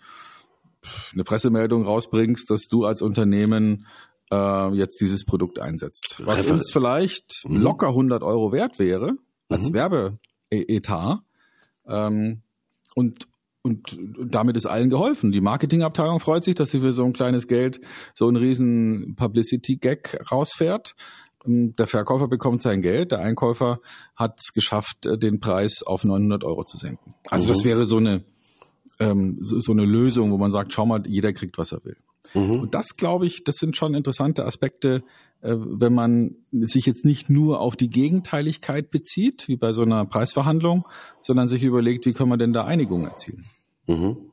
eine 1.12 1.24
Pressemeldung 1.24 1.84
rausbringst, 1.84 2.50
dass 2.50 2.66
du 2.68 2.84
als 2.84 3.02
Unternehmen 3.02 3.86
äh, 4.30 4.74
jetzt 4.74 5.00
dieses 5.00 5.24
Produkt 5.24 5.58
einsetzt. 5.58 6.16
Was 6.24 6.38
Refer 6.38 6.54
uns 6.54 6.70
vielleicht 6.70 7.44
mhm. 7.46 7.60
locker 7.60 7.88
100 7.88 8.22
Euro 8.22 8.52
wert 8.52 8.78
wäre 8.78 9.14
als 9.48 9.70
mhm. 9.70 9.74
Werbeetat. 9.74 11.20
Ähm, 11.86 12.42
und, 12.94 13.28
und 13.62 13.98
damit 14.24 14.56
ist 14.56 14.66
allen 14.66 14.90
geholfen. 14.90 15.32
Die 15.32 15.40
Marketingabteilung 15.40 16.20
freut 16.20 16.44
sich, 16.44 16.54
dass 16.54 16.70
sie 16.70 16.80
für 16.80 16.92
so 16.92 17.04
ein 17.04 17.12
kleines 17.12 17.46
Geld 17.46 17.80
so 18.14 18.26
einen 18.26 18.36
riesen 18.36 19.16
Publicity-Gag 19.16 20.30
rausfährt. 20.30 20.94
Ähm, 21.46 21.74
der 21.76 21.86
Verkäufer 21.86 22.28
bekommt 22.28 22.62
sein 22.62 22.82
Geld, 22.82 23.12
der 23.12 23.20
Einkäufer 23.20 23.80
hat 24.16 24.40
es 24.40 24.52
geschafft, 24.52 25.06
äh, 25.06 25.18
den 25.18 25.40
Preis 25.40 25.82
auf 25.82 26.04
900 26.04 26.44
Euro 26.44 26.64
zu 26.64 26.78
senken. 26.78 27.14
Also 27.28 27.44
mhm. 27.44 27.48
das 27.48 27.64
wäre 27.64 27.84
so 27.84 27.96
eine 27.98 28.24
ähm, 28.98 29.38
so, 29.40 29.60
so 29.60 29.72
eine 29.72 29.84
Lösung, 29.84 30.30
wo 30.30 30.38
man 30.38 30.52
sagt, 30.52 30.72
schau 30.72 30.86
mal, 30.86 31.02
jeder 31.06 31.32
kriegt, 31.32 31.58
was 31.58 31.72
er 31.72 31.84
will. 31.84 31.96
Mhm. 32.34 32.60
Und 32.60 32.74
das, 32.74 32.96
glaube 32.96 33.26
ich, 33.26 33.44
das 33.44 33.56
sind 33.56 33.76
schon 33.76 33.94
interessante 33.94 34.44
Aspekte, 34.44 35.02
äh, 35.40 35.56
wenn 35.56 35.94
man 35.94 36.36
sich 36.52 36.86
jetzt 36.86 37.04
nicht 37.04 37.30
nur 37.30 37.60
auf 37.60 37.76
die 37.76 37.88
Gegenteiligkeit 37.88 38.90
bezieht, 38.90 39.48
wie 39.48 39.56
bei 39.56 39.72
so 39.72 39.82
einer 39.82 40.04
Preisverhandlung, 40.04 40.86
sondern 41.22 41.48
sich 41.48 41.62
überlegt, 41.62 42.06
wie 42.06 42.12
kann 42.12 42.28
man 42.28 42.38
denn 42.38 42.52
da 42.52 42.64
Einigung 42.64 43.04
erzielen. 43.04 43.44
Mhm 43.86 44.29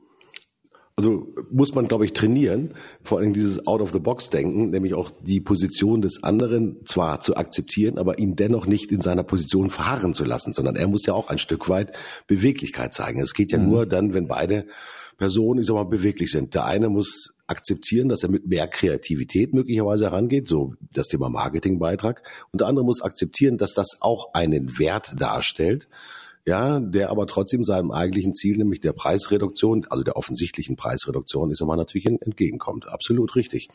also 0.98 1.32
muss 1.48 1.76
man, 1.76 1.86
glaube 1.86 2.04
ich, 2.06 2.12
trainieren, 2.12 2.74
vor 3.04 3.20
allem 3.20 3.32
dieses 3.32 3.68
Out-of-the-Box-Denken, 3.68 4.70
nämlich 4.70 4.94
auch 4.94 5.12
die 5.22 5.38
Position 5.38 6.02
des 6.02 6.24
anderen 6.24 6.84
zwar 6.86 7.20
zu 7.20 7.36
akzeptieren, 7.36 7.98
aber 7.98 8.18
ihn 8.18 8.34
dennoch 8.34 8.66
nicht 8.66 8.90
in 8.90 9.00
seiner 9.00 9.22
Position 9.22 9.70
verharren 9.70 10.12
zu 10.12 10.24
lassen, 10.24 10.52
sondern 10.52 10.74
er 10.74 10.88
muss 10.88 11.06
ja 11.06 11.14
auch 11.14 11.28
ein 11.28 11.38
Stück 11.38 11.68
weit 11.68 11.92
Beweglichkeit 12.26 12.94
zeigen. 12.94 13.20
Es 13.20 13.32
geht 13.32 13.52
ja 13.52 13.58
mhm. 13.58 13.68
nur 13.68 13.86
dann, 13.86 14.12
wenn 14.12 14.26
beide 14.26 14.66
Personen, 15.18 15.60
ich 15.60 15.68
sag 15.68 15.74
mal, 15.74 15.84
beweglich 15.84 16.32
sind. 16.32 16.54
Der 16.54 16.64
eine 16.64 16.88
muss 16.88 17.32
akzeptieren, 17.46 18.08
dass 18.08 18.24
er 18.24 18.30
mit 18.32 18.48
mehr 18.48 18.66
Kreativität 18.66 19.54
möglicherweise 19.54 20.06
herangeht, 20.06 20.48
so 20.48 20.74
das 20.92 21.06
Thema 21.06 21.28
Marketingbeitrag, 21.28 22.24
und 22.50 22.60
der 22.60 22.66
andere 22.66 22.84
muss 22.84 23.02
akzeptieren, 23.02 23.56
dass 23.56 23.72
das 23.72 23.98
auch 24.00 24.34
einen 24.34 24.80
Wert 24.80 25.14
darstellt 25.16 25.86
ja, 26.46 26.80
der 26.80 27.10
aber 27.10 27.26
trotzdem 27.26 27.64
seinem 27.64 27.90
eigentlichen 27.90 28.34
Ziel, 28.34 28.56
nämlich 28.56 28.80
der 28.80 28.92
Preisreduktion, 28.92 29.86
also 29.90 30.02
der 30.02 30.16
offensichtlichen 30.16 30.76
Preisreduktion, 30.76 31.50
ist 31.50 31.60
immer 31.60 31.76
natürlich 31.76 32.06
entgegenkommt. 32.06 32.88
Absolut 32.88 33.36
richtig. 33.36 33.68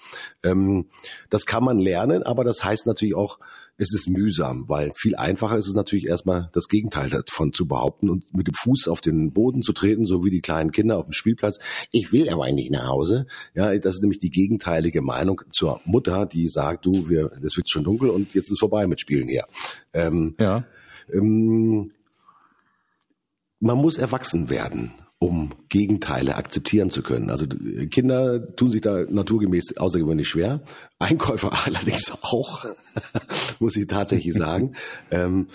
Ähm, 0.43 0.87
das 1.29 1.45
kann 1.45 1.63
man 1.63 1.79
lernen, 1.79 2.23
aber 2.23 2.43
das 2.43 2.63
heißt 2.63 2.87
natürlich 2.87 3.15
auch, 3.15 3.39
es 3.77 3.93
ist 3.93 4.07
mühsam, 4.07 4.65
weil 4.67 4.91
viel 4.95 5.15
einfacher 5.15 5.57
ist 5.57 5.67
es 5.67 5.73
natürlich 5.73 6.07
erstmal 6.07 6.49
das 6.53 6.67
Gegenteil 6.67 7.09
davon 7.09 7.53
zu 7.53 7.67
behaupten 7.67 8.09
und 8.09 8.33
mit 8.33 8.47
dem 8.47 8.53
Fuß 8.53 8.87
auf 8.87 9.01
den 9.01 9.33
Boden 9.33 9.63
zu 9.63 9.73
treten, 9.73 10.05
so 10.05 10.23
wie 10.23 10.29
die 10.29 10.41
kleinen 10.41 10.71
Kinder 10.71 10.97
auf 10.97 11.05
dem 11.05 11.13
Spielplatz. 11.13 11.57
Ich 11.91 12.11
will 12.11 12.29
aber 12.29 12.51
nicht 12.51 12.71
nach 12.71 12.87
Hause. 12.87 13.25
Ja, 13.55 13.75
das 13.77 13.95
ist 13.95 14.01
nämlich 14.01 14.19
die 14.19 14.29
gegenteilige 14.29 15.01
Meinung 15.01 15.41
zur 15.51 15.81
Mutter, 15.85 16.25
die 16.27 16.49
sagt, 16.49 16.85
du, 16.85 17.09
wir, 17.09 17.31
es 17.43 17.57
wird 17.57 17.69
schon 17.69 17.83
dunkel 17.83 18.09
und 18.09 18.33
jetzt 18.35 18.51
ist 18.51 18.59
vorbei 18.59 18.85
mit 18.85 18.99
Spielen 18.99 19.27
hier. 19.27 19.45
Ähm, 19.93 20.35
ja. 20.39 20.65
Ähm, 21.11 21.91
man 23.63 23.77
muss 23.77 23.97
erwachsen 23.97 24.49
werden, 24.49 24.91
um 25.19 25.51
Gegenteile 25.69 26.35
akzeptieren 26.35 26.89
zu 26.89 27.01
können. 27.01 27.29
Also 27.29 27.47
Kinder 27.89 28.45
tun 28.55 28.69
sich 28.69 28.81
da 28.81 29.05
naturgemäß 29.09 29.77
außergewöhnlich 29.77 30.27
schwer. 30.27 30.61
Einkäufer 30.99 31.53
allerdings 31.65 32.11
auch, 32.21 32.65
muss 33.59 33.75
ich 33.75 33.87
tatsächlich 33.87 34.35
sagen. 34.35 34.75
Ähm, 35.11 35.47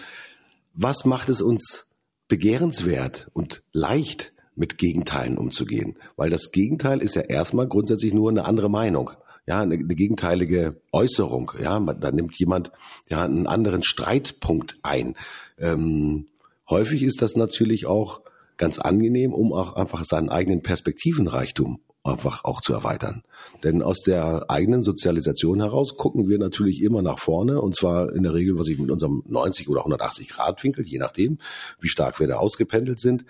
was 0.75 1.05
macht 1.05 1.29
es 1.29 1.43
uns 1.43 1.87
begehrenswert 2.29 3.29
und 3.33 3.63
leicht, 3.73 4.33
mit 4.55 4.79
Gegenteilen 4.79 5.37
umzugehen? 5.37 5.99
Weil 6.17 6.31
das 6.31 6.51
Gegenteil 6.53 7.01
ist 7.03 7.17
ja 7.17 7.23
erstmal 7.23 7.67
grundsätzlich 7.67 8.15
nur 8.15 8.31
eine 8.31 8.45
andere 8.45 8.71
Meinung 8.71 9.11
ja, 9.47 9.61
eine, 9.63 9.77
eine 9.77 9.95
gegenteilige 9.95 10.81
Äußerung. 10.93 11.53
Ja, 11.61 11.81
da 11.81 12.13
nimmt 12.13 12.39
jemand 12.39 12.71
ja 13.09 13.25
einen 13.25 13.47
anderen 13.47 13.83
Streitpunkt 13.83 14.79
ein. 14.83 15.17
Ähm, 15.59 16.27
Häufig 16.71 17.03
ist 17.03 17.23
das 17.23 17.35
natürlich 17.35 17.87
auch 17.87 18.23
ganz 18.57 18.79
angenehm, 18.79 19.33
um 19.33 19.53
auch 19.53 19.75
einfach 19.75 20.05
seinen 20.05 20.29
eigenen 20.29 20.63
Perspektivenreichtum 20.63 21.81
einfach 22.05 22.45
auch 22.45 22.61
zu 22.61 22.73
erweitern. 22.73 23.23
Denn 23.63 23.83
aus 23.83 24.03
der 24.03 24.47
eigenen 24.49 24.83
Sozialisation 24.83 25.61
heraus 25.61 25.97
gucken 25.97 26.29
wir 26.29 26.39
natürlich 26.39 26.83
immer 26.83 27.03
nach 27.03 27.19
vorne 27.19 27.61
und 27.61 27.77
zwar 27.77 28.13
in 28.15 28.23
der 28.23 28.35
Regel, 28.35 28.59
was 28.59 28.69
ich 28.69 28.79
mit 28.79 28.91
unserem 28.91 29.23
90 29.27 29.69
oder 29.69 29.81
180 29.81 30.31
Grad 30.31 30.63
Winkel, 30.65 30.87
je 30.87 30.99
nachdem, 30.99 31.39
wie 31.81 31.89
stark 31.89 32.19
wir 32.19 32.27
da 32.27 32.37
ausgependelt 32.37 33.01
sind. 33.01 33.25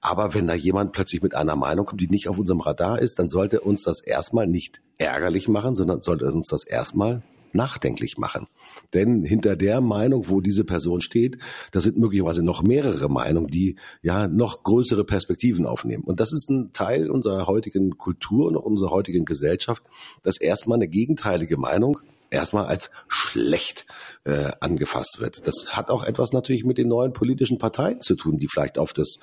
Aber 0.00 0.34
wenn 0.34 0.46
da 0.46 0.54
jemand 0.54 0.92
plötzlich 0.92 1.22
mit 1.22 1.34
einer 1.34 1.56
Meinung 1.56 1.86
kommt, 1.86 2.00
die 2.00 2.08
nicht 2.08 2.28
auf 2.28 2.38
unserem 2.38 2.60
Radar 2.60 3.00
ist, 3.00 3.18
dann 3.18 3.28
sollte 3.28 3.60
uns 3.60 3.82
das 3.82 4.00
erstmal 4.00 4.46
nicht 4.46 4.82
ärgerlich 4.98 5.48
machen, 5.48 5.74
sondern 5.74 6.00
sollte 6.00 6.26
uns 6.26 6.48
das 6.48 6.64
erstmal 6.64 7.22
nachdenklich 7.54 8.18
machen. 8.18 8.46
Denn 8.94 9.24
hinter 9.24 9.56
der 9.56 9.80
Meinung, 9.80 10.28
wo 10.28 10.40
diese 10.40 10.64
Person 10.64 11.00
steht, 11.00 11.38
da 11.70 11.80
sind 11.80 11.98
möglicherweise 11.98 12.42
noch 12.42 12.62
mehrere 12.62 13.08
Meinungen, 13.08 13.48
die 13.48 13.76
ja 14.02 14.28
noch 14.28 14.62
größere 14.62 15.04
Perspektiven 15.04 15.66
aufnehmen. 15.66 16.04
Und 16.04 16.20
das 16.20 16.32
ist 16.32 16.50
ein 16.50 16.72
Teil 16.72 17.10
unserer 17.10 17.46
heutigen 17.46 17.96
Kultur 17.98 18.48
und 18.48 18.56
unserer 18.56 18.90
heutigen 18.90 19.24
Gesellschaft, 19.24 19.82
dass 20.22 20.40
erstmal 20.40 20.76
eine 20.76 20.88
gegenteilige 20.88 21.56
Meinung 21.56 21.98
erstmal 22.32 22.66
als 22.66 22.90
schlecht 23.08 23.86
äh, 24.24 24.50
angefasst 24.60 25.20
wird. 25.20 25.46
Das 25.46 25.76
hat 25.76 25.90
auch 25.90 26.04
etwas 26.04 26.32
natürlich 26.32 26.64
mit 26.64 26.78
den 26.78 26.88
neuen 26.88 27.12
politischen 27.12 27.58
Parteien 27.58 28.00
zu 28.00 28.16
tun, 28.16 28.38
die 28.38 28.48
vielleicht 28.48 28.78
auf 28.78 28.92
das 28.92 29.18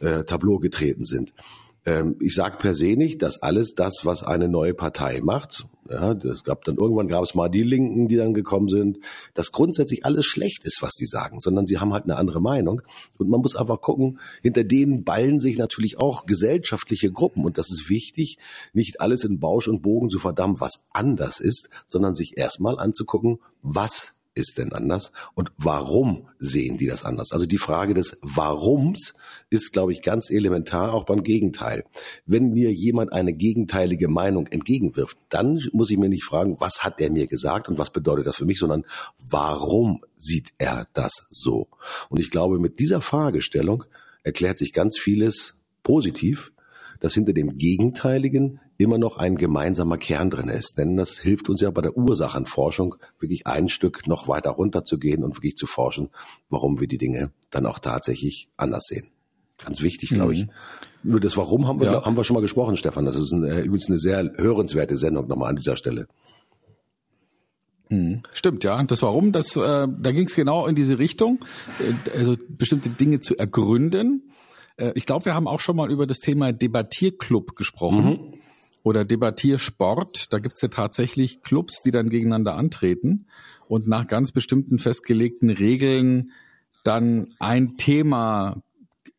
äh, 0.00 0.24
Tableau 0.24 0.58
getreten 0.58 1.04
sind. 1.04 1.32
Ähm, 1.88 2.16
ich 2.20 2.34
sage 2.34 2.58
per 2.58 2.74
se 2.74 2.96
nicht, 2.96 3.22
dass 3.22 3.42
alles 3.42 3.74
das, 3.74 4.00
was 4.04 4.22
eine 4.22 4.46
neue 4.48 4.74
Partei 4.74 5.20
macht, 5.22 5.66
ja, 5.88 6.12
das 6.12 6.44
gab 6.44 6.64
dann 6.64 6.76
irgendwann 6.76 7.08
gab 7.08 7.22
es 7.22 7.34
mal 7.34 7.48
die 7.48 7.62
Linken, 7.62 8.08
die 8.08 8.16
dann 8.16 8.34
gekommen 8.34 8.68
sind, 8.68 8.98
dass 9.32 9.52
grundsätzlich 9.52 10.04
alles 10.04 10.26
schlecht 10.26 10.64
ist, 10.64 10.82
was 10.82 10.92
die 10.92 11.06
sagen, 11.06 11.40
sondern 11.40 11.64
sie 11.64 11.78
haben 11.78 11.94
halt 11.94 12.04
eine 12.04 12.16
andere 12.16 12.42
Meinung. 12.42 12.82
Und 13.16 13.30
man 13.30 13.40
muss 13.40 13.56
einfach 13.56 13.80
gucken, 13.80 14.18
hinter 14.42 14.64
denen 14.64 15.04
ballen 15.04 15.40
sich 15.40 15.56
natürlich 15.56 15.98
auch 15.98 16.26
gesellschaftliche 16.26 17.10
Gruppen. 17.10 17.42
Und 17.42 17.56
das 17.56 17.70
ist 17.70 17.88
wichtig, 17.88 18.36
nicht 18.74 19.00
alles 19.00 19.24
in 19.24 19.40
Bausch 19.40 19.66
und 19.66 19.80
Bogen 19.80 20.10
zu 20.10 20.18
verdammen, 20.18 20.60
was 20.60 20.84
anders 20.92 21.40
ist, 21.40 21.70
sondern 21.86 22.14
sich 22.14 22.36
erstmal 22.36 22.78
anzugucken, 22.78 23.38
was 23.62 24.17
ist 24.38 24.56
denn 24.58 24.72
anders 24.72 25.12
und 25.34 25.50
warum 25.58 26.28
sehen 26.38 26.78
die 26.78 26.86
das 26.86 27.04
anders? 27.04 27.32
Also 27.32 27.44
die 27.44 27.58
Frage 27.58 27.92
des 27.92 28.16
Warums 28.22 29.14
ist, 29.50 29.72
glaube 29.72 29.92
ich, 29.92 30.00
ganz 30.00 30.30
elementar 30.30 30.94
auch 30.94 31.04
beim 31.04 31.22
Gegenteil. 31.22 31.84
Wenn 32.24 32.50
mir 32.52 32.72
jemand 32.72 33.12
eine 33.12 33.32
gegenteilige 33.32 34.08
Meinung 34.08 34.46
entgegenwirft, 34.46 35.18
dann 35.28 35.60
muss 35.72 35.90
ich 35.90 35.98
mir 35.98 36.08
nicht 36.08 36.24
fragen, 36.24 36.56
was 36.60 36.84
hat 36.84 37.00
er 37.00 37.10
mir 37.10 37.26
gesagt 37.26 37.68
und 37.68 37.78
was 37.78 37.90
bedeutet 37.90 38.26
das 38.26 38.36
für 38.36 38.46
mich, 38.46 38.58
sondern 38.58 38.84
warum 39.18 40.04
sieht 40.16 40.52
er 40.58 40.86
das 40.92 41.26
so? 41.30 41.68
Und 42.08 42.20
ich 42.20 42.30
glaube, 42.30 42.58
mit 42.58 42.78
dieser 42.78 43.00
Fragestellung 43.00 43.84
erklärt 44.22 44.58
sich 44.58 44.72
ganz 44.72 44.98
vieles 44.98 45.56
positiv, 45.82 46.52
dass 47.00 47.14
hinter 47.14 47.32
dem 47.32 47.58
Gegenteiligen 47.58 48.60
immer 48.78 48.96
noch 48.96 49.18
ein 49.18 49.36
gemeinsamer 49.36 49.98
Kern 49.98 50.30
drin 50.30 50.48
ist. 50.48 50.78
Denn 50.78 50.96
das 50.96 51.18
hilft 51.18 51.48
uns 51.50 51.60
ja 51.60 51.70
bei 51.70 51.82
der 51.82 51.96
Ursachenforschung 51.96 52.94
wirklich 53.18 53.46
ein 53.46 53.68
Stück 53.68 54.06
noch 54.06 54.28
weiter 54.28 54.50
runter 54.50 54.84
zu 54.84 54.98
gehen 54.98 55.24
und 55.24 55.36
wirklich 55.36 55.56
zu 55.56 55.66
forschen, 55.66 56.10
warum 56.48 56.80
wir 56.80 56.86
die 56.86 56.96
Dinge 56.96 57.32
dann 57.50 57.66
auch 57.66 57.80
tatsächlich 57.80 58.48
anders 58.56 58.84
sehen. 58.84 59.08
Ganz 59.62 59.82
wichtig, 59.82 60.10
glaube 60.10 60.34
ich. 60.34 60.46
Mhm. 60.46 60.50
Über 61.02 61.20
das 61.20 61.36
Warum 61.36 61.66
haben 61.66 61.80
wir, 61.80 61.92
ja. 61.92 62.04
haben 62.04 62.16
wir 62.16 62.22
schon 62.22 62.34
mal 62.34 62.40
gesprochen, 62.40 62.76
Stefan. 62.76 63.04
Das 63.04 63.18
ist 63.18 63.32
eine, 63.32 63.60
übrigens 63.60 63.88
eine 63.88 63.98
sehr 63.98 64.32
hörenswerte 64.36 64.96
Sendung 64.96 65.26
nochmal 65.26 65.50
an 65.50 65.56
dieser 65.56 65.76
Stelle. 65.76 66.06
Mhm. 67.88 68.22
Stimmt, 68.32 68.62
ja. 68.62 68.80
Das 68.84 69.02
Warum, 69.02 69.32
das, 69.32 69.56
äh, 69.56 69.88
da 69.88 70.12
ging 70.12 70.26
es 70.26 70.36
genau 70.36 70.66
in 70.66 70.76
diese 70.76 71.00
Richtung, 71.00 71.44
äh, 71.80 72.16
also 72.16 72.36
bestimmte 72.48 72.90
Dinge 72.90 73.18
zu 73.18 73.36
ergründen. 73.36 74.30
Äh, 74.76 74.92
ich 74.94 75.06
glaube, 75.06 75.24
wir 75.24 75.34
haben 75.34 75.48
auch 75.48 75.60
schon 75.60 75.74
mal 75.74 75.90
über 75.90 76.06
das 76.06 76.18
Thema 76.18 76.52
Debattierclub 76.52 77.56
gesprochen. 77.56 78.04
Mhm 78.04 78.34
oder 78.88 79.04
Debattiersport. 79.04 80.32
Da 80.32 80.38
gibt's 80.38 80.62
ja 80.62 80.68
tatsächlich 80.68 81.42
Clubs, 81.42 81.82
die 81.82 81.90
dann 81.90 82.08
gegeneinander 82.08 82.54
antreten 82.54 83.26
und 83.68 83.86
nach 83.86 84.06
ganz 84.06 84.32
bestimmten 84.32 84.78
festgelegten 84.78 85.50
Regeln 85.50 86.32
dann 86.84 87.34
ein 87.38 87.76
Thema 87.76 88.62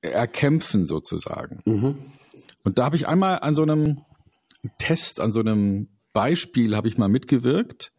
erkämpfen 0.01 0.87
sozusagen. 0.87 1.61
Mhm. 1.65 1.95
Und 2.63 2.79
da 2.79 2.85
habe 2.85 2.95
ich 2.95 3.07
einmal 3.07 3.39
an 3.39 3.53
so 3.53 3.61
einem 3.61 4.01
Test, 4.79 5.21
an 5.21 5.31
so 5.31 5.39
einem 5.39 5.87
Beispiel 6.13 6.75
habe 6.75 6.87
ich 6.87 6.97
mal 6.97 7.07
mitgewirkt, 7.07 7.91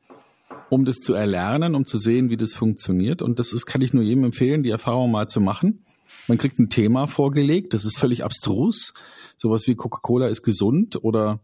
um 0.71 0.85
das 0.85 0.97
zu 0.97 1.15
erlernen, 1.15 1.77
um 1.77 1.85
zu 1.85 1.99
sehen, 1.99 2.31
wie 2.31 2.37
das 2.37 2.53
funktioniert. 2.53 3.23
Und 3.23 3.39
das 3.39 3.53
ist, 3.53 3.65
kann 3.65 3.81
ich 3.81 3.93
nur 3.93 4.03
jedem 4.03 4.25
empfehlen, 4.25 4.65
die 4.65 4.71
Erfahrung 4.71 5.13
mal 5.13 5.29
zu 5.29 5.41
machen. 5.41 5.85
Man 6.27 6.37
kriegt 6.37 6.59
ein 6.59 6.69
Thema 6.69 7.07
vorgelegt, 7.07 7.75
das 7.75 7.85
ist 7.85 7.97
völlig 7.97 8.25
abstrus. 8.25 8.93
Sowas 9.37 9.69
wie 9.69 9.77
Coca-Cola 9.77 10.27
ist 10.27 10.43
gesund 10.43 11.03
oder 11.05 11.41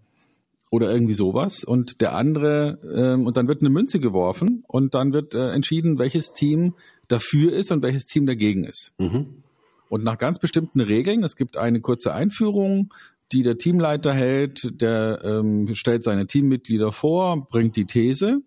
oder 0.71 0.91
irgendwie 0.91 1.15
sowas 1.15 1.65
und 1.65 2.01
der 2.01 2.15
andere 2.15 2.79
ähm, 2.95 3.27
und 3.27 3.37
dann 3.37 3.49
wird 3.49 3.61
eine 3.61 3.71
Münze 3.71 4.01
geworfen 4.01 4.65
und 4.67 4.95
dann 4.95 5.13
wird 5.13 5.35
äh, 5.35 5.51
entschieden, 5.51 5.99
welches 5.99 6.33
Team 6.33 6.75
dafür 7.09 7.53
ist 7.53 7.71
und 7.71 7.83
welches 7.83 8.07
Team 8.07 8.27
dagegen 8.27 8.65
ist. 8.65 8.93
Mhm. 8.99 9.43
Und 9.89 10.03
nach 10.03 10.19
ganz 10.19 10.39
bestimmten 10.39 10.81
Regeln, 10.81 11.23
es 11.23 11.37
gibt 11.37 11.57
eine 11.57 11.81
kurze 11.81 12.13
Einführung, 12.13 12.93
die 13.33 13.43
der 13.43 13.59
Teamleiter 13.59 14.13
hält, 14.13 14.81
der 14.81 15.21
ähm, 15.25 15.75
stellt 15.75 16.03
seine 16.03 16.27
Teammitglieder 16.27 16.93
vor, 16.93 17.47
bringt 17.47 17.77
die 17.77 17.87
These, 17.87 18.41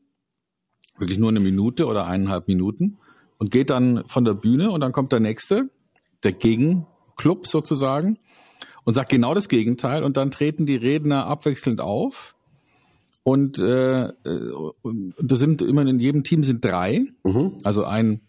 wirklich 0.97 1.19
nur 1.19 1.29
eine 1.29 1.39
Minute 1.39 1.85
oder 1.85 2.05
eineinhalb 2.05 2.47
Minuten 2.47 2.97
und 3.37 3.51
geht 3.51 3.69
dann 3.69 4.03
von 4.07 4.25
der 4.25 4.33
Bühne 4.33 4.71
und 4.71 4.81
dann 4.81 4.91
kommt 4.91 5.11
der 5.11 5.21
nächste, 5.21 5.69
der 6.23 6.33
Gegenclub 6.33 7.47
sozusagen 7.47 8.17
und 8.85 8.93
sagt 8.93 9.09
genau 9.09 9.33
das 9.33 9.49
Gegenteil 9.49 10.03
und 10.03 10.17
dann 10.17 10.31
treten 10.31 10.65
die 10.65 10.75
Redner 10.75 11.25
abwechselnd 11.25 11.81
auf 11.81 12.35
Und 13.23 13.59
äh, 13.59 14.09
da 15.21 15.35
sind 15.35 15.61
immer 15.61 15.81
in 15.85 15.99
jedem 15.99 16.23
Team 16.23 16.43
sind 16.43 16.63
drei, 16.63 17.05
mhm. 17.23 17.59
also 17.63 17.83
ein 17.83 18.21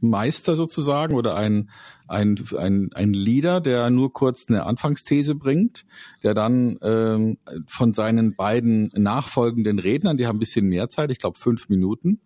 Meister 0.00 0.56
sozusagen 0.56 1.14
oder 1.14 1.36
ein, 1.36 1.70
ein, 2.06 2.36
ein, 2.56 2.90
ein 2.94 3.12
Leader, 3.12 3.60
der 3.60 3.90
nur 3.90 4.12
kurz 4.12 4.46
eine 4.48 4.64
Anfangsthese 4.64 5.34
bringt, 5.34 5.84
der 6.22 6.34
dann 6.34 6.78
ähm, 6.82 7.38
von 7.66 7.94
seinen 7.94 8.36
beiden 8.36 8.90
nachfolgenden 8.94 9.78
Rednern, 9.78 10.16
die 10.16 10.26
haben 10.26 10.36
ein 10.36 10.40
bisschen 10.40 10.66
mehr 10.66 10.88
Zeit, 10.88 11.10
ich 11.10 11.18
glaube 11.18 11.38
fünf 11.38 11.68
Minuten, 11.68 12.20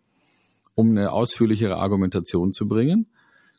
um 0.74 0.90
eine 0.90 1.12
ausführlichere 1.12 1.76
Argumentation 1.76 2.52
zu 2.52 2.68
bringen, 2.68 3.06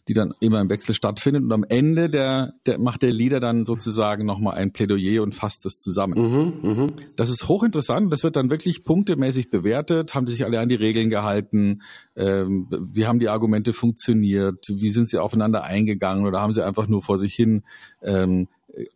die 0.08 0.14
dann 0.14 0.34
immer 0.40 0.60
im 0.60 0.70
Wechsel 0.70 0.94
stattfindet. 0.94 1.44
Und 1.44 1.52
am 1.52 1.64
Ende 1.64 2.10
der, 2.10 2.54
der 2.66 2.80
macht 2.80 3.02
der 3.02 3.12
Leader 3.12 3.40
dann 3.40 3.66
sozusagen 3.66 4.26
nochmal 4.26 4.56
ein 4.56 4.72
Plädoyer 4.72 5.24
und 5.24 5.34
fasst 5.34 5.64
das 5.66 5.80
zusammen. 5.80 6.20
Mhm, 6.62 6.70
mh. 6.72 6.88
Das 7.16 7.30
ist 7.30 7.48
hochinteressant. 7.48 8.12
Das 8.12 8.24
wird 8.24 8.36
dann 8.36 8.50
wirklich 8.50 8.84
punktemäßig 8.84 9.50
bewertet. 9.50 10.14
Haben 10.14 10.26
die 10.26 10.34
sich 10.34 10.46
alle 10.46 10.60
an 10.60 10.70
die 10.70 10.76
Regeln 10.76 11.10
gehalten? 11.10 11.82
Ähm, 12.16 12.68
wie 12.70 13.06
haben 13.06 13.20
die 13.20 13.30
Argumente 13.30 13.72
funktioniert? 13.72 14.66
Wie 14.70 14.92
sind 14.92 15.10
sie 15.10 15.20
aufeinander 15.20 15.64
eingegangen? 15.64 16.26
Oder 16.26 16.42
haben 16.42 16.54
sie 16.54 16.66
einfach 16.66 16.88
nur 16.88 17.02
vor 17.02 17.18
sich 17.18 17.34
hin 17.34 17.64
ähm, 18.02 18.50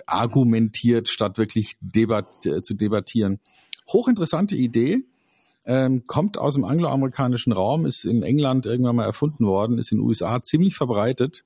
argumentiert, 0.05 1.07
statt 1.07 1.37
wirklich 1.37 1.77
debat 1.79 2.45
äh, 2.45 2.61
zu 2.61 2.73
debattieren? 2.73 3.39
Hochinteressante 3.87 4.55
Idee 4.55 5.05
ähm, 5.67 6.07
kommt 6.07 6.37
aus 6.37 6.53
dem 6.53 6.63
angloamerikanischen 6.63 7.51
Raum, 7.51 7.85
ist 7.85 8.05
in 8.05 8.23
England 8.23 8.65
irgendwann 8.65 8.95
mal 8.95 9.03
erfunden 9.03 9.45
worden, 9.45 9.77
ist 9.77 9.91
in 9.91 9.97
den 9.97 10.07
USA 10.07 10.41
ziemlich 10.41 10.75
verbreitet. 10.75 11.43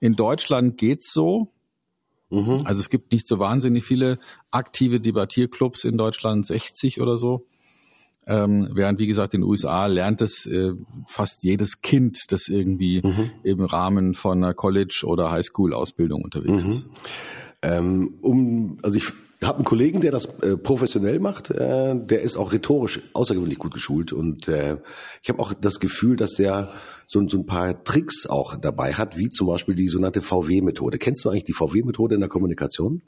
In 0.00 0.14
Deutschland 0.14 0.76
geht's 0.76 1.12
so. 1.12 1.52
Mhm. 2.30 2.62
Also 2.64 2.80
es 2.80 2.90
gibt 2.90 3.12
nicht 3.12 3.28
so 3.28 3.38
wahnsinnig 3.38 3.84
viele 3.84 4.18
aktive 4.50 4.98
Debattierclubs 4.98 5.84
in 5.84 5.96
Deutschland, 5.96 6.44
60 6.44 7.00
oder 7.00 7.16
so. 7.16 7.46
Ähm, 8.26 8.70
während, 8.72 8.98
wie 8.98 9.06
gesagt, 9.06 9.34
in 9.34 9.42
den 9.42 9.48
USA 9.48 9.86
lernt 9.86 10.20
es 10.20 10.46
äh, 10.46 10.72
fast 11.06 11.44
jedes 11.44 11.80
Kind, 11.80 12.32
das 12.32 12.48
irgendwie 12.48 13.02
mhm. 13.04 13.30
im 13.44 13.60
Rahmen 13.60 14.14
von 14.14 14.42
einer 14.42 14.54
College- 14.54 15.04
oder 15.06 15.30
Highschool-Ausbildung 15.30 16.22
unterwegs 16.22 16.64
mhm. 16.64 16.70
ist. 16.70 16.88
Ähm, 17.62 18.14
um, 18.20 18.78
also 18.82 18.96
ich 18.96 19.12
habe 19.42 19.56
einen 19.56 19.64
Kollegen, 19.64 20.00
der 20.00 20.12
das 20.12 20.26
äh, 20.40 20.56
professionell 20.56 21.20
macht. 21.20 21.50
Äh, 21.50 21.94
der 21.96 22.22
ist 22.22 22.36
auch 22.36 22.52
rhetorisch 22.52 23.00
außergewöhnlich 23.12 23.58
gut 23.58 23.74
geschult 23.74 24.12
und 24.12 24.48
äh, 24.48 24.76
ich 25.22 25.28
habe 25.28 25.40
auch 25.40 25.52
das 25.54 25.80
Gefühl, 25.80 26.16
dass 26.16 26.32
der 26.32 26.72
so, 27.06 27.26
so 27.28 27.38
ein 27.38 27.46
paar 27.46 27.82
Tricks 27.84 28.26
auch 28.26 28.56
dabei 28.56 28.94
hat, 28.94 29.18
wie 29.18 29.28
zum 29.28 29.46
Beispiel 29.46 29.74
die 29.74 29.88
sogenannte 29.88 30.22
VW-Methode. 30.22 30.98
Kennst 30.98 31.24
du 31.24 31.30
eigentlich 31.30 31.44
die 31.44 31.52
VW-Methode 31.52 32.14
in 32.14 32.20
der 32.20 32.28
Kommunikation? 32.28 33.02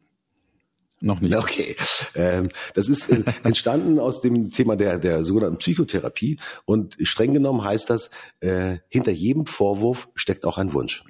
Noch 1.00 1.20
nicht. 1.20 1.36
Okay. 1.36 1.76
Ähm, 2.14 2.44
das 2.74 2.88
ist 2.88 3.10
äh, 3.10 3.22
entstanden 3.42 3.98
aus 3.98 4.20
dem 4.20 4.50
Thema 4.50 4.76
der, 4.76 4.98
der 4.98 5.24
sogenannten 5.24 5.58
Psychotherapie 5.58 6.38
und 6.64 6.96
streng 7.02 7.34
genommen 7.34 7.62
heißt 7.62 7.90
das, 7.90 8.10
äh, 8.40 8.78
hinter 8.88 9.12
jedem 9.12 9.46
Vorwurf 9.46 10.08
steckt 10.14 10.46
auch 10.46 10.58
ein 10.58 10.72
Wunsch. 10.72 11.04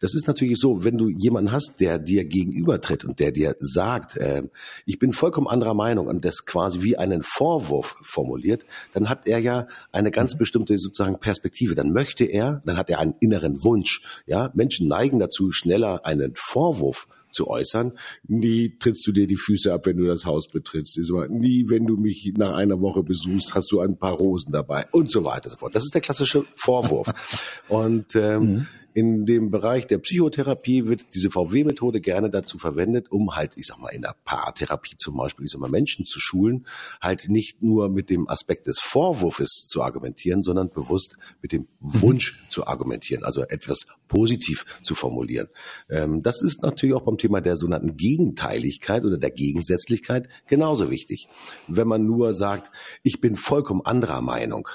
Das 0.00 0.14
ist 0.14 0.26
natürlich 0.26 0.58
so, 0.58 0.84
wenn 0.84 0.98
du 0.98 1.08
jemanden 1.08 1.52
hast, 1.52 1.80
der 1.80 1.98
dir 1.98 2.24
gegenübertritt 2.24 3.04
und 3.04 3.18
der 3.20 3.32
dir 3.32 3.54
sagt, 3.60 4.16
äh, 4.16 4.42
ich 4.86 4.98
bin 4.98 5.12
vollkommen 5.12 5.46
anderer 5.46 5.74
Meinung 5.74 6.06
und 6.06 6.24
das 6.24 6.44
quasi 6.44 6.82
wie 6.82 6.96
einen 6.96 7.22
Vorwurf 7.22 7.96
formuliert, 8.02 8.64
dann 8.92 9.08
hat 9.08 9.26
er 9.26 9.38
ja 9.38 9.68
eine 9.92 10.10
ganz 10.10 10.34
mhm. 10.34 10.38
bestimmte 10.38 10.78
sozusagen 10.78 11.18
Perspektive. 11.18 11.74
Dann 11.74 11.92
möchte 11.92 12.24
er, 12.24 12.62
dann 12.64 12.76
hat 12.76 12.90
er 12.90 12.98
einen 12.98 13.14
inneren 13.20 13.64
Wunsch. 13.64 14.02
Ja, 14.26 14.50
Menschen 14.54 14.88
neigen 14.88 15.18
dazu, 15.18 15.52
schneller 15.52 16.04
einen 16.04 16.32
Vorwurf 16.34 17.06
zu 17.30 17.48
äußern. 17.48 17.92
Nie 18.26 18.76
trittst 18.78 19.06
du 19.06 19.12
dir 19.12 19.26
die 19.26 19.36
Füße 19.36 19.72
ab, 19.72 19.86
wenn 19.86 19.96
du 19.96 20.06
das 20.06 20.24
Haus 20.24 20.48
betrittst. 20.48 20.98
Nie, 21.28 21.68
wenn 21.68 21.86
du 21.86 21.96
mich 21.96 22.32
nach 22.36 22.54
einer 22.54 22.80
Woche 22.80 23.02
besuchst, 23.02 23.54
hast 23.54 23.70
du 23.72 23.80
ein 23.80 23.96
paar 23.96 24.14
Rosen 24.14 24.52
dabei 24.52 24.86
und 24.92 25.10
so 25.10 25.24
weiter 25.24 25.46
und 25.46 25.50
so 25.50 25.56
fort. 25.56 25.74
Das 25.74 25.84
ist 25.84 25.94
der 25.94 26.00
klassische 26.00 26.44
Vorwurf. 26.56 27.12
und 27.68 28.14
ähm, 28.16 28.42
mhm. 28.42 28.66
In 28.98 29.26
dem 29.26 29.52
Bereich 29.52 29.86
der 29.86 29.98
Psychotherapie 29.98 30.86
wird 30.86 31.14
diese 31.14 31.30
VW-Methode 31.30 32.00
gerne 32.00 32.30
dazu 32.30 32.58
verwendet, 32.58 33.12
um 33.12 33.36
halt, 33.36 33.52
ich 33.54 33.68
sag 33.68 33.78
mal, 33.78 33.90
in 33.90 34.02
der 34.02 34.16
Paartherapie 34.24 34.96
zum 34.98 35.16
Beispiel, 35.16 35.44
ich 35.44 35.52
sag 35.52 35.60
mal, 35.60 35.70
Menschen 35.70 36.04
zu 36.04 36.18
schulen, 36.18 36.66
halt 37.00 37.28
nicht 37.28 37.62
nur 37.62 37.90
mit 37.90 38.10
dem 38.10 38.28
Aspekt 38.28 38.66
des 38.66 38.80
Vorwurfs 38.80 39.68
zu 39.68 39.82
argumentieren, 39.82 40.42
sondern 40.42 40.70
bewusst 40.70 41.16
mit 41.40 41.52
dem 41.52 41.68
mhm. 41.78 42.02
Wunsch 42.02 42.44
zu 42.48 42.66
argumentieren, 42.66 43.22
also 43.22 43.42
etwas 43.42 43.86
positiv 44.08 44.66
zu 44.82 44.96
formulieren. 44.96 45.46
Ähm, 45.88 46.20
das 46.22 46.42
ist 46.42 46.62
natürlich 46.62 46.96
auch 46.96 47.04
beim 47.04 47.18
Thema 47.18 47.40
der 47.40 47.56
sogenannten 47.56 47.96
Gegenteiligkeit 47.96 49.04
oder 49.04 49.16
der 49.16 49.30
Gegensätzlichkeit 49.30 50.28
genauso 50.48 50.90
wichtig. 50.90 51.28
Wenn 51.68 51.86
man 51.86 52.04
nur 52.04 52.34
sagt, 52.34 52.72
ich 53.04 53.20
bin 53.20 53.36
vollkommen 53.36 53.82
anderer 53.82 54.22
Meinung, 54.22 54.66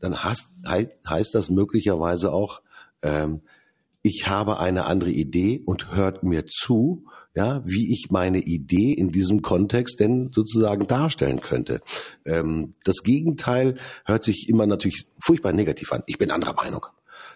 dann 0.00 0.24
heißt, 0.24 0.48
heißt 0.66 1.32
das 1.32 1.48
möglicherweise 1.48 2.32
auch, 2.32 2.60
ähm, 3.02 3.42
ich 4.08 4.26
habe 4.26 4.58
eine 4.58 4.86
andere 4.86 5.10
Idee 5.10 5.62
und 5.64 5.94
hört 5.94 6.22
mir 6.22 6.46
zu, 6.46 7.04
ja, 7.34 7.62
wie 7.66 7.92
ich 7.92 8.10
meine 8.10 8.38
Idee 8.40 8.92
in 8.92 9.10
diesem 9.10 9.42
Kontext 9.42 10.00
denn 10.00 10.30
sozusagen 10.32 10.86
darstellen 10.86 11.40
könnte. 11.40 11.80
Ähm, 12.24 12.74
das 12.84 13.02
Gegenteil 13.02 13.76
hört 14.06 14.24
sich 14.24 14.48
immer 14.48 14.66
natürlich 14.66 15.06
furchtbar 15.20 15.52
negativ 15.52 15.92
an. 15.92 16.02
Ich 16.06 16.18
bin 16.18 16.30
anderer 16.30 16.54
Meinung. 16.54 16.86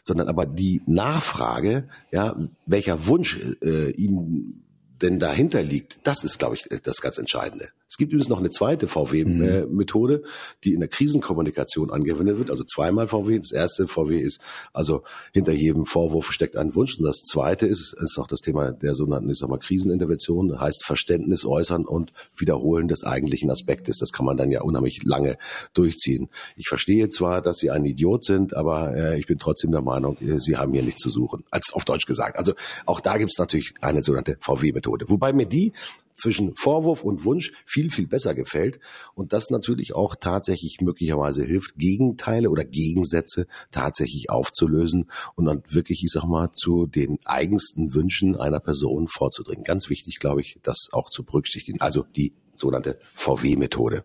Sondern 0.03 0.29
aber 0.29 0.47
die 0.47 0.83
Nachfrage, 0.87 1.89
ja, 2.11 2.37
welcher 2.67 3.07
Wunsch 3.07 3.39
äh, 3.63 3.91
ihm 3.91 4.65
denn 5.01 5.19
dahinter 5.19 5.63
liegt, 5.63 6.01
das 6.07 6.25
ist, 6.25 6.39
glaube 6.39 6.57
ich, 6.57 6.69
das 6.83 7.01
ganz 7.01 7.19
Entscheidende. 7.19 7.69
Es 7.93 7.99
gibt 7.99 8.15
übrigens 8.15 8.31
noch 8.31 8.39
eine 8.39 8.49
zweite 8.49 8.87
VW-Methode, 8.89 10.23
die 10.65 10.73
in 10.73 10.81
der 10.81 10.89
Krisenkommunikation 10.89 11.91
angewendet 11.91 12.39
wird. 12.39 12.51
Also 12.51 12.65
zweimal 12.65 13.07
VW. 13.07 13.39
Das 13.39 13.53
erste 13.53 13.87
VW 13.87 14.19
ist 14.19 14.41
also 14.73 15.03
hinter 15.35 15.53
jedem 15.53 15.85
Vorwurf 15.85 16.33
steckt 16.33 16.57
ein 16.57 16.75
Wunsch. 16.75 16.97
Und 16.97 17.05
das 17.05 17.19
zweite 17.19 17.67
ist, 17.67 17.95
ist 18.03 18.17
auch 18.19 18.27
das 18.27 18.41
Thema 18.41 18.73
der 18.73 18.95
sogenannten, 18.95 19.29
ich 19.29 19.37
sag 19.37 19.51
mal, 19.51 19.59
Krisenintervention. 19.59 20.59
Heißt 20.59 20.87
Verständnis 20.87 21.45
äußern 21.45 21.85
und 21.85 22.13
Wiederholen 22.35 22.89
des 22.89 23.05
eigentlichen 23.05 23.51
Aspektes. 23.51 23.99
Das 23.99 24.11
kann 24.11 24.25
man 24.25 24.39
dann 24.39 24.51
ja 24.51 24.63
unheimlich 24.63 25.03
lange 25.05 25.37
durchziehen. 25.75 26.31
Ich 26.57 26.69
verstehe 26.69 27.11
zwar, 27.11 27.43
dass 27.43 27.59
Sie 27.59 27.71
ein 27.71 27.85
Idiot 27.85 28.25
sind, 28.25 28.57
aber 28.57 28.97
äh, 28.97 29.21
ich 29.21 29.27
bin 29.27 29.37
trotzdem 29.37 29.71
der 29.71 29.83
Meinung, 29.83 30.17
äh, 30.23 30.39
Sie 30.39 30.57
haben 30.57 30.73
hier 30.73 30.83
nichts 30.83 31.03
zu 31.03 31.11
suchen. 31.11 31.45
Als 31.51 31.75
auf 31.75 31.85
Deutsch 31.85 32.07
gesagt. 32.07 32.39
Also 32.39 32.55
auch 32.87 33.01
da 33.01 33.19
gibt 33.19 33.33
es 33.33 33.39
natürlich 33.39 33.75
eine 33.83 34.03
sogenannte 34.03 34.39
VW-Methode. 34.41 35.11
Wobei 35.11 35.35
mir 35.35 35.45
die 35.45 35.75
zwischen 36.15 36.55
Vorwurf 36.57 37.03
und 37.05 37.25
Wunsch 37.25 37.53
viel, 37.65 37.82
viel 37.91 38.07
besser 38.07 38.35
gefällt 38.35 38.81
und 39.15 39.33
das 39.33 39.51
natürlich 39.51 39.95
auch 39.95 40.15
tatsächlich 40.15 40.81
möglicherweise 40.81 41.45
hilft, 41.45 41.77
Gegenteile 41.77 42.51
oder 42.51 42.65
Gegensätze 42.65 43.47
tatsächlich 43.71 44.31
aufzulösen 44.31 45.11
und 45.35 45.47
dann 45.47 45.63
wirklich, 45.69 46.03
ich 46.05 46.11
sag 46.11 46.25
mal, 46.25 46.51
zu 46.53 46.87
den 46.87 47.19
eigensten 47.25 47.95
Wünschen 47.95 48.37
einer 48.37 48.61
Person 48.61 49.09
vorzudringen. 49.09 49.65
Ganz 49.65 49.89
wichtig, 49.89 50.19
glaube 50.19 50.41
ich, 50.41 50.59
das 50.63 50.89
auch 50.93 51.11
zu 51.11 51.25
berücksichtigen. 51.25 51.81
Also 51.81 52.05
die 52.17 52.35
sogenannte 52.55 52.99
VW-Methode. 53.15 54.05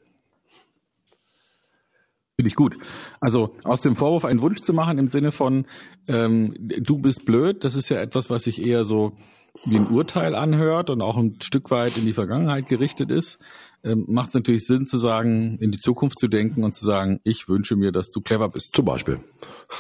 Finde 2.36 2.50
ich 2.50 2.56
gut. 2.56 2.78
Also 3.20 3.56
aus 3.64 3.82
dem 3.82 3.96
Vorwurf 3.96 4.24
einen 4.24 4.42
Wunsch 4.42 4.62
zu 4.62 4.72
machen 4.72 5.00
im 5.00 5.10
Sinne 5.10 5.32
von 5.32 5.66
ähm, 6.08 6.54
du 6.60 7.00
bist 7.00 7.26
blöd, 7.26 7.64
das 7.64 7.76
ist 7.76 7.90
ja 7.90 8.00
etwas, 8.00 8.30
was 8.30 8.44
sich 8.44 8.62
eher 8.62 8.86
so 8.86 9.14
wie 9.66 9.78
ein 9.78 9.88
Urteil 9.88 10.36
anhört 10.36 10.92
und 10.92 11.02
auch 11.02 11.18
ein 11.18 11.40
Stück 11.42 11.72
weit 11.72 11.98
in 11.98 12.06
die 12.06 12.14
Vergangenheit 12.14 12.68
gerichtet 12.68 13.10
ist, 13.10 13.40
ähm, 13.84 14.06
macht 14.08 14.30
es 14.30 14.34
natürlich 14.34 14.66
Sinn 14.66 14.86
zu 14.86 14.98
sagen, 14.98 15.58
in 15.60 15.72
die 15.72 15.80
Zukunft 15.80 16.20
zu 16.20 16.28
denken 16.28 16.64
und 16.64 16.74
zu 16.74 16.86
sagen, 16.86 17.20
ich 17.24 17.48
wünsche 17.48 17.76
mir, 17.76 17.92
dass 17.92 18.10
du 18.10 18.22
clever 18.22 18.50
bist. 18.50 18.76
Zum 18.76 18.86
Beispiel. 18.86 19.20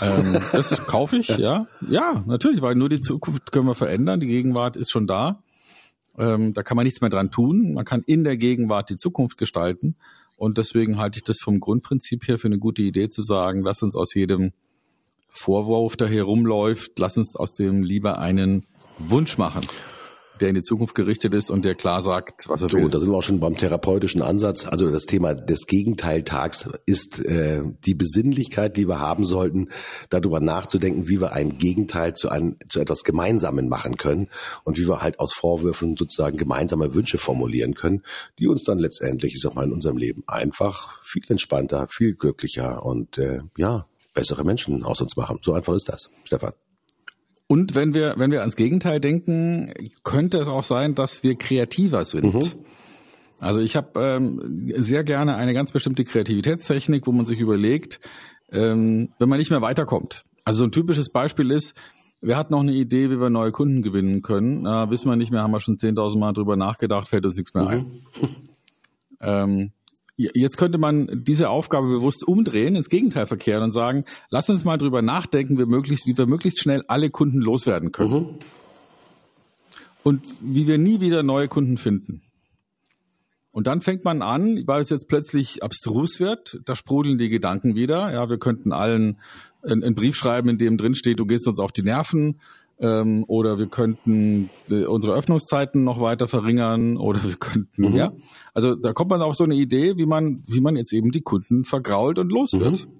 Ähm, 0.01 0.39
das 0.51 0.77
kaufe 0.85 1.17
ich, 1.17 1.29
ja. 1.29 1.67
Ja, 1.87 2.23
natürlich, 2.27 2.61
weil 2.61 2.75
nur 2.75 2.89
die 2.89 2.99
Zukunft 2.99 3.51
können 3.51 3.67
wir 3.67 3.75
verändern, 3.75 4.19
die 4.19 4.27
Gegenwart 4.27 4.75
ist 4.75 4.91
schon 4.91 5.07
da. 5.07 5.43
Ähm, 6.17 6.53
da 6.53 6.63
kann 6.63 6.75
man 6.75 6.85
nichts 6.85 7.01
mehr 7.01 7.09
dran 7.09 7.31
tun. 7.31 7.73
Man 7.73 7.85
kann 7.85 8.03
in 8.05 8.23
der 8.23 8.37
Gegenwart 8.37 8.89
die 8.89 8.95
Zukunft 8.95 9.37
gestalten. 9.37 9.95
Und 10.35 10.57
deswegen 10.57 10.97
halte 10.97 11.17
ich 11.17 11.23
das 11.23 11.39
vom 11.39 11.59
Grundprinzip 11.59 12.27
her 12.27 12.37
für 12.37 12.47
eine 12.47 12.59
gute 12.59 12.83
Idee 12.83 13.09
zu 13.09 13.23
sagen, 13.23 13.63
lass 13.63 13.81
uns 13.81 13.95
aus 13.95 14.13
jedem 14.13 14.51
Vorwurf, 15.29 15.97
der 15.97 16.07
hier 16.07 16.23
rumläuft, 16.23 16.97
lass 16.99 17.17
uns 17.17 17.35
aus 17.35 17.53
dem 17.53 17.83
lieber 17.83 18.19
einen 18.19 18.65
Wunsch 18.97 19.37
machen, 19.37 19.67
der 20.41 20.49
in 20.49 20.55
die 20.55 20.61
Zukunft 20.61 20.95
gerichtet 20.95 21.33
ist 21.33 21.49
und 21.49 21.65
der 21.65 21.75
klar 21.75 22.01
sagt, 22.01 22.47
was 22.49 22.61
er 22.61 22.69
so, 22.69 22.77
will. 22.77 22.89
Da 22.89 22.99
sind 22.99 23.09
wir 23.11 23.17
auch 23.17 23.23
schon 23.23 23.39
beim 23.39 23.57
therapeutischen 23.57 24.21
Ansatz. 24.21 24.65
Also 24.65 24.91
das 24.91 25.05
Thema 25.05 25.33
des 25.33 25.65
Gegenteiltags 25.65 26.69
ist 26.85 27.23
äh, 27.25 27.63
die 27.85 27.95
Besinnlichkeit, 27.95 28.77
die 28.77 28.87
wir 28.87 28.99
haben 28.99 29.25
sollten, 29.25 29.69
darüber 30.09 30.39
nachzudenken, 30.39 31.07
wie 31.07 31.21
wir 31.21 31.33
ein 31.33 31.57
Gegenteil 31.57 32.13
zu, 32.13 32.29
einem, 32.29 32.55
zu 32.69 32.79
etwas 32.79 33.03
Gemeinsamen 33.03 33.69
machen 33.69 33.97
können 33.97 34.29
und 34.63 34.77
wie 34.77 34.87
wir 34.87 35.01
halt 35.01 35.19
aus 35.19 35.33
Vorwürfen 35.33 35.95
sozusagen 35.97 36.37
gemeinsame 36.37 36.93
Wünsche 36.93 37.17
formulieren 37.17 37.73
können, 37.73 38.03
die 38.39 38.47
uns 38.47 38.63
dann 38.63 38.79
letztendlich, 38.79 39.33
ich 39.35 39.41
sag 39.41 39.55
mal, 39.55 39.65
in 39.65 39.71
unserem 39.71 39.97
Leben 39.97 40.23
einfach 40.27 41.03
viel 41.03 41.23
entspannter, 41.29 41.87
viel 41.89 42.15
glücklicher 42.15 42.85
und 42.85 43.17
äh, 43.17 43.41
ja, 43.57 43.87
bessere 44.13 44.43
Menschen 44.43 44.83
aus 44.83 45.01
uns 45.01 45.15
machen. 45.15 45.39
So 45.41 45.53
einfach 45.53 45.73
ist 45.73 45.89
das, 45.89 46.09
Stefan. 46.23 46.53
Und 47.47 47.75
wenn 47.75 47.93
wir, 47.93 48.15
wenn 48.17 48.31
wir 48.31 48.41
ans 48.41 48.57
Gegenteil 48.57 48.99
denken, 48.99 49.73
könnte 50.03 50.37
es 50.37 50.47
auch 50.47 50.63
sein, 50.63 50.95
dass 50.95 51.23
wir 51.23 51.35
kreativer 51.35 52.03
sind. 52.03 52.33
Mhm. 52.33 52.51
Also 53.39 53.59
ich 53.59 53.75
habe 53.75 53.99
ähm, 54.01 54.71
sehr 54.75 55.03
gerne 55.03 55.35
eine 55.35 55.53
ganz 55.53 55.71
bestimmte 55.71 56.03
Kreativitätstechnik, 56.03 57.07
wo 57.07 57.11
man 57.11 57.25
sich 57.25 57.39
überlegt, 57.39 57.99
ähm, 58.51 59.09
wenn 59.19 59.29
man 59.29 59.39
nicht 59.39 59.51
mehr 59.51 59.61
weiterkommt. 59.61 60.25
Also 60.43 60.59
so 60.59 60.63
ein 60.65 60.71
typisches 60.71 61.09
Beispiel 61.09 61.51
ist, 61.51 61.75
wer 62.19 62.37
hat 62.37 62.51
noch 62.51 62.61
eine 62.61 62.73
Idee, 62.73 63.09
wie 63.09 63.19
wir 63.19 63.29
neue 63.29 63.51
Kunden 63.51 63.81
gewinnen 63.81 64.21
können? 64.23 64.65
Äh, 64.65 64.89
wissen 64.89 65.09
wir 65.09 65.15
nicht 65.15 65.31
mehr, 65.31 65.43
haben 65.43 65.51
wir 65.51 65.59
schon 65.59 65.77
10.000 65.77 66.17
Mal 66.17 66.33
drüber 66.33 66.55
nachgedacht, 66.55 67.07
fällt 67.07 67.25
uns 67.25 67.37
nichts 67.37 67.53
mehr 67.53 67.67
ein. 67.67 67.79
Mhm. 67.79 68.01
ähm, 69.21 69.71
jetzt 70.17 70.57
könnte 70.57 70.77
man 70.77 71.07
diese 71.23 71.49
Aufgabe 71.49 71.87
bewusst 71.87 72.27
umdrehen, 72.27 72.75
ins 72.75 72.89
Gegenteil 72.89 73.27
verkehren 73.27 73.63
und 73.63 73.71
sagen, 73.71 74.03
lass 74.29 74.49
uns 74.49 74.65
mal 74.65 74.77
drüber 74.77 75.01
nachdenken, 75.01 75.57
wie, 75.57 75.65
möglichst, 75.65 76.07
wie 76.07 76.17
wir 76.17 76.27
möglichst 76.27 76.59
schnell 76.59 76.83
alle 76.87 77.09
Kunden 77.09 77.39
loswerden 77.39 77.91
können. 77.91 78.13
Mhm. 78.13 78.39
Und 80.03 80.25
wie 80.41 80.67
wir 80.67 80.77
nie 80.77 81.01
wieder 81.01 81.21
neue 81.21 81.47
Kunden 81.47 81.77
finden. 81.77 82.21
Und 83.51 83.67
dann 83.67 83.81
fängt 83.81 84.05
man 84.05 84.21
an, 84.21 84.63
weil 84.67 84.81
es 84.81 84.89
jetzt 84.89 85.07
plötzlich 85.07 85.63
abstrus 85.63 86.19
wird, 86.19 86.59
da 86.65 86.75
sprudeln 86.75 87.17
die 87.17 87.29
Gedanken 87.29 87.75
wieder. 87.75 88.13
Ja, 88.13 88.29
wir 88.29 88.37
könnten 88.37 88.71
allen 88.71 89.19
einen, 89.63 89.95
Brief 89.95 90.15
schreiben, 90.15 90.49
in 90.49 90.57
dem 90.57 90.77
drin 90.77 90.95
steht, 90.95 91.19
du 91.19 91.25
gehst 91.25 91.47
uns 91.47 91.59
auf 91.59 91.71
die 91.71 91.81
Nerven. 91.81 92.39
Ähm, 92.79 93.25
oder 93.27 93.57
wir 93.57 93.67
könnten 93.67 94.51
äh, 94.69 94.85
unsere 94.85 95.15
Öffnungszeiten 95.15 95.83
noch 95.83 95.99
weiter 95.99 96.27
verringern 96.27 96.97
oder 96.97 97.23
wir 97.23 97.35
könnten, 97.35 97.89
mhm. 97.89 97.95
ja. 97.95 98.13
Also 98.53 98.75
da 98.75 98.93
kommt 98.93 99.09
man 99.09 99.21
auf 99.21 99.35
so 99.35 99.45
eine 99.45 99.55
Idee, 99.55 99.97
wie 99.97 100.05
man, 100.05 100.43
wie 100.45 100.61
man 100.61 100.75
jetzt 100.75 100.93
eben 100.93 101.11
die 101.11 101.21
Kunden 101.21 101.65
vergrault 101.65 102.19
und 102.19 102.31
los 102.31 102.53
wird. 102.53 102.85
Mhm. 102.85 102.91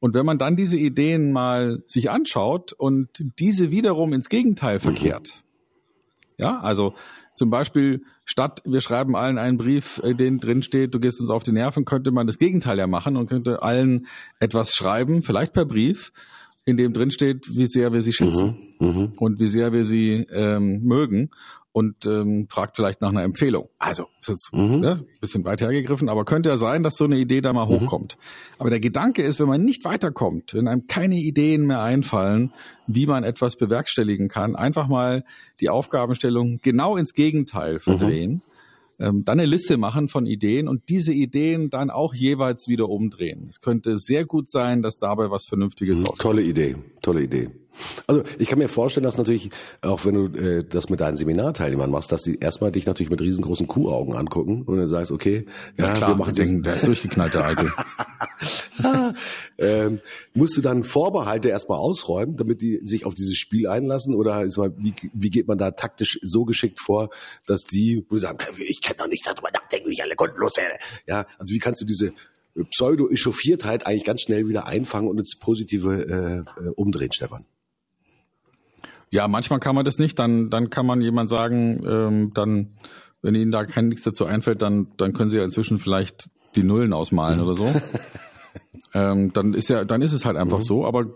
Und 0.00 0.14
wenn 0.14 0.26
man 0.26 0.38
dann 0.38 0.56
diese 0.56 0.76
Ideen 0.76 1.32
mal 1.32 1.82
sich 1.86 2.10
anschaut 2.10 2.72
und 2.72 3.08
diese 3.38 3.70
wiederum 3.70 4.12
ins 4.12 4.28
Gegenteil 4.28 4.76
mhm. 4.76 4.80
verkehrt, 4.80 5.44
ja, 6.36 6.58
also 6.58 6.94
zum 7.34 7.50
Beispiel 7.50 8.02
statt 8.24 8.60
wir 8.64 8.80
schreiben 8.80 9.16
allen 9.16 9.38
einen 9.38 9.58
Brief, 9.58 10.00
in 10.04 10.16
dem 10.16 10.40
drin 10.40 10.62
steht, 10.62 10.94
du 10.94 11.00
gehst 11.00 11.20
uns 11.20 11.30
auf 11.30 11.42
die 11.42 11.52
Nerven, 11.52 11.84
könnte 11.84 12.12
man 12.12 12.26
das 12.26 12.38
Gegenteil 12.38 12.78
ja 12.78 12.86
machen 12.86 13.16
und 13.16 13.28
könnte 13.28 13.62
allen 13.62 14.06
etwas 14.40 14.74
schreiben, 14.74 15.22
vielleicht 15.22 15.52
per 15.52 15.64
Brief, 15.64 16.12
in 16.64 16.76
dem 16.76 16.92
drin 16.92 17.10
steht, 17.10 17.56
wie 17.56 17.66
sehr 17.66 17.92
wir 17.92 18.02
sie 18.02 18.12
schätzen 18.12 18.74
mhm, 18.78 18.86
mhm. 18.86 19.12
und 19.16 19.40
wie 19.40 19.48
sehr 19.48 19.72
wir 19.72 19.84
sie 19.84 20.26
ähm, 20.30 20.82
mögen 20.82 21.30
und 21.72 22.04
ähm, 22.04 22.48
fragt 22.50 22.76
vielleicht 22.76 23.00
nach 23.00 23.10
einer 23.10 23.22
Empfehlung. 23.22 23.68
Also 23.78 24.08
ist 24.20 24.28
jetzt 24.28 24.52
mhm. 24.52 24.80
ne, 24.80 25.06
bisschen 25.20 25.44
weit 25.44 25.60
hergegriffen, 25.60 26.08
aber 26.08 26.24
könnte 26.24 26.48
ja 26.48 26.56
sein, 26.56 26.82
dass 26.82 26.96
so 26.96 27.04
eine 27.04 27.16
Idee 27.16 27.40
da 27.40 27.52
mal 27.52 27.66
mhm. 27.66 27.80
hochkommt. 27.80 28.18
Aber 28.58 28.70
der 28.70 28.80
Gedanke 28.80 29.22
ist, 29.22 29.38
wenn 29.40 29.48
man 29.48 29.62
nicht 29.62 29.84
weiterkommt, 29.84 30.54
wenn 30.54 30.68
einem 30.68 30.86
keine 30.86 31.16
Ideen 31.16 31.66
mehr 31.66 31.82
einfallen, 31.82 32.52
wie 32.86 33.06
man 33.06 33.22
etwas 33.22 33.56
bewerkstelligen 33.56 34.28
kann, 34.28 34.56
einfach 34.56 34.88
mal 34.88 35.24
die 35.60 35.68
Aufgabenstellung 35.68 36.58
genau 36.60 36.96
ins 36.96 37.14
Gegenteil 37.14 37.78
verdrehen. 37.78 38.32
Mhm 38.32 38.42
ähm, 39.00 39.24
dann 39.24 39.40
eine 39.40 39.48
Liste 39.48 39.78
machen 39.78 40.08
von 40.08 40.26
Ideen 40.26 40.68
und 40.68 40.88
diese 40.88 41.12
Ideen 41.12 41.70
dann 41.70 41.90
auch 41.90 42.14
jeweils 42.14 42.68
wieder 42.68 42.88
umdrehen. 42.88 43.48
Es 43.48 43.60
könnte 43.60 43.98
sehr 43.98 44.26
gut 44.26 44.48
sein, 44.48 44.82
dass 44.82 44.98
dabei 44.98 45.30
was 45.30 45.46
Vernünftiges 45.46 45.98
mhm, 45.98 46.04
rauskommt. 46.04 46.20
Tolle 46.20 46.42
Idee, 46.42 46.76
tolle 47.02 47.22
Idee. 47.22 47.48
Also 48.06 48.22
ich 48.38 48.48
kann 48.48 48.58
mir 48.58 48.68
vorstellen, 48.68 49.04
dass 49.04 49.18
natürlich, 49.18 49.50
auch 49.82 50.04
wenn 50.04 50.14
du 50.14 50.38
äh, 50.38 50.64
das 50.64 50.90
mit 50.90 51.00
deinen 51.00 51.16
Seminarteilnehmern 51.16 51.90
machst, 51.90 52.12
dass 52.12 52.22
die 52.22 52.38
erstmal 52.38 52.72
dich 52.72 52.86
natürlich 52.86 53.10
mit 53.10 53.20
riesengroßen 53.20 53.66
Kuhaugen 53.66 54.14
angucken 54.14 54.62
und 54.62 54.76
dann 54.76 54.88
sagst, 54.88 55.12
okay, 55.12 55.46
ja, 55.76 55.86
ja 55.86 55.92
klar, 55.92 56.10
wir 56.10 56.16
machen 56.16 56.34
denken, 56.34 56.62
der 56.62 56.76
ist 56.76 56.86
durchgeknallt, 56.86 57.34
der 57.34 57.44
Alte. 57.44 57.72
ähm, 59.58 60.00
musst 60.34 60.56
du 60.56 60.60
dann 60.60 60.84
Vorbehalte 60.84 61.48
erstmal 61.48 61.78
ausräumen, 61.78 62.36
damit 62.36 62.60
die 62.60 62.80
sich 62.82 63.06
auf 63.06 63.14
dieses 63.14 63.36
Spiel 63.36 63.66
einlassen? 63.66 64.14
Oder 64.14 64.42
ist 64.42 64.58
mal, 64.58 64.72
wie, 64.76 64.94
wie 65.12 65.30
geht 65.30 65.48
man 65.48 65.58
da 65.58 65.70
taktisch 65.70 66.18
so 66.22 66.44
geschickt 66.44 66.80
vor, 66.80 67.10
dass 67.46 67.64
die 67.64 68.04
wo 68.08 68.18
sagen, 68.18 68.38
ich 68.66 68.80
kann 68.80 68.96
doch 68.96 69.06
nicht 69.06 69.26
darüber 69.26 69.50
nachdenken, 69.52 69.88
wie 69.88 69.92
ich 69.92 70.02
alle 70.02 70.16
Kunden 70.16 70.38
loswerde. 70.38 70.76
Ja, 71.06 71.26
also 71.38 71.52
wie 71.52 71.58
kannst 71.58 71.80
du 71.80 71.84
diese 71.84 72.12
Pseudo-Echauffiertheit 72.70 73.86
eigentlich 73.86 74.04
ganz 74.04 74.22
schnell 74.22 74.48
wieder 74.48 74.66
einfangen 74.66 75.08
und 75.08 75.18
ins 75.18 75.38
Positive 75.38 76.44
äh, 76.58 76.64
äh 76.64 76.68
umdrehen, 76.76 77.12
Stefan? 77.12 77.46
Ja, 79.10 79.26
manchmal 79.28 79.58
kann 79.58 79.74
man 79.74 79.84
das 79.84 79.98
nicht. 79.98 80.18
Dann, 80.18 80.50
dann 80.50 80.70
kann 80.70 80.86
man 80.86 81.00
jemand 81.00 81.28
sagen, 81.28 81.82
ähm, 81.86 82.30
dann, 82.32 82.76
wenn 83.22 83.34
Ihnen 83.34 83.50
da 83.50 83.64
kein 83.64 83.88
nichts 83.88 84.04
dazu 84.04 84.24
einfällt, 84.24 84.62
dann, 84.62 84.88
dann 84.96 85.12
können 85.12 85.30
Sie 85.30 85.36
ja 85.36 85.44
inzwischen 85.44 85.78
vielleicht 85.78 86.30
die 86.54 86.62
Nullen 86.62 86.92
ausmalen 86.92 87.40
oder 87.40 87.56
so. 87.56 87.72
ähm, 88.94 89.32
dann 89.32 89.54
ist 89.54 89.68
ja, 89.68 89.84
dann 89.84 90.02
ist 90.02 90.12
es 90.12 90.24
halt 90.24 90.36
einfach 90.36 90.58
mhm. 90.58 90.62
so. 90.62 90.86
Aber 90.86 91.06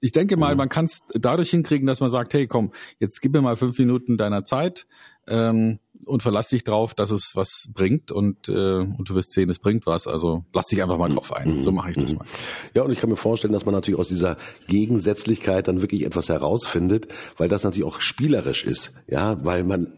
ich 0.00 0.12
denke 0.12 0.36
mal, 0.36 0.52
mhm. 0.52 0.58
man 0.58 0.68
kann 0.68 0.84
es 0.84 1.02
dadurch 1.14 1.50
hinkriegen, 1.50 1.86
dass 1.86 2.00
man 2.00 2.10
sagt, 2.10 2.34
hey, 2.34 2.46
komm, 2.46 2.72
jetzt 2.98 3.20
gib 3.20 3.32
mir 3.32 3.42
mal 3.42 3.56
fünf 3.56 3.78
Minuten 3.78 4.16
deiner 4.16 4.44
Zeit. 4.44 4.86
Ähm, 5.26 5.80
und 6.04 6.22
verlass 6.22 6.48
dich 6.48 6.64
drauf, 6.64 6.94
dass 6.94 7.10
es 7.10 7.32
was 7.34 7.70
bringt 7.74 8.10
und, 8.10 8.48
äh, 8.48 8.78
und 8.78 9.08
du 9.08 9.14
wirst 9.14 9.32
sehen, 9.32 9.50
es 9.50 9.58
bringt 9.58 9.86
was. 9.86 10.06
Also 10.06 10.44
lass 10.52 10.66
dich 10.66 10.82
einfach 10.82 10.98
mal 10.98 11.10
drauf 11.10 11.32
ein. 11.32 11.62
So 11.62 11.72
mache 11.72 11.90
ich 11.90 11.96
das 11.96 12.14
mal. 12.14 12.24
Ja, 12.74 12.82
und 12.82 12.90
ich 12.90 13.00
kann 13.00 13.10
mir 13.10 13.16
vorstellen, 13.16 13.52
dass 13.52 13.64
man 13.66 13.74
natürlich 13.74 13.98
aus 13.98 14.08
dieser 14.08 14.36
Gegensätzlichkeit 14.66 15.68
dann 15.68 15.82
wirklich 15.82 16.04
etwas 16.04 16.28
herausfindet, 16.28 17.08
weil 17.36 17.48
das 17.48 17.64
natürlich 17.64 17.86
auch 17.86 18.00
spielerisch 18.00 18.64
ist. 18.64 18.92
Ja, 19.06 19.44
weil 19.44 19.64
man 19.64 19.92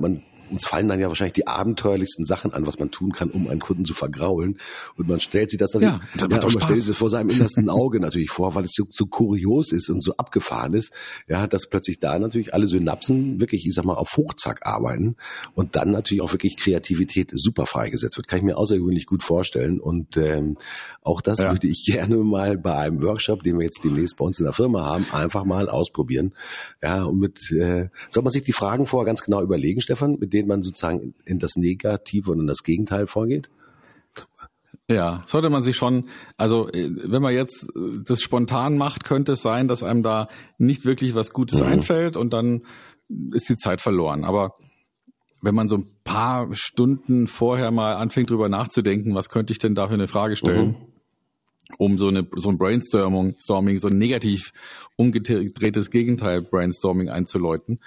man 0.00 0.22
uns 0.50 0.66
fallen 0.66 0.88
dann 0.88 1.00
ja 1.00 1.08
wahrscheinlich 1.08 1.34
die 1.34 1.46
abenteuerlichsten 1.46 2.24
Sachen 2.24 2.52
an, 2.52 2.66
was 2.66 2.78
man 2.78 2.90
tun 2.90 3.12
kann, 3.12 3.30
um 3.30 3.48
einen 3.48 3.60
Kunden 3.60 3.84
zu 3.84 3.94
vergraulen. 3.94 4.58
Und 4.96 5.08
man 5.08 5.20
stellt 5.20 5.50
sich 5.50 5.58
das 5.58 5.72
natürlich, 5.72 5.94
ja, 5.94 6.00
das 6.14 6.28
ja, 6.30 6.38
man 6.38 6.62
stellt 6.62 6.78
sich 6.78 6.86
das 6.88 6.96
vor 6.96 7.10
seinem 7.10 7.30
innersten 7.30 7.68
Auge 7.68 8.00
natürlich 8.00 8.30
vor, 8.30 8.54
weil 8.54 8.64
es 8.64 8.72
so, 8.74 8.84
so 8.90 9.06
kurios 9.06 9.72
ist 9.72 9.88
und 9.88 10.02
so 10.02 10.14
abgefahren 10.16 10.74
ist, 10.74 10.92
ja, 11.28 11.46
dass 11.46 11.68
plötzlich 11.68 11.98
da 12.00 12.18
natürlich 12.18 12.54
alle 12.54 12.66
Synapsen 12.66 13.40
wirklich, 13.40 13.66
ich 13.66 13.74
sag 13.74 13.84
mal, 13.84 13.94
auf 13.94 14.16
Hochzack 14.16 14.66
arbeiten 14.66 15.16
und 15.54 15.76
dann 15.76 15.90
natürlich 15.90 16.22
auch 16.22 16.32
wirklich 16.32 16.56
Kreativität 16.56 17.30
super 17.32 17.66
freigesetzt 17.66 18.16
wird. 18.16 18.28
Kann 18.28 18.38
ich 18.38 18.44
mir 18.44 18.56
außergewöhnlich 18.56 19.06
gut 19.06 19.22
vorstellen. 19.22 19.80
Und 19.80 20.16
ähm, 20.16 20.56
auch 21.02 21.20
das 21.20 21.40
ja. 21.40 21.52
würde 21.52 21.66
ich 21.66 21.84
gerne 21.86 22.16
mal 22.16 22.56
bei 22.56 22.76
einem 22.76 23.02
Workshop, 23.02 23.42
den 23.42 23.58
wir 23.58 23.64
jetzt 23.64 23.84
demnächst 23.84 24.16
bei 24.16 24.24
uns 24.24 24.38
in 24.38 24.44
der 24.44 24.52
Firma 24.52 24.84
haben, 24.84 25.06
einfach 25.12 25.44
mal 25.44 25.68
ausprobieren. 25.68 26.34
Ja, 26.82 27.04
und 27.04 27.18
mit 27.18 27.50
äh, 27.52 27.88
soll 28.08 28.22
man 28.22 28.32
sich 28.32 28.44
die 28.44 28.52
Fragen 28.52 28.86
vorher 28.86 29.06
ganz 29.06 29.22
genau 29.22 29.42
überlegen, 29.42 29.80
Stefan, 29.80 30.18
mit 30.18 30.32
denen 30.32 30.39
denen 30.40 30.48
man 30.48 30.62
sozusagen 30.62 31.14
in 31.24 31.38
das 31.38 31.56
Negative 31.56 32.30
und 32.30 32.40
in 32.40 32.46
das 32.46 32.62
Gegenteil 32.62 33.06
vorgeht? 33.06 33.50
Ja, 34.90 35.22
sollte 35.26 35.50
man 35.50 35.62
sich 35.62 35.76
schon, 35.76 36.08
also 36.36 36.68
äh, 36.68 36.90
wenn 36.90 37.22
man 37.22 37.32
jetzt 37.32 37.64
äh, 37.76 38.02
das 38.04 38.20
spontan 38.20 38.76
macht, 38.76 39.04
könnte 39.04 39.32
es 39.32 39.42
sein, 39.42 39.68
dass 39.68 39.84
einem 39.84 40.02
da 40.02 40.28
nicht 40.58 40.84
wirklich 40.84 41.14
was 41.14 41.30
Gutes 41.30 41.60
mhm. 41.60 41.66
einfällt 41.66 42.16
und 42.16 42.32
dann 42.32 42.62
ist 43.32 43.48
die 43.48 43.56
Zeit 43.56 43.80
verloren. 43.80 44.24
Aber 44.24 44.56
wenn 45.42 45.54
man 45.54 45.68
so 45.68 45.76
ein 45.76 45.86
paar 46.02 46.48
Stunden 46.54 47.28
vorher 47.28 47.70
mal 47.70 47.94
anfängt 47.94 48.30
drüber 48.30 48.48
nachzudenken, 48.48 49.14
was 49.14 49.28
könnte 49.28 49.52
ich 49.52 49.58
denn 49.58 49.76
da 49.76 49.86
für 49.86 49.94
eine 49.94 50.08
Frage 50.08 50.34
stellen, 50.34 50.68
mhm. 50.70 50.76
um 51.78 51.98
so 51.98 52.08
eine 52.08 52.26
so 52.34 52.48
ein 52.48 52.58
Brainstorming, 52.58 53.36
Storming, 53.38 53.78
so 53.78 53.88
ein 53.88 53.98
negativ 53.98 54.52
umgedrehtes 54.96 55.90
Gegenteil 55.90 56.42
Brainstorming 56.42 57.10
einzuläuten, 57.10 57.78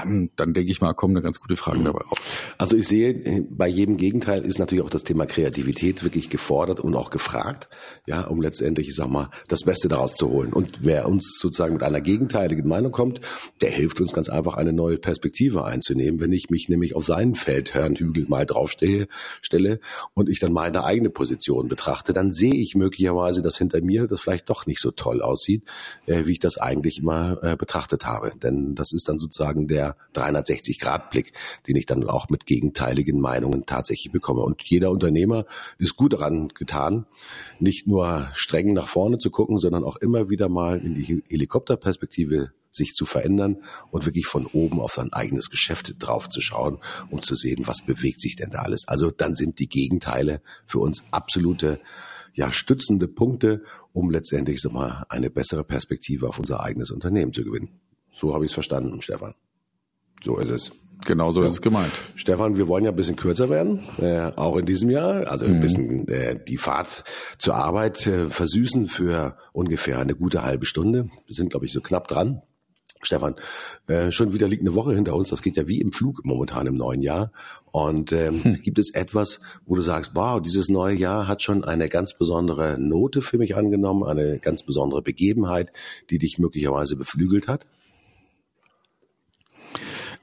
dann, 0.00 0.30
dann 0.36 0.54
denke 0.54 0.70
ich 0.70 0.80
mal, 0.80 0.92
kommen 0.94 1.14
eine 1.16 1.22
ganz 1.22 1.40
gute 1.40 1.56
Fragen 1.56 1.84
dabei 1.84 2.00
raus. 2.00 2.18
Also 2.58 2.76
ich 2.76 2.88
sehe, 2.88 3.46
bei 3.50 3.68
jedem 3.68 3.96
Gegenteil 3.96 4.44
ist 4.44 4.58
natürlich 4.58 4.84
auch 4.84 4.90
das 4.90 5.04
Thema 5.04 5.26
Kreativität 5.26 6.04
wirklich 6.04 6.30
gefordert 6.30 6.80
und 6.80 6.94
auch 6.94 7.10
gefragt, 7.10 7.68
ja, 8.06 8.22
um 8.22 8.40
letztendlich, 8.40 8.88
ich 8.88 8.94
sag 8.94 9.08
mal, 9.08 9.30
das 9.48 9.64
Beste 9.64 9.88
daraus 9.88 10.14
zu 10.14 10.28
holen. 10.30 10.52
Und 10.52 10.78
wer 10.82 11.08
uns 11.08 11.38
sozusagen 11.40 11.74
mit 11.74 11.82
einer 11.82 12.00
gegenteiligen 12.00 12.68
Meinung 12.68 12.92
kommt, 12.92 13.20
der 13.60 13.70
hilft 13.70 14.00
uns 14.00 14.12
ganz 14.12 14.28
einfach, 14.28 14.54
eine 14.54 14.72
neue 14.72 14.98
Perspektive 14.98 15.64
einzunehmen. 15.64 16.20
Wenn 16.20 16.32
ich 16.32 16.50
mich 16.50 16.68
nämlich 16.68 16.94
auf 16.96 17.04
seinen 17.04 17.34
Feldherrnhügel 17.34 18.26
mal 18.28 18.46
draufstehe, 18.46 19.08
stelle 19.40 19.80
und 20.14 20.28
ich 20.28 20.40
dann 20.40 20.52
meine 20.52 20.84
eigene 20.84 21.10
Position 21.10 21.68
betrachte, 21.68 22.12
dann 22.12 22.32
sehe 22.32 22.54
ich 22.54 22.74
möglicherweise, 22.74 23.42
dass 23.42 23.58
hinter 23.58 23.80
mir 23.80 24.06
das 24.06 24.20
vielleicht 24.20 24.50
doch 24.50 24.66
nicht 24.66 24.80
so 24.80 24.90
toll 24.90 25.22
aussieht, 25.22 25.62
äh, 26.06 26.26
wie 26.26 26.32
ich 26.32 26.40
das 26.40 26.58
eigentlich 26.58 26.98
immer 26.98 27.38
äh, 27.42 27.56
betrachtet 27.56 28.06
habe. 28.06 28.32
Denn 28.42 28.74
das 28.74 28.92
ist 28.92 29.08
dann 29.08 29.18
sozusagen 29.18 29.68
der 29.68 29.85
der 29.86 29.96
360-Grad-Blick, 30.14 31.32
den 31.66 31.76
ich 31.76 31.86
dann 31.86 32.08
auch 32.08 32.28
mit 32.28 32.46
gegenteiligen 32.46 33.20
Meinungen 33.20 33.66
tatsächlich 33.66 34.12
bekomme. 34.12 34.42
Und 34.42 34.62
jeder 34.64 34.90
Unternehmer 34.90 35.46
ist 35.78 35.96
gut 35.96 36.12
daran 36.12 36.48
getan, 36.48 37.06
nicht 37.58 37.86
nur 37.86 38.28
streng 38.34 38.72
nach 38.72 38.88
vorne 38.88 39.18
zu 39.18 39.30
gucken, 39.30 39.58
sondern 39.58 39.84
auch 39.84 39.96
immer 39.96 40.30
wieder 40.30 40.48
mal 40.48 40.78
in 40.78 40.94
die 40.94 41.22
Helikopterperspektive 41.28 42.52
sich 42.70 42.94
zu 42.94 43.06
verändern 43.06 43.62
und 43.90 44.04
wirklich 44.04 44.26
von 44.26 44.46
oben 44.46 44.80
auf 44.80 44.92
sein 44.92 45.12
eigenes 45.12 45.50
Geschäft 45.50 45.94
draufzuschauen, 45.98 46.78
um 47.10 47.22
zu 47.22 47.34
sehen, 47.34 47.66
was 47.66 47.82
bewegt 47.82 48.20
sich 48.20 48.36
denn 48.36 48.50
da 48.50 48.58
alles. 48.58 48.86
Also 48.86 49.10
dann 49.10 49.34
sind 49.34 49.58
die 49.58 49.68
Gegenteile 49.68 50.42
für 50.66 50.78
uns 50.78 51.02
absolute 51.10 51.80
ja, 52.34 52.52
stützende 52.52 53.08
Punkte, 53.08 53.62
um 53.92 54.10
letztendlich 54.10 54.60
so 54.60 54.68
mal 54.68 55.06
eine 55.08 55.30
bessere 55.30 55.64
Perspektive 55.64 56.28
auf 56.28 56.38
unser 56.38 56.62
eigenes 56.62 56.90
Unternehmen 56.90 57.32
zu 57.32 57.44
gewinnen. 57.44 57.80
So 58.12 58.34
habe 58.34 58.44
ich 58.44 58.50
es 58.50 58.54
verstanden, 58.54 59.00
Stefan. 59.00 59.34
So 60.22 60.38
ist 60.38 60.50
es. 60.50 60.72
Genau 61.04 61.30
so 61.30 61.40
ja. 61.40 61.46
ist 61.46 61.54
es 61.54 61.62
gemeint. 61.62 61.92
Stefan, 62.16 62.56
wir 62.56 62.68
wollen 62.68 62.84
ja 62.84 62.90
ein 62.90 62.96
bisschen 62.96 63.16
kürzer 63.16 63.48
werden, 63.48 63.80
äh, 63.98 64.32
auch 64.36 64.56
in 64.56 64.66
diesem 64.66 64.90
Jahr. 64.90 65.30
Also 65.30 65.44
ein 65.44 65.58
mhm. 65.58 65.60
bisschen 65.60 66.08
äh, 66.08 66.38
die 66.42 66.56
Fahrt 66.56 67.04
zur 67.38 67.54
Arbeit 67.54 68.06
äh, 68.06 68.28
versüßen 68.28 68.88
für 68.88 69.36
ungefähr 69.52 69.98
eine 70.00 70.14
gute 70.14 70.42
halbe 70.42 70.66
Stunde. 70.66 71.08
Wir 71.26 71.34
sind, 71.34 71.50
glaube 71.50 71.66
ich, 71.66 71.72
so 71.72 71.80
knapp 71.80 72.08
dran. 72.08 72.42
Stefan, 73.02 73.36
äh, 73.86 74.10
schon 74.10 74.32
wieder 74.32 74.48
liegt 74.48 74.62
eine 74.62 74.74
Woche 74.74 74.94
hinter 74.94 75.14
uns. 75.14 75.28
Das 75.28 75.42
geht 75.42 75.56
ja 75.56 75.68
wie 75.68 75.80
im 75.80 75.92
Flug 75.92 76.24
momentan 76.24 76.66
im 76.66 76.76
neuen 76.76 77.02
Jahr. 77.02 77.30
Und 77.70 78.10
ähm, 78.12 78.42
hm. 78.42 78.62
gibt 78.62 78.78
es 78.78 78.92
etwas, 78.92 79.40
wo 79.64 79.76
du 79.76 79.82
sagst, 79.82 80.12
wow, 80.14 80.40
dieses 80.40 80.68
neue 80.68 80.96
Jahr 80.96 81.28
hat 81.28 81.42
schon 81.42 81.62
eine 81.62 81.88
ganz 81.88 82.16
besondere 82.18 82.78
Note 82.80 83.20
für 83.20 83.38
mich 83.38 83.54
angenommen, 83.54 84.02
eine 84.02 84.38
ganz 84.38 84.64
besondere 84.64 85.02
Begebenheit, 85.02 85.72
die 86.10 86.18
dich 86.18 86.38
möglicherweise 86.38 86.96
beflügelt 86.96 87.46
hat? 87.48 87.66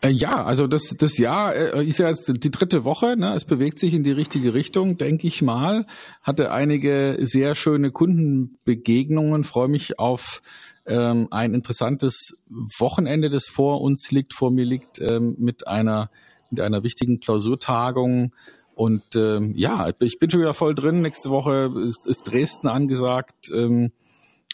Äh, 0.03 0.09
ja, 0.09 0.43
also 0.43 0.67
das, 0.67 0.95
das 0.97 1.17
Jahr 1.17 1.55
äh, 1.55 1.85
ist 1.85 1.99
ja 1.99 2.09
jetzt 2.09 2.31
die 2.43 2.51
dritte 2.51 2.83
Woche. 2.83 3.15
Ne? 3.17 3.33
Es 3.35 3.45
bewegt 3.45 3.79
sich 3.79 3.93
in 3.93 4.03
die 4.03 4.11
richtige 4.11 4.53
Richtung, 4.53 4.97
denke 4.97 5.27
ich 5.27 5.41
mal. 5.41 5.85
Hatte 6.21 6.51
einige 6.51 7.17
sehr 7.21 7.55
schöne 7.55 7.91
Kundenbegegnungen. 7.91 9.45
Freue 9.45 9.69
mich 9.69 9.99
auf 9.99 10.41
ähm, 10.85 11.29
ein 11.31 11.53
interessantes 11.53 12.37
Wochenende, 12.77 13.29
das 13.29 13.47
vor 13.47 13.81
uns 13.81 14.11
liegt, 14.11 14.33
vor 14.33 14.51
mir 14.51 14.65
liegt, 14.65 14.99
ähm, 14.99 15.35
mit 15.39 15.67
einer 15.67 16.09
mit 16.49 16.59
einer 16.59 16.83
wichtigen 16.83 17.19
Klausurtagung. 17.19 18.31
Und 18.75 19.15
ähm, 19.15 19.53
ja, 19.55 19.89
ich 19.99 20.19
bin 20.19 20.29
schon 20.29 20.41
wieder 20.41 20.53
voll 20.53 20.75
drin. 20.75 21.01
Nächste 21.01 21.29
Woche 21.29 21.71
ist, 21.87 22.05
ist 22.05 22.23
Dresden 22.23 22.67
angesagt. 22.67 23.51
Ähm, 23.53 23.91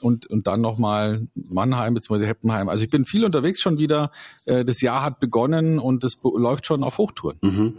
und, 0.02 0.28
und 0.30 0.48
dann 0.48 0.62
nochmal 0.62 1.28
Mannheim 1.36 1.94
bzw. 1.94 2.26
Heppenheim. 2.26 2.70
Also 2.70 2.84
ich 2.84 2.90
bin 2.90 3.06
viel 3.06 3.26
unterwegs 3.26 3.62
schon 3.62 3.78
wieder. 3.78 4.12
Äh, 4.46 4.66
das 4.66 4.82
Jahr 4.82 5.04
hat 5.04 5.20
begonnen 5.20 5.80
und 5.80 6.04
es 6.04 6.18
läuft 6.24 6.66
schon 6.66 6.84
auf 6.84 6.98
Hochtouren. 6.98 7.38
Mhm. 7.42 7.74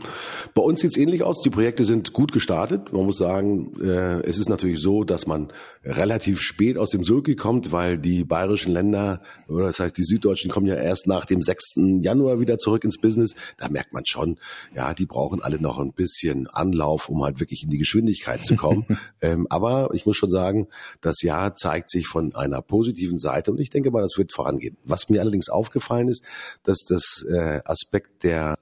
Bei 0.55 0.63
uns 0.63 0.81
sieht 0.81 0.93
es 0.93 0.97
ähnlich 0.97 1.23
aus. 1.23 1.41
Die 1.43 1.51
Projekte 1.51 1.85
sind 1.85 2.13
gut 2.13 2.33
gestartet. 2.33 2.93
Man 2.93 3.07
muss 3.07 3.19
sagen, 3.19 3.81
äh, 3.81 4.21
es 4.23 4.39
ist 4.39 4.49
natürlich 4.49 4.81
so, 4.81 5.05
dass 5.05 5.27
man 5.27 5.53
relativ 5.85 6.41
spät 6.41 6.77
aus 6.77 6.91
dem 6.91 7.05
Sulki 7.05 7.37
kommt, 7.37 7.73
weil 7.73 7.99
die 7.99 8.25
bayerischen 8.25 8.73
Länder, 8.73 9.23
oder 9.49 9.67
das 9.67 9.81
heißt 9.81 9.97
die 9.97 10.05
Süddeutschen 10.05 10.51
kommen 10.51 10.67
ja 10.67 10.75
erst 10.75 11.07
nach 11.07 11.25
dem 11.25 11.41
6. 11.41 11.75
Januar 12.03 12.41
wieder 12.41 12.59
zurück 12.59 12.85
ins 12.85 12.99
Business. 12.99 13.35
Da 13.57 13.69
merkt 13.69 13.93
man 13.93 14.05
schon, 14.05 14.39
ja, 14.75 14.93
die 14.95 15.07
brauchen 15.07 15.43
alle 15.43 15.61
noch 15.61 15.79
ein 15.79 15.93
bisschen 15.93 16.47
Anlauf, 16.49 17.09
um 17.09 17.23
halt 17.25 17.41
wirklich 17.41 17.63
in 17.65 17.71
die 17.71 17.79
Geschwindigkeit 17.79 18.45
zu 18.45 18.57
kommen. 18.57 18.85
ähm, 19.21 19.47
aber 19.49 19.91
ich 19.95 20.05
muss 20.07 20.17
schon 20.17 20.31
sagen, 20.31 20.69
das 21.01 21.23
Jahr 21.23 21.55
zeigt 21.55 21.91
sich 21.91 22.07
von 22.11 22.35
einer 22.35 22.61
positiven 22.63 23.19
Seite 23.19 23.51
und 23.51 23.61
ich 23.61 23.71
denke 23.71 23.91
mal, 23.91 24.03
das 24.03 24.19
wird 24.19 24.33
vorangehen. 24.33 24.77
Was 24.85 25.09
mir 25.09 25.21
allerdings 25.21 25.49
aufgefallen 25.49 26.09
ist, 26.09 26.25
dass 26.63 26.81
das 26.89 27.25
äh, 27.31 27.61
Aspekt 27.65 28.25
der 28.25 28.59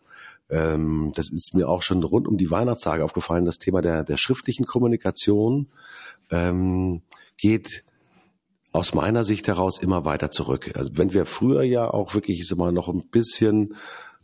ähm, 0.51 1.13
das 1.15 1.31
ist 1.31 1.55
mir 1.55 1.69
auch 1.69 1.83
schon 1.83 2.03
rund 2.03 2.27
um 2.27 2.39
die 2.39 2.51
Weihnachtstage 2.51 3.05
aufgefallen, 3.05 3.45
das 3.45 3.59
Thema 3.59 3.83
der, 3.83 4.05
der 4.05 4.17
schriftlichen 4.17 4.65
Kommunikation 4.65 5.69
ähm, 6.31 7.03
geht 7.37 7.85
aus 8.73 8.95
meiner 8.95 9.25
Sicht 9.25 9.49
heraus 9.49 9.79
immer 9.79 10.05
weiter 10.05 10.31
zurück. 10.31 10.71
Also 10.75 10.93
wenn 10.95 11.13
wir 11.13 11.27
früher 11.27 11.63
ja 11.63 11.91
auch 11.91 12.15
wirklich, 12.15 12.41
ich 12.41 12.49
sag 12.49 12.59
mal, 12.59 12.73
noch 12.73 12.89
ein 12.89 13.09
bisschen, 13.09 13.75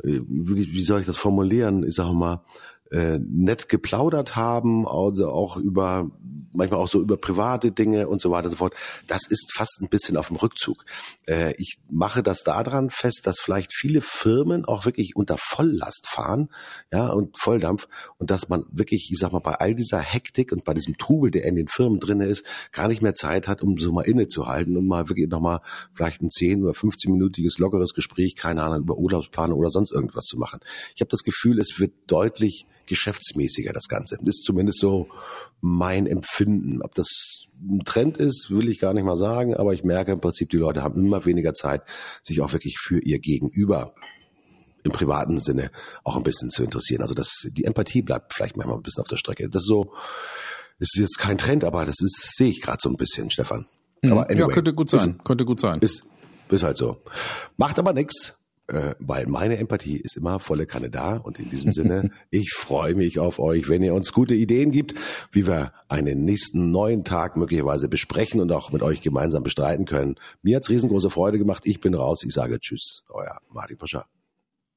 äh, 0.02 0.20
wie 0.26 0.82
soll 0.82 1.00
ich 1.00 1.06
das 1.06 1.16
formulieren, 1.16 1.84
ich 1.86 1.94
sag 1.94 2.12
mal, 2.12 2.42
äh, 2.90 3.18
nett 3.18 3.68
geplaudert 3.68 4.36
haben, 4.36 4.86
also 4.86 5.30
auch 5.30 5.56
über 5.56 6.10
manchmal 6.54 6.80
auch 6.80 6.88
so 6.88 7.00
über 7.00 7.16
private 7.16 7.72
Dinge 7.72 8.08
und 8.08 8.20
so 8.20 8.30
weiter 8.30 8.46
und 8.46 8.52
so 8.52 8.56
fort. 8.56 8.74
Das 9.06 9.26
ist 9.26 9.52
fast 9.52 9.80
ein 9.82 9.88
bisschen 9.88 10.16
auf 10.16 10.28
dem 10.28 10.36
Rückzug. 10.36 10.84
Äh, 11.26 11.54
ich 11.58 11.78
mache 11.90 12.22
das 12.22 12.44
daran 12.44 12.90
fest, 12.90 13.22
dass 13.24 13.40
vielleicht 13.40 13.74
viele 13.74 14.00
Firmen 14.00 14.64
auch 14.64 14.84
wirklich 14.84 15.16
unter 15.16 15.36
Volllast 15.38 16.06
fahren, 16.08 16.48
ja, 16.92 17.08
und 17.08 17.38
Volldampf 17.38 17.88
und 18.18 18.30
dass 18.30 18.48
man 18.48 18.64
wirklich, 18.70 19.10
ich 19.10 19.18
sag 19.18 19.32
mal, 19.32 19.40
bei 19.40 19.54
all 19.54 19.74
dieser 19.74 19.98
Hektik 19.98 20.52
und 20.52 20.64
bei 20.64 20.74
diesem 20.74 20.96
Trubel, 20.96 21.30
der 21.30 21.44
in 21.44 21.56
den 21.56 21.68
Firmen 21.68 22.00
drinne 22.00 22.26
ist, 22.26 22.46
gar 22.72 22.88
nicht 22.88 23.02
mehr 23.02 23.14
Zeit 23.14 23.48
hat, 23.48 23.62
um 23.62 23.76
so 23.78 23.92
mal 23.92 24.02
innezuhalten 24.02 24.76
und 24.76 24.86
mal 24.86 25.08
wirklich 25.08 25.28
nochmal 25.28 25.60
vielleicht 25.92 26.22
ein 26.22 26.30
10 26.30 26.62
oder 26.62 26.72
15-minütiges 26.72 27.60
lockeres 27.60 27.94
Gespräch, 27.94 28.36
keine 28.36 28.62
Ahnung, 28.62 28.80
über 28.80 28.96
Urlaubsplanung 28.96 29.58
oder 29.58 29.70
sonst 29.70 29.92
irgendwas 29.92 30.26
zu 30.26 30.38
machen. 30.38 30.60
Ich 30.94 31.00
habe 31.00 31.10
das 31.10 31.24
Gefühl, 31.24 31.58
es 31.58 31.80
wird 31.80 31.92
deutlich 32.06 32.66
geschäftsmäßiger, 32.86 33.72
das 33.72 33.88
Ganze. 33.88 34.16
Das 34.16 34.36
ist 34.36 34.44
zumindest 34.44 34.78
so 34.78 35.08
mein 35.60 36.06
Empfinden. 36.06 36.82
Ob 36.82 36.94
das 36.94 37.46
ein 37.60 37.84
Trend 37.84 38.16
ist, 38.18 38.50
will 38.50 38.68
ich 38.68 38.78
gar 38.78 38.94
nicht 38.94 39.04
mal 39.04 39.16
sagen, 39.16 39.54
aber 39.54 39.72
ich 39.72 39.84
merke 39.84 40.12
im 40.12 40.20
Prinzip, 40.20 40.50
die 40.50 40.56
Leute 40.56 40.82
haben 40.82 41.04
immer 41.04 41.24
weniger 41.24 41.54
Zeit, 41.54 41.82
sich 42.22 42.40
auch 42.40 42.52
wirklich 42.52 42.78
für 42.78 42.98
ihr 43.00 43.18
Gegenüber 43.18 43.94
im 44.82 44.92
privaten 44.92 45.40
Sinne 45.40 45.70
auch 46.04 46.16
ein 46.16 46.22
bisschen 46.22 46.50
zu 46.50 46.62
interessieren. 46.62 47.02
Also 47.02 47.14
das, 47.14 47.46
die 47.52 47.64
Empathie 47.64 48.02
bleibt 48.02 48.34
vielleicht 48.34 48.56
manchmal 48.56 48.76
ein 48.76 48.82
bisschen 48.82 49.00
auf 49.00 49.08
der 49.08 49.16
Strecke. 49.16 49.48
Das 49.48 49.62
ist 49.62 49.68
so, 49.68 49.92
ist 50.78 50.96
jetzt 50.96 51.18
kein 51.18 51.38
Trend, 51.38 51.64
aber 51.64 51.84
das 51.84 52.00
ist, 52.00 52.36
sehe 52.36 52.48
ich 52.48 52.60
gerade 52.60 52.78
so 52.80 52.90
ein 52.90 52.96
bisschen, 52.96 53.30
Stefan. 53.30 53.66
Mhm. 54.02 54.12
Aber 54.12 54.30
anyway, 54.30 54.40
ja, 54.40 54.48
könnte 54.48 54.74
gut 54.74 54.90
sein. 54.90 55.10
Ist, 55.10 55.24
könnte 55.24 55.44
gut 55.44 55.60
sein. 55.60 55.80
Ist, 55.80 56.02
ist 56.50 56.62
halt 56.62 56.76
so. 56.76 57.02
Macht 57.56 57.78
aber 57.78 57.92
nichts 57.92 58.36
äh, 58.66 58.94
weil 58.98 59.26
meine 59.26 59.58
Empathie 59.58 59.96
ist 59.96 60.16
immer 60.16 60.38
volle 60.38 60.66
Kanne 60.66 60.90
da. 60.90 61.16
Und 61.16 61.38
in 61.38 61.50
diesem 61.50 61.72
Sinne, 61.72 62.10
ich 62.30 62.52
freue 62.52 62.94
mich 62.94 63.18
auf 63.18 63.38
euch, 63.38 63.68
wenn 63.68 63.82
ihr 63.82 63.94
uns 63.94 64.12
gute 64.12 64.34
Ideen 64.34 64.70
gibt, 64.70 64.94
wie 65.32 65.46
wir 65.46 65.72
einen 65.88 66.24
nächsten 66.24 66.70
neuen 66.70 67.04
Tag 67.04 67.36
möglicherweise 67.36 67.88
besprechen 67.88 68.40
und 68.40 68.52
auch 68.52 68.72
mit 68.72 68.82
euch 68.82 69.02
gemeinsam 69.02 69.42
bestreiten 69.42 69.84
können. 69.84 70.16
Mir 70.42 70.56
hat's 70.56 70.70
riesengroße 70.70 71.10
Freude 71.10 71.38
gemacht. 71.38 71.64
Ich 71.66 71.80
bin 71.80 71.94
raus. 71.94 72.22
Ich 72.24 72.32
sage 72.32 72.58
Tschüss, 72.58 73.02
euer 73.10 73.38
Martin 73.50 73.76
Pascha. 73.76 74.06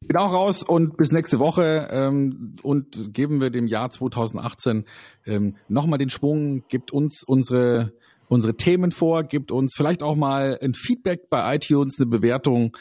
Ich 0.02 0.08
bin 0.08 0.18
auch 0.18 0.32
raus 0.32 0.62
und 0.62 0.96
bis 0.96 1.12
nächste 1.12 1.40
Woche 1.40 1.88
ähm, 1.90 2.56
und 2.62 3.14
geben 3.16 3.42
wir 3.42 3.50
dem 3.50 3.66
Jahr 3.66 3.90
2018 3.90 4.86
ähm, 5.26 5.56
nochmal 5.70 5.98
den 5.98 6.12
Schwung, 6.12 6.66
gibt 6.68 6.92
uns 6.92 7.24
unsere 7.24 7.94
unsere 8.28 8.56
Themen 8.56 8.92
vor, 8.92 9.24
gibt 9.24 9.52
uns 9.52 9.74
vielleicht 9.76 10.04
auch 10.04 10.16
mal 10.16 10.60
ein 10.62 10.74
Feedback 10.74 11.30
bei 11.30 11.56
iTunes, 11.56 11.98
eine 11.98 12.08
Bewertung 12.08 12.76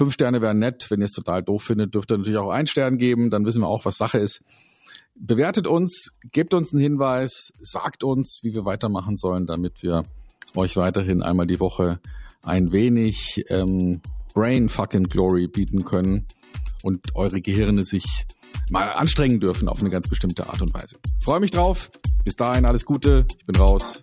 Fünf 0.00 0.14
Sterne 0.14 0.40
wären 0.40 0.58
nett. 0.58 0.90
Wenn 0.90 1.00
ihr 1.00 1.04
es 1.04 1.12
total 1.12 1.42
doof 1.42 1.62
findet, 1.62 1.94
dürft 1.94 2.10
ihr 2.10 2.16
natürlich 2.16 2.38
auch 2.38 2.48
einen 2.48 2.66
Stern 2.66 2.96
geben. 2.96 3.28
Dann 3.28 3.44
wissen 3.44 3.60
wir 3.60 3.68
auch, 3.68 3.84
was 3.84 3.98
Sache 3.98 4.16
ist. 4.16 4.42
Bewertet 5.14 5.66
uns, 5.66 6.12
gebt 6.32 6.54
uns 6.54 6.72
einen 6.72 6.80
Hinweis, 6.80 7.52
sagt 7.60 8.02
uns, 8.02 8.40
wie 8.42 8.54
wir 8.54 8.64
weitermachen 8.64 9.18
sollen, 9.18 9.46
damit 9.46 9.82
wir 9.82 10.04
euch 10.56 10.78
weiterhin 10.78 11.22
einmal 11.22 11.46
die 11.46 11.60
Woche 11.60 12.00
ein 12.40 12.72
wenig 12.72 13.44
ähm, 13.50 14.00
Brain 14.32 14.70
fucking 14.70 15.04
Glory 15.04 15.48
bieten 15.48 15.84
können 15.84 16.24
und 16.82 17.14
eure 17.14 17.42
Gehirne 17.42 17.84
sich 17.84 18.24
mal 18.70 18.90
anstrengen 18.90 19.38
dürfen 19.38 19.68
auf 19.68 19.80
eine 19.80 19.90
ganz 19.90 20.08
bestimmte 20.08 20.48
Art 20.48 20.62
und 20.62 20.72
Weise. 20.72 20.96
Freue 21.22 21.40
mich 21.40 21.50
drauf. 21.50 21.90
Bis 22.24 22.36
dahin 22.36 22.64
alles 22.64 22.86
Gute. 22.86 23.26
Ich 23.36 23.44
bin 23.44 23.56
raus. 23.56 24.00